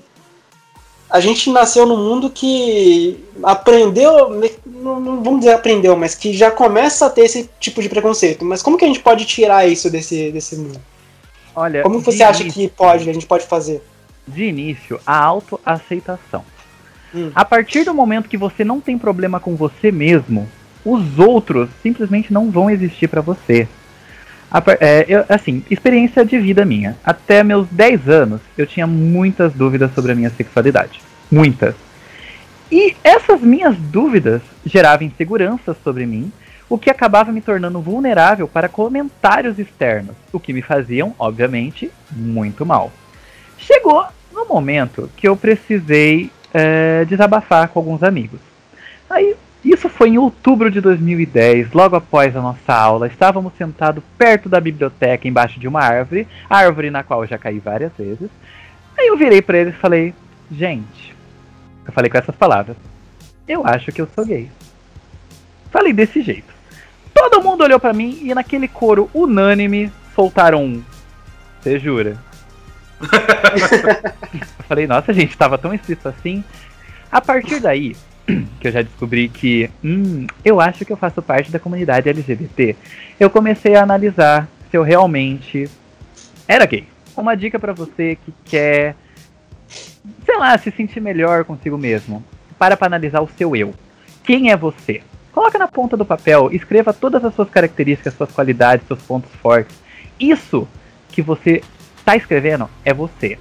a 1.09 1.19
gente 1.19 1.49
nasceu 1.51 1.85
num 1.85 1.97
mundo 1.97 2.29
que 2.29 3.23
aprendeu, 3.43 4.29
não, 4.65 4.99
não 4.99 5.23
vamos 5.23 5.39
dizer 5.39 5.53
aprendeu, 5.53 5.95
mas 5.95 6.13
que 6.15 6.33
já 6.33 6.51
começa 6.51 7.05
a 7.05 7.09
ter 7.09 7.21
esse 7.21 7.49
tipo 7.59 7.81
de 7.81 7.89
preconceito. 7.89 8.43
Mas 8.43 8.61
como 8.61 8.77
que 8.77 8.83
a 8.85 8.87
gente 8.87 8.99
pode 8.99 9.25
tirar 9.25 9.67
isso 9.67 9.89
desse, 9.89 10.31
desse 10.31 10.55
mundo? 10.57 10.79
Olha, 11.55 11.81
Como 11.81 11.99
você 12.01 12.21
acha 12.23 12.43
início- 12.43 12.61
que 12.61 12.67
pode, 12.75 13.09
a 13.09 13.13
gente 13.13 13.25
pode 13.25 13.45
fazer? 13.45 13.81
De 14.27 14.43
início, 14.43 14.99
a 15.07 15.17
autoaceitação. 15.17 16.43
Hum. 17.15 17.31
A 17.33 17.45
partir 17.45 17.83
do 17.85 17.93
momento 17.93 18.27
que 18.29 18.37
você 18.37 18.63
não 18.63 18.81
tem 18.81 18.97
problema 18.97 19.39
com 19.39 19.55
você 19.55 19.91
mesmo, 19.91 20.47
os 20.85 21.17
outros 21.17 21.69
simplesmente 21.81 22.31
não 22.31 22.51
vão 22.51 22.69
existir 22.69 23.07
pra 23.07 23.21
você. 23.21 23.67
É, 24.79 25.05
eu- 25.07 25.25
assim, 25.27 25.63
experiência 25.69 26.25
de 26.25 26.39
vida 26.39 26.63
minha. 26.63 26.95
Até 27.03 27.43
meus 27.43 27.67
10 27.69 28.07
anos, 28.07 28.41
eu 28.57 28.65
tinha 28.65 28.87
muitas 28.87 29.53
dúvidas 29.53 29.93
sobre 29.93 30.11
a 30.13 30.15
minha 30.15 30.29
sexualidade. 30.29 31.01
Muitas. 31.29 31.75
E 32.71 32.95
essas 33.03 33.41
minhas 33.41 33.77
dúvidas 33.77 34.41
geravam 34.65 35.05
inseguranças 35.07 35.75
sobre 35.83 36.05
mim, 36.05 36.31
o 36.69 36.77
que 36.77 36.89
acabava 36.89 37.31
me 37.31 37.39
tornando 37.41 37.79
vulnerável 37.81 38.47
para 38.47 38.67
comentários 38.67 39.57
externos, 39.57 40.15
o 40.33 40.39
que 40.39 40.51
me 40.51 40.61
faziam, 40.61 41.13
obviamente, 41.17 41.89
muito 42.11 42.65
mal. 42.65 42.91
Chegou 43.57 44.05
no 44.33 44.45
momento 44.45 45.09
que 45.15 45.27
eu 45.27 45.35
precisei 45.35 46.29
é, 46.53 47.05
desabafar 47.05 47.69
com 47.69 47.79
alguns 47.79 48.03
amigos. 48.03 48.39
Aí, 49.09 49.35
isso 49.71 49.89
foi 49.89 50.09
em 50.09 50.17
outubro 50.17 50.69
de 50.69 50.79
2010, 50.79 51.71
logo 51.73 51.95
após 51.95 52.35
a 52.35 52.41
nossa 52.41 52.73
aula. 52.73 53.07
Estávamos 53.07 53.53
sentados 53.57 54.03
perto 54.17 54.47
da 54.47 54.59
biblioteca, 54.59 55.27
embaixo 55.27 55.59
de 55.59 55.67
uma 55.67 55.81
árvore, 55.81 56.27
árvore 56.49 56.91
na 56.91 57.03
qual 57.03 57.23
eu 57.23 57.27
já 57.27 57.37
caí 57.37 57.59
várias 57.59 57.91
vezes. 57.97 58.29
Aí 58.97 59.07
eu 59.07 59.17
virei 59.17 59.41
pra 59.41 59.57
eles 59.57 59.73
e 59.73 59.77
falei: 59.77 60.13
Gente, 60.51 61.15
eu 61.85 61.91
falei 61.91 62.09
com 62.09 62.17
essas 62.17 62.35
palavras. 62.35 62.77
Eu 63.47 63.65
acho 63.65 63.91
que 63.91 64.01
eu 64.01 64.07
sou 64.13 64.25
gay. 64.25 64.49
Falei 65.71 65.93
desse 65.93 66.21
jeito. 66.21 66.53
Todo 67.13 67.41
mundo 67.41 67.63
olhou 67.63 67.79
pra 67.79 67.93
mim 67.93 68.19
e 68.21 68.33
naquele 68.33 68.67
coro 68.67 69.09
unânime 69.13 69.91
soltaram 70.13 70.63
um. 70.63 70.83
Você 71.61 71.79
jura? 71.79 72.17
eu 73.01 74.65
falei, 74.67 74.87
nossa 74.87 75.13
gente, 75.13 75.37
tava 75.37 75.57
tão 75.57 75.73
explícito 75.73 76.07
assim. 76.09 76.43
A 77.11 77.21
partir 77.21 77.59
daí, 77.59 77.95
que 78.59 78.67
eu 78.67 78.71
já 78.71 78.81
descobri 78.81 79.29
que, 79.29 79.69
hum, 79.83 80.27
eu 80.43 80.59
acho 80.59 80.83
que 80.85 80.91
eu 80.91 80.97
faço 80.97 81.21
parte 81.21 81.51
da 81.51 81.59
comunidade 81.59 82.09
LGBT, 82.09 82.75
eu 83.19 83.29
comecei 83.29 83.75
a 83.75 83.83
analisar 83.83 84.47
se 84.69 84.77
eu 84.77 84.83
realmente 84.83 85.69
era 86.47 86.65
gay. 86.65 86.85
Uma 87.15 87.35
dica 87.35 87.57
pra 87.57 87.73
você 87.73 88.17
que 88.23 88.33
quer, 88.45 88.95
sei 90.25 90.37
lá, 90.37 90.57
se 90.57 90.69
sentir 90.71 90.99
melhor 90.99 91.45
consigo 91.45 91.77
mesmo. 91.77 92.23
Para 92.59 92.75
pra 92.75 92.87
analisar 92.87 93.21
o 93.21 93.29
seu 93.37 93.55
eu. 93.55 93.73
Quem 94.23 94.51
é 94.51 94.57
você? 94.57 95.01
Coloca 95.31 95.57
na 95.57 95.67
ponta 95.67 95.95
do 95.95 96.05
papel, 96.05 96.49
escreva 96.51 96.91
todas 96.91 97.23
as 97.23 97.33
suas 97.33 97.49
características, 97.49 98.13
suas 98.13 98.31
qualidades, 98.31 98.85
seus 98.87 99.01
pontos 99.01 99.31
fortes. 99.41 99.75
Isso 100.19 100.67
que 101.09 101.21
você 101.21 101.61
tá 102.03 102.15
escrevendo 102.15 102.69
é 102.83 102.93
você. 102.93 103.37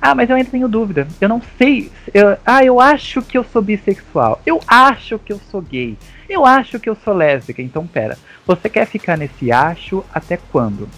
Ah, 0.00 0.14
mas 0.14 0.28
eu 0.30 0.36
ainda 0.36 0.50
tenho 0.50 0.68
dúvida. 0.68 1.06
Eu 1.20 1.28
não 1.28 1.40
sei. 1.58 1.90
eu- 2.12 2.36
ah, 2.44 2.64
eu 2.64 2.80
acho 2.80 3.22
que 3.22 3.36
eu 3.36 3.44
sou 3.44 3.62
bissexual. 3.62 4.40
Eu 4.46 4.60
acho 4.66 5.18
que 5.18 5.32
eu 5.32 5.40
sou 5.50 5.60
gay. 5.60 5.96
Eu 6.28 6.44
acho 6.44 6.78
que 6.78 6.88
eu 6.88 6.96
sou 7.04 7.14
lésbica. 7.14 7.62
Então, 7.62 7.86
pera. 7.86 8.18
Você 8.46 8.68
quer 8.68 8.86
ficar 8.86 9.16
nesse 9.16 9.50
acho 9.50 10.04
até 10.12 10.36
quando? 10.36 10.88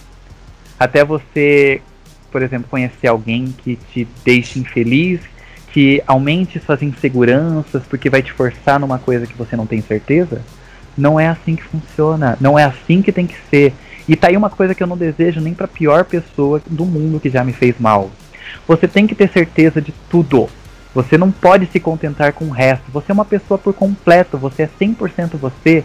Até 0.79 1.03
você, 1.03 1.81
por 2.31 2.41
exemplo, 2.41 2.67
conhecer 2.69 3.07
alguém 3.07 3.53
que 3.63 3.75
te 3.75 4.07
deixe 4.23 4.59
infeliz, 4.59 5.21
que 5.71 6.01
aumente 6.07 6.59
suas 6.59 6.81
inseguranças 6.81 7.83
porque 7.83 8.09
vai 8.09 8.21
te 8.21 8.31
forçar 8.31 8.79
numa 8.79 8.97
coisa 8.99 9.27
que 9.27 9.37
você 9.37 9.55
não 9.55 9.65
tem 9.67 9.81
certeza? 9.81 10.41
Não 10.97 11.19
é 11.19 11.27
assim 11.27 11.55
que 11.55 11.63
funciona. 11.63 12.37
Não 12.41 12.57
é 12.57 12.63
assim 12.65 13.01
que 13.01 13.11
tem 13.11 13.25
que 13.27 13.35
ser. 13.49 13.73
E 14.07 14.15
tá 14.15 14.27
aí 14.27 14.35
uma 14.37 14.49
coisa 14.49 14.73
que 14.73 14.81
eu 14.81 14.87
não 14.87 14.97
desejo 14.97 15.39
nem 15.39 15.53
pra 15.53 15.67
pior 15.67 16.03
pessoa 16.03 16.61
do 16.67 16.85
mundo 16.85 17.19
que 17.19 17.29
já 17.29 17.43
me 17.43 17.53
fez 17.53 17.75
mal. 17.79 18.09
Você 18.67 18.87
tem 18.87 19.07
que 19.07 19.15
ter 19.15 19.29
certeza 19.29 19.81
de 19.81 19.93
tudo. 20.09 20.49
Você 20.93 21.17
não 21.17 21.31
pode 21.31 21.65
se 21.67 21.79
contentar 21.79 22.33
com 22.33 22.45
o 22.45 22.51
resto. 22.51 22.91
Você 22.91 23.11
é 23.11 23.13
uma 23.13 23.25
pessoa 23.25 23.57
por 23.57 23.73
completo. 23.73 24.37
Você 24.37 24.63
é 24.63 24.69
100% 24.79 25.37
você. 25.37 25.83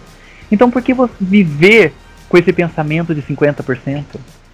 Então 0.51 0.71
por 0.71 0.83
que 0.83 0.95
você 0.95 1.13
viver 1.21 1.93
com 2.29 2.39
esse 2.39 2.53
pensamento 2.53 3.15
de 3.15 3.23
50%? 3.23 4.05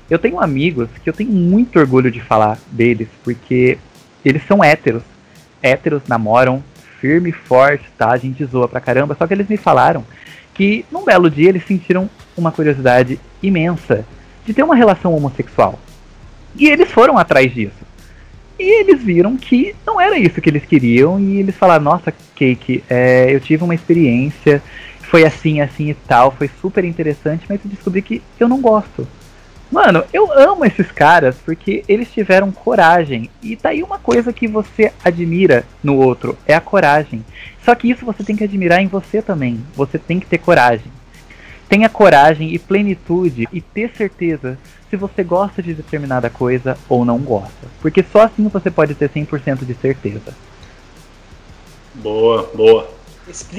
Eu 0.09 0.19
tenho 0.19 0.41
amigos 0.41 0.89
que 1.03 1.09
eu 1.09 1.15
tenho 1.15 1.31
muito 1.31 1.79
orgulho 1.79 2.11
de 2.11 2.21
falar 2.21 2.59
deles, 2.73 3.07
porque 3.23 3.79
eles 4.25 4.43
são 4.47 4.63
héteros. 4.63 5.03
Héteros 5.63 6.03
namoram 6.09 6.63
firme 7.01 7.31
e 7.31 7.33
forte, 7.33 7.85
tá? 7.97 8.11
A 8.11 8.17
gente 8.17 8.45
zoa 8.45 8.69
pra 8.69 8.81
caramba. 8.81 9.17
Só 9.17 9.27
que 9.27 9.35
eles 9.35 9.49
me 9.49 9.57
falaram 9.57 10.05
que 10.53 10.85
num 10.91 11.05
belo 11.05 11.31
dia 11.31 11.49
eles 11.49 11.65
sentiram 11.65 12.11
uma 12.37 12.53
curiosidade 12.53 13.21
imensa 13.43 14.05
de 14.45 14.53
ter 14.53 14.63
uma 14.63 14.75
relação 14.75 15.15
homossexual. 15.15 15.79
E 16.57 16.69
eles 16.69 16.91
foram 16.91 17.17
atrás 17.17 17.53
disso. 17.53 17.90
E 18.61 18.81
eles 18.81 19.03
viram 19.03 19.39
que 19.39 19.75
não 19.87 19.99
era 19.99 20.19
isso 20.19 20.39
que 20.39 20.51
eles 20.51 20.67
queriam. 20.67 21.19
E 21.19 21.39
eles 21.39 21.57
falaram: 21.57 21.85
Nossa, 21.85 22.13
Cake, 22.35 22.85
é, 22.91 23.35
eu 23.35 23.41
tive 23.41 23.65
uma 23.65 23.75
experiência, 23.75 24.63
foi 25.01 25.25
assim, 25.25 25.63
assim 25.63 25.89
e 25.89 25.95
tal, 25.95 26.31
foi 26.31 26.51
super 26.61 26.85
interessante, 26.85 27.47
mas 27.49 27.59
eu 27.65 27.71
descobri 27.71 28.03
que 28.03 28.21
eu 28.39 28.47
não 28.47 28.61
gosto. 28.61 29.09
Mano, 29.73 30.05
eu 30.13 30.31
amo 30.33 30.65
esses 30.65 30.93
caras 30.93 31.37
porque 31.43 31.85
eles 31.89 32.13
tiveram 32.13 32.53
coragem. 32.53 33.31
E 33.43 33.57
tá 33.57 33.71
aí 33.71 33.83
uma 33.83 33.99
coisa 33.99 34.31
que 34.31 34.47
você 34.47 34.93
admira 35.03 35.65
no 35.83 35.97
outro: 35.97 36.37
é 36.47 36.55
a 36.55 36.61
coragem. 36.61 37.25
Só 37.65 37.75
que 37.75 37.91
isso 37.91 38.05
você 38.05 38.23
tem 38.23 38.37
que 38.37 38.45
admirar 38.45 38.83
em 38.83 38.89
você 38.89 39.23
também. 39.23 39.65
Você 39.75 39.99
tem 39.99 40.21
que 40.21 40.27
ter 40.27 40.39
coragem. 40.39 40.93
Tenha 41.71 41.89
coragem 41.89 42.53
e 42.53 42.59
plenitude 42.59 43.49
e 43.53 43.61
ter 43.61 43.93
certeza 43.97 44.59
se 44.91 44.97
você 44.97 45.23
gosta 45.23 45.63
de 45.63 45.73
determinada 45.73 46.29
coisa 46.29 46.77
ou 46.89 47.05
não 47.05 47.19
gosta. 47.19 47.69
Porque 47.81 48.05
só 48.13 48.23
assim 48.23 48.49
você 48.49 48.73
pode 48.73 48.97
ter 48.97 49.09
100% 49.09 49.65
de 49.65 49.75
certeza. 49.75 50.35
Boa, 51.95 52.51
boa. 52.53 52.91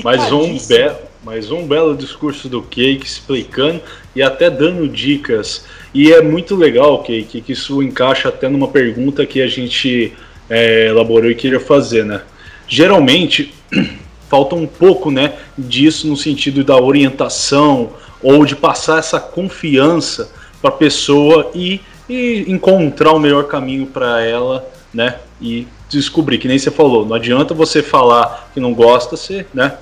Mais 0.03 0.29
um, 0.33 0.57
be 0.57 0.91
mais 1.23 1.51
um 1.51 1.65
belo 1.65 1.95
discurso 1.95 2.49
do 2.49 2.61
Cake 2.61 3.05
explicando 3.05 3.81
e 4.13 4.21
até 4.21 4.49
dando 4.49 4.89
dicas. 4.89 5.65
E 5.93 6.11
é 6.11 6.21
muito 6.21 6.57
legal, 6.57 7.01
Cake, 7.03 7.39
que 7.39 7.53
isso 7.53 7.81
encaixa 7.81 8.27
até 8.27 8.49
numa 8.49 8.67
pergunta 8.67 9.25
que 9.25 9.41
a 9.41 9.47
gente 9.47 10.13
é, 10.49 10.87
elaborou 10.87 11.31
e 11.31 11.35
queria 11.35 11.61
fazer, 11.61 12.05
né? 12.05 12.21
Geralmente 12.67 13.53
falta 14.31 14.55
um 14.55 14.65
pouco, 14.65 15.11
né, 15.11 15.33
disso 15.57 16.07
no 16.07 16.15
sentido 16.15 16.63
da 16.63 16.77
orientação 16.81 17.89
ou 18.23 18.45
de 18.45 18.55
passar 18.55 18.97
essa 18.99 19.19
confiança 19.19 20.31
para 20.61 20.69
a 20.69 20.73
pessoa 20.73 21.51
e, 21.53 21.81
e 22.07 22.45
encontrar 22.47 23.11
o 23.11 23.19
melhor 23.19 23.43
caminho 23.47 23.85
para 23.87 24.21
ela, 24.21 24.65
né? 24.93 25.17
E 25.41 25.67
descobrir, 25.89 26.37
que 26.37 26.47
nem 26.47 26.57
você 26.57 26.71
falou, 26.71 27.05
não 27.05 27.15
adianta 27.15 27.53
você 27.53 27.83
falar 27.83 28.49
que 28.53 28.59
não 28.61 28.73
gosta, 28.73 29.17
você, 29.17 29.45
né? 29.53 29.73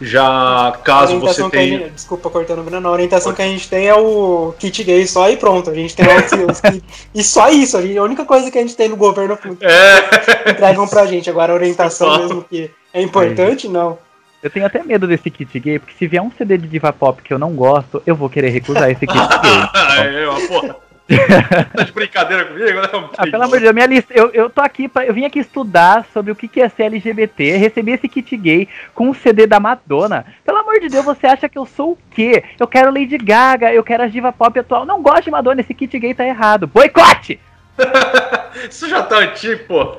Já 0.00 0.78
caso 0.84 1.18
você 1.20 1.48
tenha. 1.48 1.78
gente- 1.78 1.90
desculpa 1.90 2.28
cortando 2.28 2.58
o 2.60 2.62
Bruno, 2.62 2.88
a 2.88 2.90
orientação 2.90 3.32
que 3.32 3.42
a 3.42 3.46
gente 3.46 3.68
tem 3.68 3.86
é 3.86 3.94
o 3.94 4.52
kit 4.58 4.82
gay 4.82 5.06
só 5.06 5.30
e 5.30 5.36
pronto. 5.36 5.70
A 5.70 5.74
gente 5.74 5.94
tem 5.94 6.04
os, 6.50 6.60
kit- 6.60 6.84
E 7.14 7.22
só 7.22 7.48
isso, 7.50 7.76
a, 7.76 7.82
gente- 7.82 7.98
a 7.98 8.02
única 8.02 8.24
coisa 8.24 8.50
que 8.50 8.58
a 8.58 8.60
gente 8.60 8.76
tem 8.76 8.88
no 8.88 8.96
governo 8.96 9.36
que 9.36 9.48
É, 9.64 10.50
entregam 10.50 10.88
pra 10.88 11.06
gente. 11.06 11.30
Agora 11.30 11.52
a 11.52 11.54
orientação 11.54 12.18
mesmo 12.18 12.42
que 12.48 12.70
é 12.92 13.02
importante, 13.02 13.68
não. 13.68 13.98
Eu 14.42 14.50
tenho 14.50 14.66
até 14.66 14.82
medo 14.82 15.06
desse 15.06 15.30
kit 15.30 15.58
gay, 15.60 15.78
porque 15.78 15.94
se 15.94 16.06
vier 16.08 16.20
um 16.20 16.30
CD 16.30 16.58
de 16.58 16.66
diva 16.66 16.92
pop 16.92 17.22
que 17.22 17.32
eu 17.32 17.38
não 17.38 17.52
gosto, 17.52 18.02
eu 18.04 18.16
vou 18.16 18.28
querer 18.28 18.48
recusar 18.48 18.90
esse 18.90 19.06
kit 19.06 19.18
gay. 19.40 20.22
é 20.22 20.28
uma 20.28 20.48
porra. 20.48 20.76
Tá 21.76 21.82
de 21.82 21.92
brincadeira 21.92 22.44
comigo, 22.44 22.80
né? 22.80 22.88
Ah, 23.18 23.24
pelo 23.24 23.42
amor 23.42 23.58
de 23.58 23.64
Deus, 23.64 23.74
minha 23.74 23.86
lista, 23.86 24.12
eu, 24.14 24.30
eu 24.30 24.48
tô 24.48 24.60
aqui, 24.60 24.88
pra, 24.88 25.04
eu 25.04 25.12
vim 25.12 25.24
aqui 25.24 25.40
estudar 25.40 26.06
sobre 26.12 26.32
o 26.32 26.36
que, 26.36 26.48
que 26.48 26.60
é 26.60 26.68
ser 26.68 26.84
LGBT, 26.84 27.56
recebi 27.56 27.92
esse 27.92 28.08
kit 28.08 28.36
gay 28.36 28.68
com 28.94 29.10
um 29.10 29.14
CD 29.14 29.46
da 29.46 29.60
Madonna. 29.60 30.24
Pelo 30.44 30.58
amor 30.58 30.80
de 30.80 30.88
Deus, 30.88 31.04
você 31.04 31.26
acha 31.26 31.48
que 31.48 31.58
eu 31.58 31.66
sou 31.66 31.92
o 31.92 31.98
quê? 32.12 32.44
Eu 32.58 32.66
quero 32.66 32.92
Lady 32.92 33.18
Gaga, 33.18 33.72
eu 33.72 33.82
quero 33.82 34.04
a 34.04 34.08
diva 34.08 34.32
pop 34.32 34.58
atual. 34.58 34.86
Não 34.86 35.02
gosto 35.02 35.24
de 35.24 35.30
Madonna, 35.30 35.60
esse 35.60 35.74
kit 35.74 35.98
gay 35.98 36.14
tá 36.14 36.24
errado. 36.24 36.66
Boicote! 36.66 37.38
Isso 38.70 38.88
já 38.88 39.02
tá 39.02 39.18
antigo, 39.18 39.64
pô. 39.64 39.96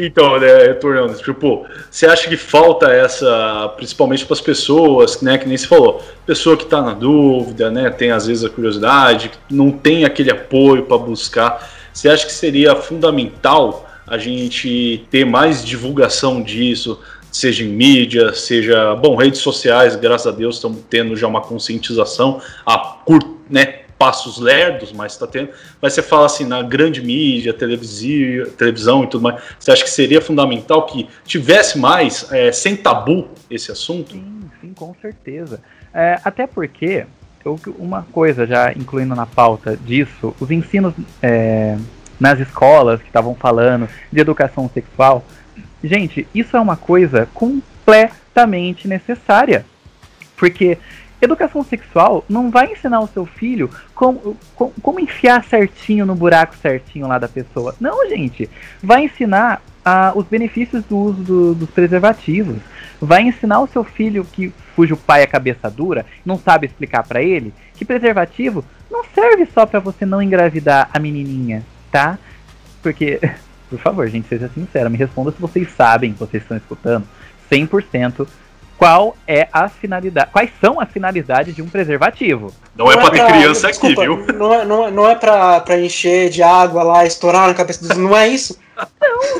Então, 0.00 0.38
né, 0.38 0.72
tornando, 0.74 1.14
tipo, 1.14 1.66
você 1.90 2.06
acha 2.06 2.28
que 2.28 2.36
falta 2.36 2.90
essa, 2.92 3.72
principalmente 3.76 4.24
para 4.24 4.34
as 4.34 4.40
pessoas, 4.40 5.20
né, 5.20 5.38
que 5.38 5.48
nem 5.48 5.56
se 5.56 5.66
falou, 5.66 6.02
pessoa 6.26 6.56
que 6.56 6.66
tá 6.66 6.80
na 6.80 6.92
dúvida, 6.92 7.70
né, 7.70 7.90
tem 7.90 8.10
às 8.10 8.26
vezes 8.26 8.44
a 8.44 8.48
curiosidade, 8.48 9.30
não 9.50 9.70
tem 9.70 10.04
aquele 10.04 10.30
apoio 10.30 10.84
para 10.84 10.98
buscar. 10.98 11.70
Você 11.92 12.08
acha 12.08 12.26
que 12.26 12.32
seria 12.32 12.76
fundamental 12.76 13.88
a 14.06 14.16
gente 14.16 15.06
ter 15.10 15.24
mais 15.24 15.64
divulgação 15.64 16.42
disso, 16.42 17.00
seja 17.30 17.64
em 17.64 17.68
mídia, 17.68 18.32
seja, 18.32 18.94
bom, 18.94 19.16
redes 19.16 19.40
sociais, 19.40 19.96
graças 19.96 20.26
a 20.26 20.36
Deus 20.36 20.56
estamos 20.56 20.78
tendo 20.88 21.14
já 21.14 21.26
uma 21.26 21.40
conscientização 21.40 22.40
a 22.64 22.78
curto, 22.78 23.36
né, 23.50 23.77
passos 23.98 24.38
lerdos, 24.38 24.92
mas 24.92 25.12
está 25.12 25.26
tendo. 25.26 25.50
Mas 25.82 25.92
você 25.92 26.02
fala 26.02 26.26
assim, 26.26 26.44
na 26.44 26.62
grande 26.62 27.02
mídia, 27.02 27.52
televisão 27.52 29.04
e 29.04 29.06
tudo 29.08 29.22
mais, 29.22 29.42
você 29.58 29.72
acha 29.72 29.82
que 29.84 29.90
seria 29.90 30.20
fundamental 30.20 30.86
que 30.86 31.08
tivesse 31.24 31.78
mais, 31.78 32.30
é, 32.32 32.52
sem 32.52 32.76
tabu, 32.76 33.28
esse 33.50 33.72
assunto? 33.72 34.12
Sim, 34.12 34.42
sim, 34.60 34.72
com 34.74 34.94
certeza. 35.02 35.60
É, 35.92 36.20
até 36.24 36.46
porque, 36.46 37.04
eu- 37.44 37.58
uma 37.78 38.02
coisa 38.12 38.46
já 38.46 38.72
incluindo 38.72 39.14
na 39.14 39.26
pauta 39.26 39.76
disso, 39.76 40.34
os 40.38 40.50
ensinos 40.50 40.94
é, 41.20 41.76
nas 42.20 42.38
escolas 42.38 43.00
que 43.00 43.06
estavam 43.08 43.34
falando 43.34 43.88
de 44.12 44.20
educação 44.20 44.70
sexual, 44.72 45.24
gente, 45.82 46.26
isso 46.34 46.56
é 46.56 46.60
uma 46.60 46.76
coisa 46.76 47.28
completamente 47.34 48.86
necessária. 48.86 49.64
Porque 50.36 50.78
educação 51.20 51.62
sexual 51.64 52.24
não 52.28 52.50
vai 52.50 52.72
ensinar 52.72 53.00
o 53.00 53.08
seu 53.08 53.26
filho 53.26 53.70
como, 53.94 54.36
como, 54.54 54.72
como 54.82 55.00
enfiar 55.00 55.44
certinho 55.44 56.06
no 56.06 56.14
buraco 56.14 56.56
certinho 56.56 57.06
lá 57.08 57.18
da 57.18 57.28
pessoa. 57.28 57.74
Não, 57.80 58.08
gente. 58.08 58.48
Vai 58.82 59.04
ensinar 59.04 59.60
ah, 59.84 60.12
os 60.14 60.26
benefícios 60.26 60.84
do 60.84 60.96
uso 60.96 61.22
do- 61.22 61.54
dos 61.54 61.70
preservativos. 61.70 62.58
Vai 63.00 63.22
ensinar 63.22 63.60
o 63.60 63.66
seu 63.66 63.82
filho 63.84 64.24
que 64.24 64.52
cujo 64.76 64.96
pai 64.96 65.22
é 65.22 65.26
cabeça 65.26 65.68
dura, 65.70 66.06
não 66.24 66.38
sabe 66.38 66.66
explicar 66.66 67.02
pra 67.02 67.20
ele 67.22 67.52
que 67.74 67.84
preservativo 67.84 68.64
não 68.90 69.04
serve 69.04 69.46
só 69.52 69.66
pra 69.66 69.80
você 69.80 70.06
não 70.06 70.22
engravidar 70.22 70.88
a 70.92 70.98
menininha, 70.98 71.64
tá? 71.90 72.18
Porque, 72.82 73.20
por 73.68 73.78
favor, 73.78 74.08
gente, 74.08 74.28
seja 74.28 74.48
sincera, 74.48 74.88
me 74.88 74.96
responda 74.96 75.32
se 75.32 75.40
vocês 75.40 75.68
sabem, 75.76 76.12
vocês 76.12 76.42
estão 76.42 76.56
escutando, 76.56 77.06
100% 77.50 78.26
qual 78.78 79.16
é 79.26 79.48
a 79.52 79.68
finalidade, 79.68 80.30
quais 80.32 80.50
são 80.60 80.80
as 80.80 80.88
finalidades 80.90 81.54
de 81.54 81.60
um 81.60 81.68
preservativo. 81.68 82.54
Não, 82.76 82.90
é 82.90 82.96
pra 82.96 83.10
ter 83.10 83.26
criança 83.26 83.66
desculpa, 83.66 84.02
aqui, 84.04 84.14
viu? 84.14 84.38
Não 84.38 84.54
é, 84.54 84.64
não 84.64 84.86
é, 84.86 84.90
não 84.92 85.08
é 85.08 85.14
pra, 85.16 85.60
pra 85.60 85.78
encher 85.80 86.30
de 86.30 86.42
água 86.44 86.84
lá, 86.84 87.04
estourar 87.04 87.48
na 87.48 87.54
cabeça 87.54 87.86
dos. 87.86 87.96
Não 87.98 88.16
é 88.16 88.28
isso? 88.28 88.56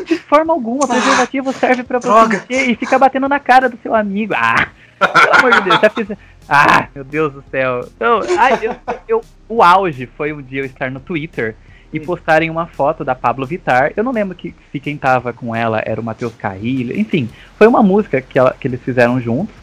De 0.05 0.19
forma 0.19 0.53
alguma, 0.53 0.89
preservativo 0.89 1.53
serve 1.53 1.85
pra 1.85 2.01
você 2.01 2.65
e 2.65 2.75
ficar 2.75 2.99
batendo 2.99 3.29
na 3.29 3.39
cara 3.39 3.69
do 3.69 3.79
seu 3.81 3.95
amigo. 3.95 4.35
Ah, 4.37 4.67
pelo 4.99 5.35
amor 5.37 5.53
de 5.55 5.61
Deus, 5.71 5.81
já 5.81 5.91
fiz. 5.91 6.09
Ah, 6.49 6.89
meu 6.93 7.05
Deus 7.05 7.33
do 7.33 7.45
céu. 7.51 7.89
Então, 7.95 8.21
ai, 8.37 8.59
eu, 8.63 8.75
eu- 9.07 9.25
o 9.49 9.63
auge 9.63 10.07
foi 10.17 10.33
um 10.33 10.43
dia 10.43 10.63
eu 10.63 10.65
estar 10.65 10.91
no 10.91 10.99
Twitter 10.99 11.55
e 11.93 11.99
postarem 11.99 12.51
uma 12.51 12.67
foto 12.67 13.05
da 13.05 13.15
Pablo 13.15 13.47
Vittar. 13.47 13.93
Eu 13.97 14.05
não 14.05 14.13
lembro 14.13 14.37
que, 14.37 14.55
se 14.71 14.79
quem 14.79 14.97
tava 14.97 15.33
com 15.33 15.55
ela 15.55 15.83
era 15.85 16.01
o 16.01 16.05
Matheus 16.05 16.35
Carrilho. 16.35 16.99
Enfim, 16.99 17.29
foi 17.57 17.67
uma 17.67 17.83
música 17.83 18.21
que, 18.21 18.39
ela- 18.39 18.55
que 18.59 18.69
eles 18.69 18.83
fizeram 18.83 19.21
juntos. 19.21 19.55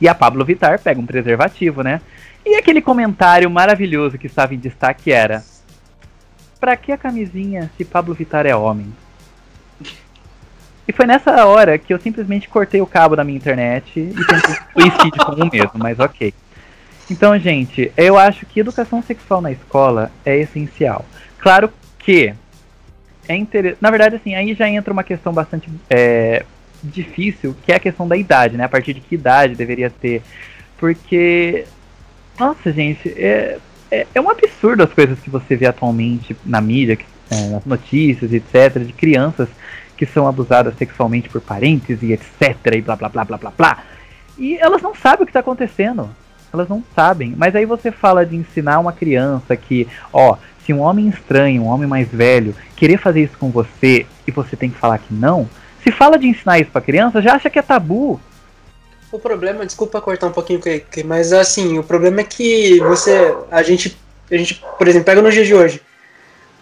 E 0.00 0.08
a 0.08 0.14
Pablo 0.14 0.44
Vittar 0.44 0.80
pega 0.80 1.00
um 1.00 1.06
preservativo, 1.06 1.82
né? 1.82 2.00
E 2.46 2.54
aquele 2.56 2.80
comentário 2.80 3.50
maravilhoso 3.50 4.16
que 4.16 4.26
estava 4.26 4.54
em 4.54 4.58
destaque 4.58 5.12
era: 5.12 5.44
Pra 6.58 6.76
que 6.76 6.92
a 6.92 6.96
camisinha 6.96 7.70
se 7.76 7.84
Pablo 7.84 8.14
Vittar 8.14 8.46
é 8.46 8.54
homem? 8.56 8.86
E 10.88 10.92
foi 10.92 11.06
nessa 11.06 11.44
hora 11.46 11.78
que 11.78 11.92
eu 11.92 12.00
simplesmente 12.00 12.48
cortei 12.48 12.80
o 12.80 12.86
cabo 12.86 13.14
da 13.14 13.22
minha 13.22 13.36
internet 13.36 14.00
e 14.00 14.14
tentei 14.24 14.56
suicídio 14.72 15.24
com 15.24 15.32
um 15.32 15.48
mesmo, 15.52 15.72
mas 15.74 15.98
ok. 16.00 16.34
Então, 17.10 17.36
gente, 17.38 17.92
eu 17.96 18.16
acho 18.18 18.46
que 18.46 18.60
educação 18.60 19.02
sexual 19.02 19.40
na 19.40 19.52
escola 19.52 20.10
é 20.24 20.36
essencial. 20.38 21.04
Claro 21.40 21.72
que 21.98 22.34
é 23.28 23.36
interessante. 23.36 23.78
Na 23.80 23.90
verdade, 23.90 24.16
assim, 24.16 24.34
aí 24.34 24.54
já 24.54 24.68
entra 24.68 24.92
uma 24.92 25.04
questão 25.04 25.32
bastante 25.32 25.70
é, 25.88 26.44
difícil, 26.82 27.54
que 27.64 27.72
é 27.72 27.76
a 27.76 27.80
questão 27.80 28.06
da 28.06 28.16
idade, 28.16 28.56
né? 28.56 28.64
A 28.64 28.68
partir 28.68 28.94
de 28.94 29.00
que 29.00 29.14
idade 29.14 29.54
deveria 29.54 29.90
ter. 29.90 30.22
Porque. 30.78 31.64
Nossa, 32.38 32.72
gente, 32.72 33.08
é, 33.10 33.58
é, 33.90 34.06
é 34.14 34.20
um 34.20 34.30
absurdo 34.30 34.82
as 34.82 34.92
coisas 34.92 35.18
que 35.20 35.28
você 35.28 35.56
vê 35.56 35.66
atualmente 35.66 36.34
na 36.44 36.60
mídia, 36.60 36.96
que- 36.96 37.04
é, 37.30 37.48
nas 37.48 37.64
notícias, 37.64 38.32
etc., 38.32 38.82
de 38.82 38.92
crianças 38.92 39.48
que 39.96 40.06
são 40.06 40.26
abusadas 40.26 40.74
sexualmente 40.78 41.28
por 41.28 41.42
parentes 41.42 42.02
e 42.02 42.12
etc. 42.12 42.56
e 42.74 42.80
blá 42.80 42.96
blá 42.96 43.08
blá 43.10 43.24
blá 43.24 43.36
blá 43.36 43.52
blá. 43.56 43.84
E 44.38 44.56
elas 44.56 44.80
não 44.80 44.94
sabem 44.94 45.22
o 45.22 45.26
que 45.26 45.30
está 45.30 45.40
acontecendo. 45.40 46.08
Elas 46.52 46.68
não 46.68 46.82
sabem. 46.94 47.34
Mas 47.36 47.54
aí 47.54 47.66
você 47.66 47.92
fala 47.92 48.24
de 48.24 48.34
ensinar 48.34 48.80
uma 48.80 48.92
criança 48.92 49.54
que, 49.54 49.86
ó, 50.12 50.36
se 50.70 50.74
um 50.74 50.82
homem 50.82 51.08
estranho, 51.08 51.62
um 51.62 51.66
homem 51.66 51.88
mais 51.88 52.06
velho, 52.06 52.54
querer 52.76 52.96
fazer 52.96 53.24
isso 53.24 53.36
com 53.38 53.50
você 53.50 54.06
e 54.24 54.30
você 54.30 54.54
tem 54.54 54.70
que 54.70 54.78
falar 54.78 54.98
que 54.98 55.12
não, 55.12 55.50
se 55.82 55.90
fala 55.90 56.16
de 56.16 56.28
ensinar 56.28 56.60
isso 56.60 56.70
pra 56.70 56.80
criança, 56.80 57.20
já 57.20 57.34
acha 57.34 57.50
que 57.50 57.58
é 57.58 57.62
tabu. 57.62 58.20
O 59.10 59.18
problema, 59.18 59.66
desculpa 59.66 60.00
cortar 60.00 60.28
um 60.28 60.32
pouquinho, 60.32 60.60
mas 61.04 61.32
assim, 61.32 61.76
o 61.76 61.82
problema 61.82 62.20
é 62.20 62.24
que 62.24 62.78
você, 62.78 63.34
a 63.50 63.64
gente, 63.64 63.98
a 64.30 64.36
gente, 64.36 64.62
por 64.78 64.86
exemplo, 64.86 65.06
pega 65.06 65.20
no 65.20 65.32
dia 65.32 65.44
de 65.44 65.52
hoje. 65.52 65.82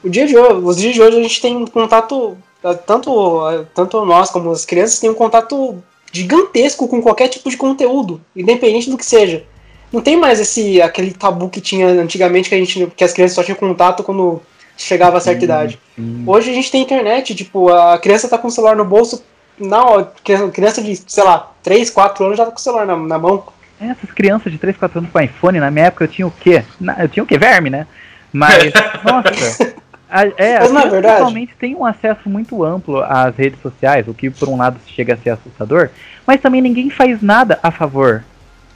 O 0.02 0.08
dia 0.08 0.26
de 0.26 0.38
hoje, 0.38 0.64
os 0.64 0.76
dias 0.78 0.94
de 0.94 1.02
hoje 1.02 1.18
a 1.18 1.22
gente 1.22 1.42
tem 1.42 1.54
um 1.54 1.66
contato, 1.66 2.38
tanto, 2.86 3.42
tanto 3.74 4.06
nós 4.06 4.30
como 4.30 4.50
as 4.50 4.64
crianças 4.64 4.98
tem 4.98 5.10
um 5.10 5.14
contato 5.14 5.82
gigantesco 6.10 6.88
com 6.88 7.02
qualquer 7.02 7.28
tipo 7.28 7.50
de 7.50 7.58
conteúdo, 7.58 8.22
independente 8.34 8.88
do 8.88 8.96
que 8.96 9.04
seja. 9.04 9.44
Não 9.92 10.00
tem 10.00 10.16
mais 10.16 10.38
esse 10.40 10.80
aquele 10.82 11.12
tabu 11.12 11.48
que 11.48 11.60
tinha 11.60 11.86
antigamente 11.88 12.48
que 12.48 12.54
a 12.54 12.58
gente, 12.58 12.86
que 12.96 13.04
as 13.04 13.12
crianças 13.12 13.34
só 13.34 13.42
tinham 13.42 13.56
contato 13.56 14.02
quando 14.02 14.42
chegava 14.76 15.16
a 15.16 15.20
certa 15.20 15.44
idade. 15.44 15.78
Hoje 16.26 16.50
a 16.50 16.54
gente 16.54 16.70
tem 16.70 16.82
internet, 16.82 17.34
tipo, 17.34 17.68
a 17.72 17.98
criança 17.98 18.28
tá 18.28 18.38
com 18.38 18.48
o 18.48 18.50
celular 18.50 18.76
no 18.76 18.84
bolso, 18.84 19.24
não, 19.58 20.06
criança- 20.52 20.82
de, 20.82 20.94
sei 21.06 21.24
lá, 21.24 21.50
3, 21.62 21.90
4 21.90 22.24
anos 22.24 22.36
já 22.38 22.44
tá 22.44 22.50
com 22.52 22.58
o 22.58 22.60
celular 22.60 22.86
na, 22.86 22.96
na 22.96 23.18
mão. 23.18 23.42
Essas 23.80 24.10
crianças 24.12 24.52
de 24.52 24.58
3, 24.58 24.76
4 24.76 24.98
anos 24.98 25.10
com 25.10 25.20
iPhone, 25.20 25.58
na 25.58 25.70
minha 25.70 25.86
época 25.86 26.04
eu 26.04 26.08
tinha 26.08 26.26
o 26.26 26.30
quê? 26.30 26.62
Na- 26.80 26.96
eu 27.02 27.08
tinha 27.08 27.22
o 27.22 27.26
quê? 27.26 27.36
Verme, 27.38 27.70
né? 27.70 27.86
Mas, 28.32 28.72
nossa. 29.04 29.74
a- 30.10 30.26
é, 30.36 30.58
Mas 30.60 30.70
não 30.70 30.80
é 30.80 30.84
as 30.84 30.90
crianças 30.90 30.90
verdade? 30.90 31.14
atualmente 31.16 31.54
tem 31.58 31.74
um 31.74 31.84
acesso 31.84 32.28
muito 32.28 32.62
amplo 32.62 33.02
às 33.02 33.34
redes 33.34 33.60
sociais, 33.60 34.06
o 34.06 34.14
que 34.14 34.30
por 34.30 34.48
um 34.48 34.56
lado 34.58 34.78
chega 34.86 35.14
a 35.14 35.16
ser 35.16 35.30
assustador, 35.30 35.88
mas 36.26 36.40
também 36.40 36.60
ninguém 36.60 36.88
faz 36.90 37.20
nada 37.22 37.58
a 37.62 37.70
favor 37.70 38.22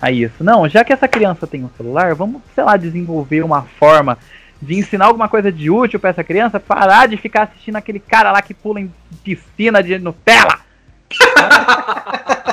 a 0.03 0.11
isso. 0.11 0.43
Não, 0.43 0.69
já 0.69 0.83
que 0.83 0.93
essa 0.93 1.07
criança 1.07 1.47
tem 1.47 1.63
um 1.63 1.71
celular, 1.77 2.13
vamos, 2.17 2.43
sei 2.57 2.65
lá, 2.65 2.77
desenvolver 2.77 3.43
uma 3.43 3.63
forma 3.63 4.19
de 4.61 4.75
ensinar 4.75 5.07
alguma 5.07 5.29
coisa 5.29 5.51
de 5.51 5.71
útil 5.71 6.01
pra 6.01 6.11
essa 6.11 6.25
criança, 6.25 6.59
parar 6.59 7.07
de 7.07 7.17
ficar 7.17 7.45
assistindo 7.45 7.77
aquele 7.77 8.01
cara 8.01 8.33
lá 8.33 8.43
que 8.43 8.53
pula 8.53 8.81
em 8.81 8.93
piscina 9.23 9.81
de 9.81 9.99
Nutella. 9.99 10.59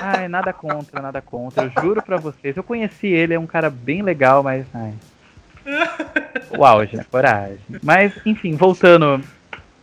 Ai, 0.01 0.27
nada 0.27 0.53
contra, 0.53 1.01
nada 1.01 1.21
contra. 1.21 1.63
Eu 1.65 1.81
juro 1.81 2.01
pra 2.03 2.17
vocês. 2.17 2.55
Eu 2.55 2.63
conheci 2.63 3.07
ele, 3.07 3.33
é 3.33 3.39
um 3.39 3.47
cara 3.47 3.69
bem 3.69 4.01
legal, 4.01 4.43
mas. 4.43 4.65
Ai. 4.73 4.93
O 6.57 6.65
auge, 6.65 6.97
né? 6.97 7.05
Coragem. 7.09 7.59
Mas, 7.83 8.13
enfim, 8.25 8.55
voltando. 8.55 9.23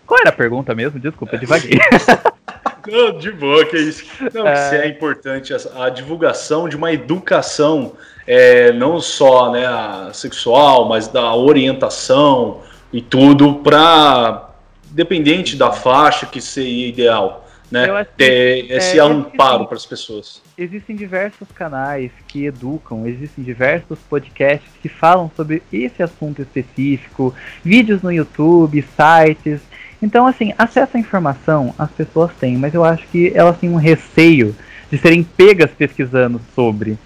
Qual 0.07 0.21
era 0.21 0.31
a 0.31 0.33
pergunta 0.33 0.75
mesmo? 0.75 0.99
Desculpa, 1.01 1.35
eu 1.37 1.41
divaguei. 1.41 1.79
Não, 2.89 3.19
de 3.19 3.33
boa, 3.33 3.65
que 3.65 3.77
isso. 3.77 4.05
Não, 4.33 4.47
É. 4.47 4.55
se 4.69 4.77
é 4.77 4.87
importante 4.87 5.53
a, 5.53 5.87
a 5.87 5.91
divulgação 5.91 6.69
de 6.69 6.77
uma 6.77 6.93
educação, 6.93 7.95
é, 8.25 8.73
não 8.73 9.01
só 9.01 9.51
né, 9.51 9.65
sexual, 10.13 10.89
mas 10.89 11.09
da 11.09 11.35
orientação 11.35 12.61
e 12.93 13.03
tudo, 13.03 13.57
para 13.57 14.51
dependente 14.93 15.57
da 15.57 15.73
faixa 15.73 16.27
que 16.27 16.41
seria 16.41 16.87
ideal, 16.89 17.45
né? 17.73 18.07
Ter 18.17 18.71
esse 18.71 18.99
é, 18.99 19.03
amparo 19.03 19.25
existem- 19.55 19.67
para 19.67 19.77
as 19.77 19.87
pessoas. 19.87 20.43
Existem 20.57 20.95
diversos 20.95 21.49
canais 21.53 22.13
que 22.29 22.47
educam, 22.47 23.05
existem 23.07 23.43
diversos 23.43 23.99
podcasts 24.09 24.71
que 24.81 24.89
falam 24.89 25.29
sobre 25.37 25.61
esse 25.73 26.03
assunto 26.05 26.41
específico, 26.41 27.35
vídeos 27.65 28.01
no 28.01 28.13
YouTube, 28.13 28.81
sites. 28.97 29.61
Então, 30.01 30.27
assim, 30.27 30.53
acesso 30.59 30.97
à 30.97 31.01
informação 31.01 31.75
as 31.79 31.91
pessoas 31.91 32.31
têm, 32.39 32.57
mas 32.57 32.75
eu 32.75 32.85
acho 32.85 33.07
que 33.09 33.33
elas 33.35 33.59
têm 33.59 33.71
um 33.71 33.77
receio 33.77 34.55
de 34.91 34.99
serem 34.99 35.23
pegas 35.23 35.71
pesquisando 35.71 36.41
sobre. 36.55 36.99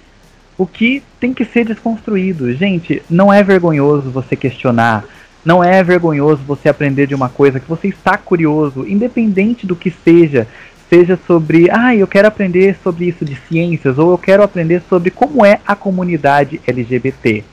O 0.58 0.66
que 0.66 1.02
tem 1.18 1.32
que 1.32 1.44
ser 1.44 1.64
desconstruído. 1.64 2.52
Gente, 2.52 3.02
não 3.08 3.32
é 3.32 3.42
vergonhoso 3.42 4.10
você 4.10 4.36
questionar. 4.36 5.04
Não 5.44 5.64
é 5.64 5.82
vergonhoso 5.82 6.42
você 6.46 6.68
aprender 6.68 7.06
de 7.06 7.14
uma 7.14 7.30
coisa 7.30 7.58
que 7.58 7.68
você 7.68 7.88
está 7.88 8.18
curioso, 8.18 8.86
independente 8.86 9.66
do 9.66 9.74
que 9.74 9.90
seja. 9.90 10.46
Seja 10.90 11.18
sobre, 11.26 11.70
ah, 11.70 11.94
eu 11.94 12.06
quero 12.06 12.28
aprender 12.28 12.76
sobre 12.82 13.06
isso 13.06 13.24
de 13.24 13.36
ciências, 13.48 13.96
ou 13.96 14.10
eu 14.10 14.18
quero 14.18 14.42
aprender 14.42 14.82
sobre 14.88 15.10
como 15.10 15.46
é 15.46 15.60
a 15.64 15.76
comunidade 15.76 16.60
LGBT. 16.66 17.44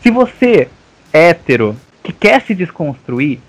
Se 0.00 0.10
você, 0.10 0.68
hétero, 1.12 1.76
que 2.02 2.12
quer 2.12 2.40
se 2.40 2.54
desconstruir, 2.54 3.40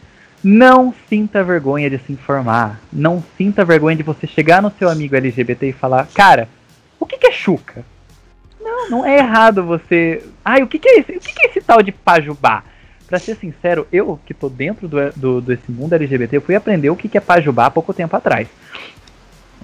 não 0.44 0.94
sinta 1.08 1.44
vergonha 1.44 1.90
de 1.90 1.98
se 2.00 2.14
informar. 2.14 2.80
Não 2.92 3.24
sinta 3.38 3.66
vergonha 3.66 3.96
de 3.96 4.04
você 4.04 4.26
chegar 4.26 4.62
no 4.62 4.72
seu 4.72 4.90
amigo 4.90 5.16
LGBT 5.16 5.70
e 5.70 5.74
falar, 5.74 6.08
cara, 6.14 6.48
o 7.00 7.06
que, 7.06 7.18
que 7.18 7.28
é 7.28 7.32
chuca? 7.32 7.84
Não, 8.62 8.90
não 8.90 9.06
é 9.06 9.18
errado 9.18 9.64
você. 9.64 10.24
Ai, 10.44 10.64
o 10.64 10.68
que, 10.68 10.80
que 10.80 10.88
é 10.88 11.00
esse? 11.00 11.12
O 11.18 11.20
que, 11.20 11.34
que 11.34 11.46
é 11.46 11.50
esse 11.50 11.62
tal 11.62 11.82
de 11.82 11.92
pajubá? 11.92 12.64
Pra 13.08 13.18
ser 13.18 13.36
sincero, 13.36 13.88
eu 13.92 14.20
que 14.24 14.34
tô 14.34 14.50
dentro 14.50 14.88
do, 14.88 15.12
do, 15.16 15.42
desse 15.42 15.72
mundo 15.72 15.94
LGBT, 15.94 16.38
eu 16.38 16.42
fui 16.42 16.56
aprender 16.56 16.90
o 16.92 16.96
que, 16.96 17.10
que 17.10 17.18
é 17.18 17.22
pajubá 17.22 17.66
há 17.66 17.72
pouco 17.72 17.94
tempo 17.94 18.16
atrás. 18.16 18.48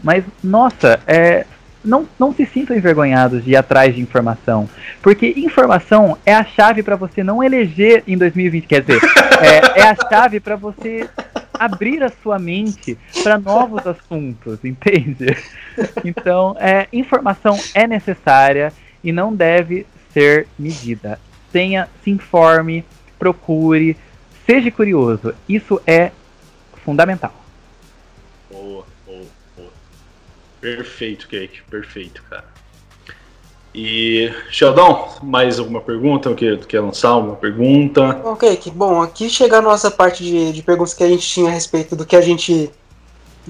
Mas, 0.04 0.24
nossa, 0.44 1.00
é, 1.06 1.46
não, 1.86 2.08
não 2.20 2.34
se 2.34 2.46
sintam 2.46 2.76
envergonhados 2.76 3.44
de 3.44 3.52
ir 3.52 3.56
atrás 3.56 3.96
de 3.96 4.02
informação. 4.02 4.70
Porque 5.02 5.34
informação 5.38 6.18
é 6.26 6.34
a 6.34 6.44
chave 6.44 6.84
para 6.84 6.96
você 6.96 7.24
não 7.24 7.44
eleger 7.44 8.04
em 8.08 8.18
2020. 8.18 8.68
Quer 8.68 8.82
dizer, 8.82 9.02
é, 9.42 9.82
é 9.82 9.84
a 9.90 9.96
chave 9.96 10.40
para 10.40 10.56
você 10.56 11.08
abrir 11.54 12.04
a 12.04 12.10
sua 12.10 12.38
mente 12.38 12.98
para 13.24 13.38
novos 13.38 13.86
assuntos, 13.88 14.64
entende? 14.64 15.38
Então, 16.04 16.56
é, 16.60 16.88
informação 16.92 17.58
é 17.74 17.88
necessária 17.88 18.74
e 19.04 19.12
não 19.12 19.34
deve 19.34 19.86
ser 20.12 20.48
medida. 20.58 21.20
Tenha, 21.52 21.88
se 22.04 22.12
informe, 22.12 22.84
procure, 23.18 23.96
seja 24.46 24.70
curioso. 24.72 25.34
Isso 25.48 25.82
é 25.86 26.12
fundamental. 26.84 27.34
Boa. 28.52 28.95
Perfeito, 30.66 31.28
Cake. 31.28 31.62
Perfeito, 31.70 32.24
cara. 32.28 32.46
E, 33.74 34.34
Sheldon, 34.50 35.10
mais 35.22 35.60
alguma 35.60 35.80
pergunta? 35.80 36.32
O 36.32 36.36
que 36.36 36.58
tu 36.58 36.66
quer 36.66 36.80
lançar 36.80 37.10
alguma 37.10 37.36
pergunta? 37.36 38.20
Ok, 38.24 38.56
que 38.58 38.72
bom, 38.72 39.00
aqui 39.00 39.30
chega 39.30 39.58
a 39.58 39.62
nossa 39.62 39.92
parte 39.92 40.24
de, 40.24 40.52
de 40.52 40.64
perguntas 40.64 40.96
que 40.96 41.04
a 41.04 41.08
gente 41.08 41.28
tinha 41.28 41.50
a 41.50 41.52
respeito 41.52 41.96
do 41.96 42.04
que 42.04 42.16
a 42.16 42.22
gente 42.22 42.72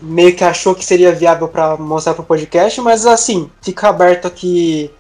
meio 0.02 0.36
que 0.36 0.44
achou 0.44 0.76
que 0.76 0.84
seria 0.84 1.14
viável 1.14 1.48
para 1.48 1.78
mostrar 1.78 2.16
pro 2.16 2.24
podcast, 2.24 2.82
mas 2.82 3.06
assim, 3.06 3.50
fica 3.62 3.88
aberto 3.88 4.28
aqui 4.28 4.92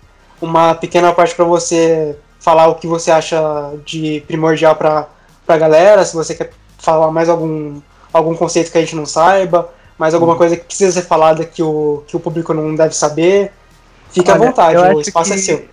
uma 0.41 0.73
pequena 0.73 1.11
parte 1.11 1.35
para 1.35 1.43
você 1.43 2.17
falar 2.39 2.67
o 2.67 2.75
que 2.75 2.87
você 2.87 3.11
acha 3.11 3.73
de 3.83 4.23
primordial 4.25 4.75
para 4.77 5.09
pra 5.45 5.57
galera, 5.57 6.05
se 6.05 6.15
você 6.15 6.33
quer 6.33 6.51
falar 6.77 7.11
mais 7.11 7.27
algum, 7.27 7.81
algum 8.13 8.35
conceito 8.35 8.71
que 8.71 8.77
a 8.77 8.81
gente 8.81 8.95
não 8.95 9.05
saiba, 9.05 9.69
mais 9.97 10.13
alguma 10.13 10.35
coisa 10.35 10.57
que 10.57 10.65
precisa 10.65 10.91
ser 10.91 11.07
falada 11.07 11.45
que 11.45 11.63
o, 11.63 12.03
que 12.07 12.15
o 12.15 12.19
público 12.19 12.53
não 12.53 12.75
deve 12.75 12.95
saber. 12.95 13.51
Fique 14.11 14.29
à 14.29 14.35
Olha, 14.35 14.45
vontade, 14.45 14.75
eu 14.75 14.97
o 14.97 15.01
espaço 15.01 15.33
é 15.33 15.37
seu. 15.37 15.65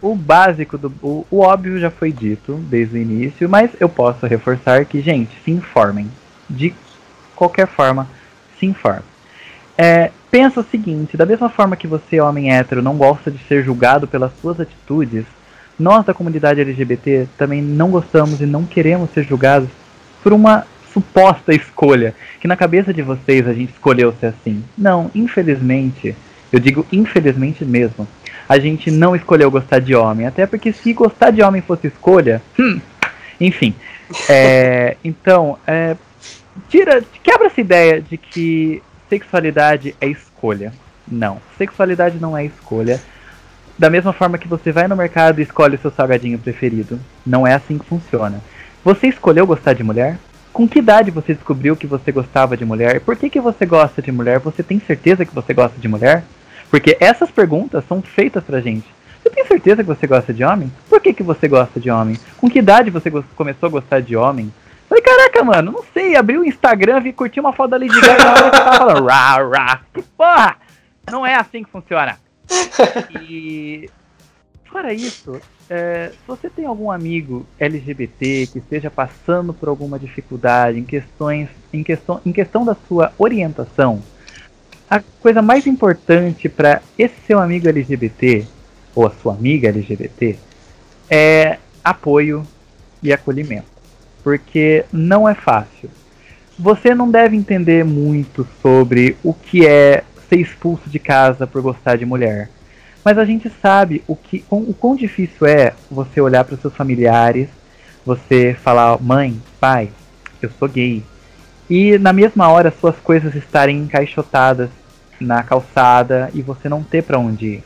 O 0.00 0.14
básico, 0.14 0.78
do, 0.78 0.92
o, 1.02 1.26
o 1.30 1.40
óbvio 1.40 1.78
já 1.78 1.90
foi 1.90 2.10
dito 2.10 2.54
desde 2.54 2.96
o 2.96 3.00
início, 3.00 3.48
mas 3.48 3.70
eu 3.78 3.88
posso 3.88 4.26
reforçar 4.26 4.84
que, 4.84 5.00
gente, 5.00 5.30
se 5.44 5.50
informem. 5.50 6.10
De 6.48 6.74
qualquer 7.36 7.66
forma, 7.66 8.08
se 8.58 8.66
informem. 8.66 9.04
É, 9.76 10.10
pensa 10.30 10.60
o 10.60 10.64
seguinte, 10.64 11.16
da 11.16 11.24
mesma 11.24 11.48
forma 11.48 11.76
que 11.76 11.86
você, 11.86 12.20
homem 12.20 12.52
hétero, 12.52 12.82
não 12.82 12.96
gosta 12.96 13.30
de 13.30 13.38
ser 13.44 13.64
julgado 13.64 14.06
pelas 14.06 14.32
suas 14.40 14.60
atitudes, 14.60 15.24
nós 15.78 16.04
da 16.04 16.12
comunidade 16.12 16.60
LGBT 16.60 17.26
também 17.38 17.62
não 17.62 17.90
gostamos 17.90 18.40
e 18.40 18.46
não 18.46 18.64
queremos 18.64 19.10
ser 19.10 19.24
julgados 19.24 19.70
por 20.22 20.32
uma 20.32 20.66
suposta 20.92 21.54
escolha, 21.54 22.14
que 22.40 22.48
na 22.48 22.56
cabeça 22.56 22.92
de 22.92 23.02
vocês 23.02 23.46
a 23.46 23.52
gente 23.52 23.72
escolheu 23.72 24.14
ser 24.18 24.26
assim. 24.26 24.64
Não, 24.76 25.10
infelizmente, 25.14 26.14
eu 26.52 26.58
digo 26.58 26.86
infelizmente 26.92 27.64
mesmo, 27.64 28.06
a 28.48 28.58
gente 28.58 28.90
não 28.90 29.14
escolheu 29.14 29.50
gostar 29.50 29.78
de 29.78 29.94
homem, 29.94 30.26
até 30.26 30.46
porque 30.46 30.72
se 30.72 30.92
gostar 30.92 31.30
de 31.30 31.42
homem 31.42 31.62
fosse 31.62 31.86
escolha, 31.86 32.42
hum, 32.58 32.80
enfim. 33.40 33.74
É, 34.28 34.96
então, 35.04 35.58
é, 35.66 35.96
tira, 36.68 37.02
quebra 37.22 37.46
essa 37.46 37.60
ideia 37.60 38.00
de 38.00 38.16
que 38.16 38.82
sexualidade 39.08 39.94
é 40.00 40.08
escolha. 40.08 40.72
Não, 41.06 41.40
sexualidade 41.56 42.18
não 42.18 42.36
é 42.36 42.44
escolha. 42.44 43.00
Da 43.78 43.88
mesma 43.88 44.12
forma 44.12 44.36
que 44.36 44.46
você 44.46 44.70
vai 44.70 44.86
no 44.86 44.96
mercado 44.96 45.40
e 45.40 45.42
escolhe 45.42 45.76
o 45.76 45.78
seu 45.78 45.90
salgadinho 45.90 46.38
preferido. 46.38 47.00
Não 47.24 47.46
é 47.46 47.54
assim 47.54 47.78
que 47.78 47.86
funciona. 47.86 48.40
Você 48.84 49.08
escolheu 49.08 49.46
gostar 49.46 49.72
de 49.72 49.82
mulher? 49.82 50.18
Com 50.60 50.68
que 50.68 50.78
idade 50.78 51.10
você 51.10 51.32
descobriu 51.32 51.74
que 51.74 51.86
você 51.86 52.12
gostava 52.12 52.54
de 52.54 52.66
mulher? 52.66 53.00
Por 53.00 53.16
que, 53.16 53.30
que 53.30 53.40
você 53.40 53.64
gosta 53.64 54.02
de 54.02 54.12
mulher? 54.12 54.40
Você 54.40 54.62
tem 54.62 54.78
certeza 54.78 55.24
que 55.24 55.34
você 55.34 55.54
gosta 55.54 55.80
de 55.80 55.88
mulher? 55.88 56.22
Porque 56.70 56.98
essas 57.00 57.30
perguntas 57.30 57.82
são 57.88 58.02
feitas 58.02 58.44
pra 58.44 58.60
gente. 58.60 58.84
Você 59.22 59.30
tem 59.30 59.46
certeza 59.46 59.82
que 59.82 59.88
você 59.88 60.06
gosta 60.06 60.34
de 60.34 60.44
homem? 60.44 60.70
Por 60.86 61.00
que, 61.00 61.14
que 61.14 61.22
você 61.22 61.48
gosta 61.48 61.80
de 61.80 61.90
homem? 61.90 62.18
Com 62.36 62.50
que 62.50 62.58
idade 62.58 62.90
você 62.90 63.10
começou 63.34 63.68
a 63.68 63.70
gostar 63.70 64.02
de 64.02 64.14
homem? 64.14 64.52
Falei, 64.86 65.02
caraca, 65.02 65.42
mano, 65.42 65.72
não 65.72 65.84
sei. 65.94 66.14
Abri 66.14 66.36
o 66.36 66.44
Instagram, 66.44 67.00
vi 67.00 67.14
curtir 67.14 67.40
uma 67.40 67.54
foto 67.54 67.70
da 67.70 67.78
Lady 67.78 67.98
Gaga 67.98 68.22
na 68.22 68.30
hora 68.30 68.40
que 68.42 68.46
eu 68.46 68.50
tava 68.50 68.76
falando. 68.76 69.06
Rá, 69.06 69.42
rá. 69.42 69.80
Que 69.94 70.02
porra! 70.02 70.56
Não 71.10 71.26
é 71.26 71.36
assim 71.36 71.64
que 71.64 71.70
funciona. 71.70 72.18
E 73.18 73.88
fora 74.70 74.92
isso, 74.94 75.40
é, 75.68 76.10
se 76.10 76.18
você 76.26 76.48
tem 76.48 76.64
algum 76.64 76.90
amigo 76.90 77.46
LGBT 77.58 78.48
que 78.52 78.58
esteja 78.58 78.90
passando 78.90 79.52
por 79.52 79.68
alguma 79.68 79.98
dificuldade 79.98 80.78
em 80.78 80.84
questões, 80.84 81.48
em 81.72 81.82
questão, 81.82 82.20
em 82.24 82.32
questão 82.32 82.64
da 82.64 82.76
sua 82.88 83.12
orientação, 83.18 84.02
a 84.88 85.00
coisa 85.20 85.40
mais 85.40 85.66
importante 85.66 86.48
para 86.48 86.82
esse 86.98 87.14
seu 87.26 87.38
amigo 87.38 87.68
LGBT 87.68 88.46
ou 88.94 89.06
a 89.06 89.10
sua 89.10 89.34
amiga 89.34 89.68
LGBT 89.68 90.36
é 91.08 91.58
apoio 91.84 92.46
e 93.02 93.12
acolhimento, 93.12 93.66
porque 94.22 94.84
não 94.92 95.28
é 95.28 95.34
fácil. 95.34 95.90
Você 96.58 96.94
não 96.94 97.10
deve 97.10 97.36
entender 97.36 97.84
muito 97.84 98.46
sobre 98.60 99.16
o 99.22 99.32
que 99.32 99.66
é 99.66 100.04
ser 100.28 100.36
expulso 100.36 100.90
de 100.90 100.98
casa 100.98 101.46
por 101.46 101.62
gostar 101.62 101.96
de 101.96 102.04
mulher. 102.04 102.50
Mas 103.04 103.18
a 103.18 103.24
gente 103.24 103.50
sabe 103.62 104.02
o, 104.06 104.14
que, 104.14 104.44
o 104.50 104.74
quão 104.74 104.94
difícil 104.94 105.46
é 105.46 105.72
você 105.90 106.20
olhar 106.20 106.44
para 106.44 106.54
os 106.54 106.60
seus 106.60 106.74
familiares, 106.74 107.48
você 108.04 108.54
falar, 108.62 109.00
mãe, 109.00 109.40
pai, 109.58 109.90
eu 110.42 110.50
sou 110.58 110.68
gay. 110.68 111.02
E 111.68 111.98
na 111.98 112.12
mesma 112.12 112.48
hora 112.48 112.72
suas 112.78 112.96
coisas 112.96 113.34
estarem 113.34 113.78
encaixotadas 113.78 114.70
na 115.20 115.42
calçada 115.42 116.30
e 116.34 116.42
você 116.42 116.68
não 116.68 116.82
ter 116.82 117.02
para 117.02 117.18
onde 117.18 117.46
ir. 117.46 117.64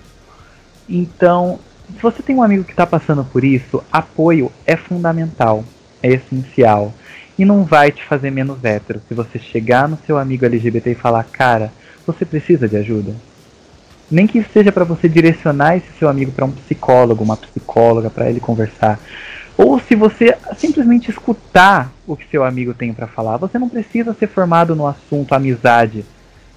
Então, 0.89 1.59
se 1.95 2.03
você 2.03 2.23
tem 2.23 2.37
um 2.37 2.43
amigo 2.43 2.65
que 2.65 2.73
está 2.73 2.87
passando 2.87 3.25
por 3.25 3.45
isso, 3.45 3.83
apoio 3.91 4.53
é 4.67 4.77
fundamental, 4.77 5.65
é 6.03 6.13
essencial. 6.13 6.93
E 7.39 7.45
não 7.45 7.65
vai 7.65 7.91
te 7.91 8.05
fazer 8.05 8.31
menos 8.31 8.63
hétero 8.65 9.01
se 9.09 9.15
você 9.15 9.39
chegar 9.39 9.89
no 9.89 9.99
seu 10.07 10.19
amigo 10.19 10.45
LGBT 10.45 10.93
e 10.93 10.95
falar, 10.95 11.25
cara, 11.25 11.73
você 12.07 12.25
precisa 12.25 12.69
de 12.69 12.77
ajuda? 12.77 13.15
Nem 14.11 14.27
que 14.27 14.43
seja 14.53 14.71
para 14.71 14.85
você 14.85 15.09
direcionar 15.09 15.77
esse 15.77 15.89
seu 15.99 16.09
amigo 16.09 16.33
para 16.33 16.45
um 16.45 16.53
psicólogo, 16.53 17.25
uma 17.25 17.37
psicóloga, 17.37 18.11
para 18.11 18.29
ele 18.29 18.41
conversar. 18.41 19.01
Ou 19.57 19.79
se 19.79 19.95
você 19.95 20.37
simplesmente 20.57 21.11
escutar 21.11 21.93
o 22.07 22.17
que 22.17 22.29
seu 22.29 22.45
amigo 22.45 22.75
tem 22.75 22.93
para 22.93 23.07
falar. 23.07 23.37
Você 23.37 23.59
não 23.59 23.69
precisa 23.69 24.15
ser 24.15 24.27
formado 24.27 24.75
no 24.75 24.87
assunto 24.87 25.35
amizade 25.35 26.05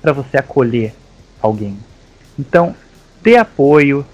para 0.02 0.14
você 0.14 0.38
acolher 0.38 0.94
alguém. 1.42 1.78
Então, 2.38 2.76
dê 3.22 3.38
apoio. 3.38 4.06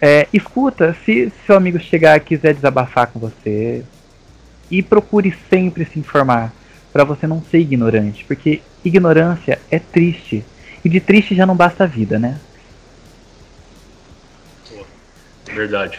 É, 0.00 0.28
escuta, 0.32 0.94
se 1.04 1.32
seu 1.46 1.56
amigo 1.56 1.78
chegar 1.78 2.16
e 2.16 2.20
quiser 2.20 2.54
desabafar 2.54 3.06
com 3.06 3.18
você. 3.18 3.84
E 4.70 4.82
procure 4.82 5.34
sempre 5.48 5.84
se 5.84 5.98
informar 5.98 6.52
para 6.92 7.04
você 7.04 7.26
não 7.26 7.42
ser 7.42 7.58
ignorante, 7.58 8.24
porque 8.24 8.62
ignorância 8.84 9.58
é 9.70 9.78
triste. 9.78 10.44
E 10.84 10.88
de 10.88 11.00
triste 11.00 11.34
já 11.34 11.46
não 11.46 11.56
basta 11.56 11.84
a 11.84 11.86
vida, 11.86 12.18
né? 12.18 12.38
Verdade. 15.54 15.98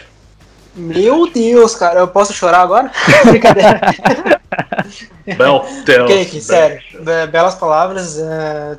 Meu 0.74 1.30
Deus, 1.30 1.74
cara, 1.74 2.00
eu 2.00 2.08
posso 2.08 2.32
chorar 2.34 2.60
agora? 2.60 2.90
Brincadeira. 3.24 3.80
Bel 5.36 5.64
Tels. 5.84 6.08
Cake, 6.12 6.40
sério. 6.40 6.80
Be- 7.02 7.26
belas 7.28 7.54
palavras. 7.54 8.18
é, 8.18 8.76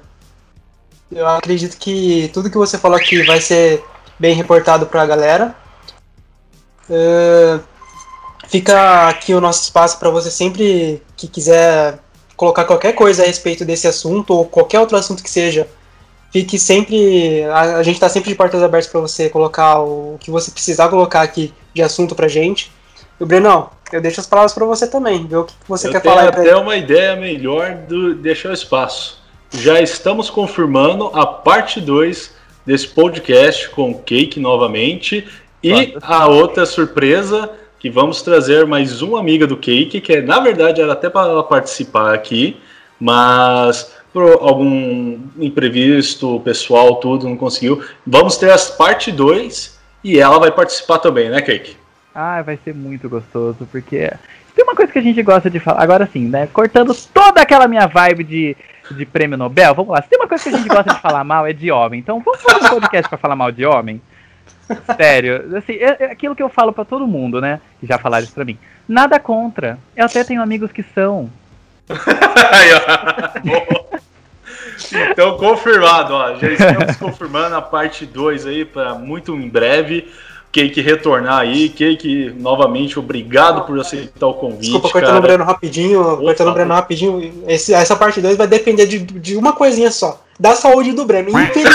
Eu 1.11 1.27
acredito 1.27 1.77
que 1.77 2.29
tudo 2.33 2.49
que 2.49 2.57
você 2.57 2.77
falou 2.77 2.97
aqui 2.97 3.23
vai 3.25 3.41
ser 3.41 3.83
bem 4.19 4.35
reportado 4.35 4.85
pra 4.85 5.05
galera. 5.05 5.55
É, 6.89 7.59
Fica 8.47 9.09
aqui 9.09 9.33
o 9.33 9.41
nosso 9.41 9.63
espaço 9.63 9.99
para 9.99 10.09
você 10.09 10.31
sempre 10.31 11.03
que 11.17 11.27
quiser 11.27 11.99
colocar 12.37 12.63
qualquer 12.63 12.93
coisa 12.93 13.23
a 13.23 13.25
respeito 13.25 13.65
desse 13.65 13.87
assunto 13.87 14.31
ou 14.33 14.45
qualquer 14.45 14.79
outro 14.79 14.95
assunto 14.95 15.21
que 15.21 15.29
seja. 15.29 15.67
Fique 16.31 16.59
sempre. 16.59 17.43
A, 17.45 17.77
a 17.77 17.83
gente 17.83 17.99
tá 17.99 18.09
sempre 18.09 18.29
de 18.29 18.35
portas 18.35 18.61
abertas 18.61 18.91
para 18.91 19.01
você 19.01 19.29
colocar 19.29 19.79
o 19.79 20.17
que 20.19 20.29
você 20.29 20.51
precisar 20.51 20.89
colocar 20.89 21.21
aqui 21.21 21.53
de 21.73 21.81
assunto 21.81 22.15
pra 22.15 22.27
gente. 22.27 22.71
E 23.19 23.23
o 23.23 23.25
Brenão, 23.25 23.69
eu 23.91 24.01
deixo 24.01 24.19
as 24.19 24.27
palavras 24.27 24.53
para 24.53 24.65
você 24.65 24.87
também, 24.87 25.25
ver 25.25 25.37
o 25.37 25.45
que 25.45 25.53
você 25.67 25.87
Eu 25.87 25.91
quer 25.91 26.01
tenho 26.01 26.13
falar 26.13 26.27
aí 26.27 26.31
pra 26.31 26.41
até 26.41 26.55
uma 26.55 26.75
ideia 26.75 27.15
melhor 27.15 27.75
do 27.75 28.13
deixar 28.15 28.49
o 28.49 28.53
espaço. 28.53 29.21
Já 29.51 29.81
estamos 29.81 30.29
confirmando 30.29 31.07
a 31.13 31.25
parte 31.25 31.79
2 31.79 32.35
desse 32.65 32.87
podcast 32.89 33.69
com 33.69 33.91
o 33.91 33.99
Cake 33.99 34.39
novamente. 34.39 35.25
E 35.63 35.95
a 36.01 36.27
outra 36.27 36.65
surpresa 36.65 37.49
que 37.79 37.89
vamos 37.89 38.21
trazer 38.21 38.65
mais 38.65 39.01
uma 39.01 39.19
amiga 39.19 39.47
do 39.47 39.55
Cake, 39.55 40.01
que 40.01 40.13
é, 40.13 40.21
na 40.21 40.39
verdade 40.39 40.81
era 40.81 40.93
até 40.93 41.09
para 41.09 41.29
ela 41.29 41.43
participar 41.43 42.13
aqui, 42.13 42.57
mas 42.99 43.91
por 44.17 44.41
algum 44.41 45.19
imprevisto, 45.37 46.39
pessoal, 46.39 46.95
tudo, 46.95 47.29
não 47.29 47.37
conseguiu. 47.37 47.83
Vamos 48.05 48.35
ter 48.35 48.49
as 48.49 48.67
parte 48.67 49.11
2 49.11 49.79
e 50.03 50.19
ela 50.19 50.39
vai 50.39 50.49
participar 50.49 50.97
também, 50.97 51.29
né, 51.29 51.39
Cake? 51.39 51.77
Ah, 52.15 52.41
vai 52.41 52.57
ser 52.63 52.73
muito 52.73 53.07
gostoso, 53.07 53.67
porque 53.71 54.11
tem 54.55 54.65
uma 54.65 54.73
coisa 54.73 54.91
que 54.91 54.97
a 54.97 55.03
gente 55.03 55.21
gosta 55.21 55.51
de 55.51 55.59
falar. 55.59 55.83
Agora 55.83 56.09
sim, 56.11 56.27
né? 56.27 56.47
Cortando 56.47 56.95
toda 57.13 57.41
aquela 57.41 57.67
minha 57.67 57.85
vibe 57.85 58.23
de, 58.23 58.57
de 58.89 59.05
prêmio 59.05 59.37
Nobel, 59.37 59.75
vamos 59.75 59.91
lá. 59.91 60.01
Se 60.01 60.09
tem 60.09 60.17
uma 60.17 60.27
coisa 60.27 60.43
que 60.43 60.49
a 60.49 60.57
gente 60.57 60.67
gosta 60.67 60.95
de 60.95 60.99
falar 60.99 61.23
mal, 61.23 61.45
é 61.45 61.53
de 61.53 61.69
homem. 61.69 61.99
Então 61.99 62.19
vamos 62.19 62.41
fazer 62.41 62.65
um 62.65 62.69
podcast 62.69 63.07
pra 63.07 63.19
falar 63.19 63.35
mal 63.35 63.51
de 63.51 63.67
homem? 63.67 64.01
Sério, 64.97 65.55
assim, 65.55 65.73
é, 65.73 65.95
é 65.99 66.11
aquilo 66.11 66.35
que 66.35 66.41
eu 66.41 66.49
falo 66.49 66.73
pra 66.73 66.83
todo 66.83 67.05
mundo, 67.05 67.39
né? 67.39 67.61
Que 67.79 67.85
já 67.85 67.99
falaram 67.99 68.23
isso 68.23 68.33
pra 68.33 68.43
mim. 68.43 68.57
Nada 68.89 69.19
contra. 69.19 69.77
Eu 69.95 70.07
até 70.07 70.23
tenho 70.23 70.41
amigos 70.41 70.71
que 70.71 70.83
são. 70.95 71.29
Aí, 74.93 75.09
então, 75.11 75.37
confirmado, 75.37 76.13
ó. 76.13 76.35
Já 76.35 76.47
estamos 76.49 76.95
confirmando 76.97 77.55
a 77.55 77.61
parte 77.61 78.05
2 78.05 78.45
aí 78.45 78.65
para 78.65 78.93
muito 78.95 79.33
em 79.35 79.47
breve. 79.49 80.07
Cake 80.51 80.81
retornar 80.81 81.39
aí. 81.39 81.69
Cake, 81.69 82.33
novamente, 82.37 82.97
obrigado 82.97 83.63
por 83.65 83.79
aceitar 83.79 84.27
o 84.27 84.33
convite. 84.33 84.61
Desculpa, 84.61 84.89
cortando 84.89 85.09
cara. 85.09 85.19
o 85.19 85.21
Breno 85.21 85.43
rapidinho, 85.43 86.17
cortando 86.17 86.47
o 86.49 86.53
Breno 86.53 86.73
rapidinho. 86.73 87.43
Esse- 87.47 87.73
essa 87.73 87.95
parte 87.95 88.21
2 88.21 88.37
vai 88.37 88.47
depender 88.47 88.85
de, 88.87 88.99
de 88.99 89.35
uma 89.35 89.53
coisinha 89.53 89.91
só. 89.91 90.21
Da 90.39 90.55
saúde 90.55 90.93
do 90.93 91.05
Breno, 91.05 91.29
infelizmente. 91.29 91.73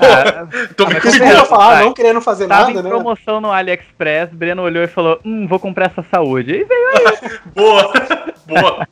Ah, 0.00 0.46
Tô 0.76 0.86
me 0.86 0.94
Desculpa 0.94 1.18
cuidando. 1.18 1.46
falar, 1.46 1.84
não 1.84 1.92
querendo 1.94 2.20
fazer 2.20 2.46
tava 2.46 2.66
nada, 2.68 2.80
em 2.80 2.82
né? 2.82 2.88
promoção 2.88 3.40
no 3.40 3.50
AliExpress, 3.50 4.30
Breno 4.32 4.62
olhou 4.62 4.82
e 4.84 4.86
falou: 4.88 5.18
Hum, 5.24 5.46
vou 5.48 5.58
comprar 5.58 5.86
essa 5.86 6.04
saúde. 6.10 6.52
E 6.52 6.64
veio 6.64 7.40
Boa, 7.54 7.92
boa. 8.46 8.88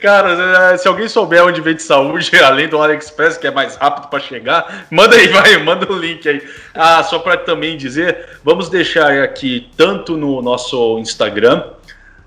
Cara, 0.00 0.72
eh, 0.72 0.76
se 0.76 0.88
alguém 0.88 1.08
souber 1.08 1.44
onde 1.44 1.60
vende 1.60 1.82
saúde, 1.82 2.30
além 2.42 2.68
do 2.68 2.80
AliExpress, 2.80 3.36
que 3.36 3.46
é 3.46 3.50
mais 3.50 3.76
rápido 3.76 4.08
para 4.08 4.20
chegar, 4.20 4.86
manda 4.90 5.16
aí, 5.16 5.28
vai, 5.28 5.56
manda 5.58 5.90
o 5.90 5.96
link 5.96 6.28
aí. 6.28 6.42
Ah, 6.74 7.02
só 7.02 7.18
para 7.18 7.36
também 7.36 7.76
dizer, 7.76 8.38
vamos 8.44 8.68
deixar 8.68 9.22
aqui 9.22 9.70
tanto 9.76 10.16
no 10.16 10.42
nosso 10.42 10.98
Instagram, 10.98 11.64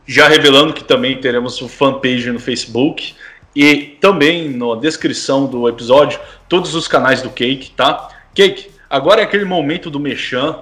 já 0.07 0.27
revelando 0.27 0.73
que 0.73 0.83
também 0.83 1.17
teremos 1.19 1.61
o 1.61 1.67
fanpage 1.67 2.31
no 2.31 2.39
Facebook 2.39 3.15
e 3.55 3.97
também 4.01 4.49
na 4.49 4.75
descrição 4.75 5.45
do 5.45 5.67
episódio 5.67 6.19
todos 6.49 6.75
os 6.75 6.87
canais 6.87 7.21
do 7.21 7.29
Cake, 7.29 7.71
tá? 7.71 8.09
Cake, 8.33 8.69
agora 8.89 9.21
é 9.21 9.23
aquele 9.23 9.45
momento 9.45 9.89
do 9.89 9.99
mechan. 9.99 10.57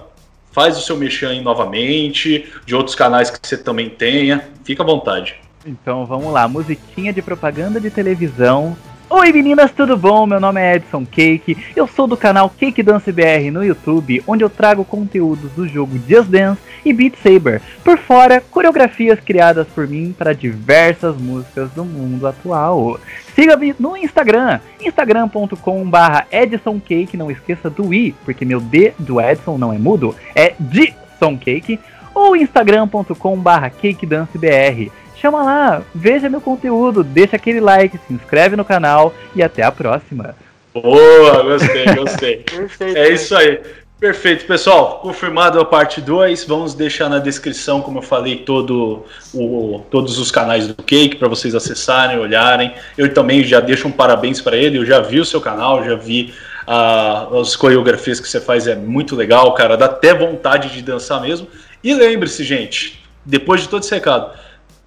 Faz 0.52 0.78
o 0.78 0.82
seu 0.82 0.96
mechan 0.96 1.30
aí 1.30 1.42
novamente, 1.42 2.48
de 2.64 2.76
outros 2.76 2.96
canais 2.96 3.32
que 3.32 3.40
você 3.42 3.58
também 3.58 3.90
tenha. 3.90 4.48
Fica 4.64 4.84
à 4.84 4.86
vontade. 4.86 5.36
Então 5.66 6.06
vamos 6.06 6.34
lá, 6.34 6.48
musiquinha 6.48 7.14
de 7.14 7.22
propaganda 7.22 7.80
de 7.80 7.90
televisão. 7.90 8.76
Oi 9.10 9.32
meninas, 9.32 9.72
tudo 9.72 9.96
bom? 9.96 10.26
Meu 10.26 10.40
nome 10.40 10.60
é 10.60 10.76
Edson 10.76 11.06
Cake, 11.06 11.56
eu 11.76 11.88
sou 11.88 12.08
do 12.08 12.18
canal 12.18 12.50
Cake 12.50 12.84
Dance 12.84 13.10
BR 13.12 13.52
no 13.52 13.64
YouTube, 13.64 14.24
onde 14.28 14.44
eu 14.44 14.50
trago 14.50 14.84
conteúdos 14.84 15.52
do 15.52 15.68
jogo 15.68 15.98
Just 16.08 16.30
Dance 16.30 16.60
e 16.84 16.92
Beat 16.92 17.16
Saber. 17.18 17.62
Por 17.84 17.98
fora, 17.98 18.42
coreografias 18.42 19.20
criadas 19.20 19.68
por 19.68 19.88
mim 19.88 20.14
para 20.18 20.34
diversas 20.34 21.16
músicas 21.16 21.70
do 21.72 21.86
mundo 21.86 22.28
atual. 22.28 23.00
Siga-me 23.36 23.74
no 23.80 23.96
Instagram, 23.96 24.60
instagram.com.br 24.82 26.26
edsomcake, 26.32 27.16
não 27.16 27.32
esqueça 27.32 27.70
do 27.70 27.94
i, 27.94 28.14
porque 28.26 28.44
meu 28.44 28.60
D 28.60 28.94
do 29.00 29.22
Edson 29.22 29.58
não 29.58 29.72
é 29.72 29.78
mudo, 29.78 30.16
é 30.36 30.56
de 30.60 30.94
Cake, 31.40 31.80
ou 32.14 32.36
instagram.com.br 32.36 33.70
cakedancebr. 33.82 34.92
Chama 35.24 35.42
lá, 35.42 35.82
veja 35.96 36.30
meu 36.30 36.42
conteúdo, 36.42 37.02
deixa 37.02 37.38
aquele 37.38 37.62
like, 37.62 37.98
se 37.98 38.14
inscreve 38.14 38.58
no 38.58 38.66
canal 38.66 39.14
e 39.34 39.42
até 39.42 39.64
a 39.64 39.72
próxima. 39.72 40.36
Boa, 40.74 41.44
gostei, 41.44 41.86
gostei. 41.96 42.36
Perfeito. 42.40 42.98
É 42.98 43.10
isso 43.10 43.34
aí. 43.34 43.62
Perfeito, 43.98 44.46
pessoal. 44.46 45.00
Confirmado 45.00 45.62
a 45.62 45.64
parte 45.64 46.02
2. 46.02 46.44
Vamos 46.44 46.74
deixar 46.74 47.08
na 47.08 47.20
descrição, 47.20 47.82
como 47.82 48.00
eu 48.00 48.02
falei, 48.02 48.40
todo 48.40 49.06
o, 49.34 49.82
todos 49.90 50.20
os 50.20 50.30
canais 50.30 50.68
do 50.68 50.84
Cake 50.84 51.16
para 51.16 51.30
vocês 51.30 51.56
acessarem, 51.56 52.20
olharem. 52.20 52.74
Eu 52.98 53.14
também 53.14 53.46
já 53.46 53.62
deixo 53.62 53.88
um 53.88 53.92
parabéns 53.94 54.42
para 54.42 54.58
ele. 54.58 54.78
Eu 54.78 54.86
já 54.86 55.00
vi 55.00 55.22
o 55.22 55.26
seu 55.26 55.40
canal, 55.40 55.86
já 55.86 55.96
vi 55.96 56.34
ah, 56.68 57.30
as 57.40 57.56
coreografias 57.56 58.20
que 58.20 58.28
você 58.28 58.42
faz, 58.42 58.68
é 58.68 58.76
muito 58.76 59.16
legal, 59.16 59.54
cara. 59.54 59.78
Dá 59.78 59.86
até 59.86 60.14
vontade 60.14 60.68
de 60.74 60.82
dançar 60.82 61.22
mesmo. 61.22 61.48
E 61.82 61.94
lembre-se, 61.94 62.44
gente, 62.44 63.02
depois 63.26 63.62
de 63.62 63.70
todo 63.70 63.84
esse 63.84 63.96
recado, 63.96 64.44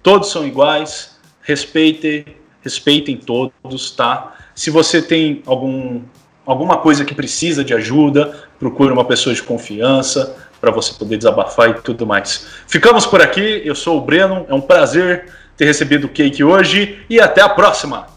todos 0.07 0.31
são 0.31 0.47
iguais. 0.47 1.17
Respeitem, 1.41 2.25
respeitem 2.61 3.17
todos, 3.17 3.91
tá? 3.91 4.37
Se 4.55 4.69
você 4.69 5.01
tem 5.01 5.43
algum 5.45 6.01
alguma 6.45 6.77
coisa 6.77 7.03
que 7.03 7.13
precisa 7.13 7.61
de 7.61 7.73
ajuda, 7.73 8.47
procure 8.57 8.93
uma 8.93 9.03
pessoa 9.03 9.35
de 9.35 9.43
confiança 9.43 10.37
para 10.61 10.71
você 10.71 10.93
poder 10.93 11.17
desabafar 11.17 11.71
e 11.71 11.73
tudo 11.81 12.07
mais. 12.07 12.47
Ficamos 12.69 13.05
por 13.05 13.21
aqui, 13.21 13.61
eu 13.65 13.75
sou 13.75 13.97
o 13.97 14.01
Breno, 14.01 14.45
é 14.47 14.53
um 14.53 14.61
prazer 14.61 15.29
ter 15.57 15.65
recebido 15.65 16.05
o 16.05 16.09
Cake 16.09 16.41
hoje 16.41 17.03
e 17.09 17.19
até 17.19 17.41
a 17.41 17.49
próxima. 17.49 18.07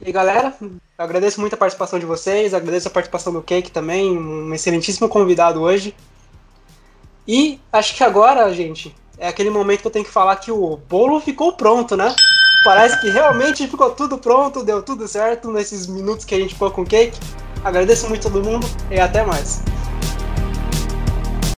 E 0.00 0.10
galera, 0.10 0.54
agradeço 0.96 1.38
muito 1.42 1.52
a 1.52 1.58
participação 1.58 1.98
de 1.98 2.06
vocês, 2.06 2.54
agradeço 2.54 2.88
a 2.88 2.90
participação 2.90 3.34
do 3.34 3.42
Cake 3.42 3.70
também, 3.70 4.16
um 4.16 4.54
excelentíssimo 4.54 5.10
convidado 5.10 5.60
hoje. 5.60 5.94
E 7.28 7.60
acho 7.70 7.94
que 7.94 8.02
agora, 8.02 8.50
gente, 8.54 8.94
é 9.18 9.28
aquele 9.28 9.50
momento 9.50 9.80
que 9.80 9.86
eu 9.86 9.90
tenho 9.90 10.04
que 10.04 10.10
falar 10.10 10.36
que 10.36 10.50
o 10.50 10.78
bolo 10.88 11.20
ficou 11.20 11.52
pronto, 11.52 11.96
né? 11.96 12.14
Parece 12.64 13.00
que 13.00 13.08
realmente 13.08 13.66
ficou 13.68 13.90
tudo 13.90 14.18
pronto, 14.18 14.64
deu 14.64 14.82
tudo 14.82 15.06
certo 15.06 15.50
nesses 15.50 15.86
minutos 15.86 16.24
que 16.24 16.34
a 16.34 16.38
gente 16.38 16.54
ficou 16.54 16.70
com 16.70 16.82
o 16.82 16.86
Cake. 16.86 17.18
Agradeço 17.64 18.08
muito 18.08 18.22
todo 18.22 18.42
mundo 18.42 18.66
e 18.90 18.98
até 18.98 19.24
mais. 19.24 19.62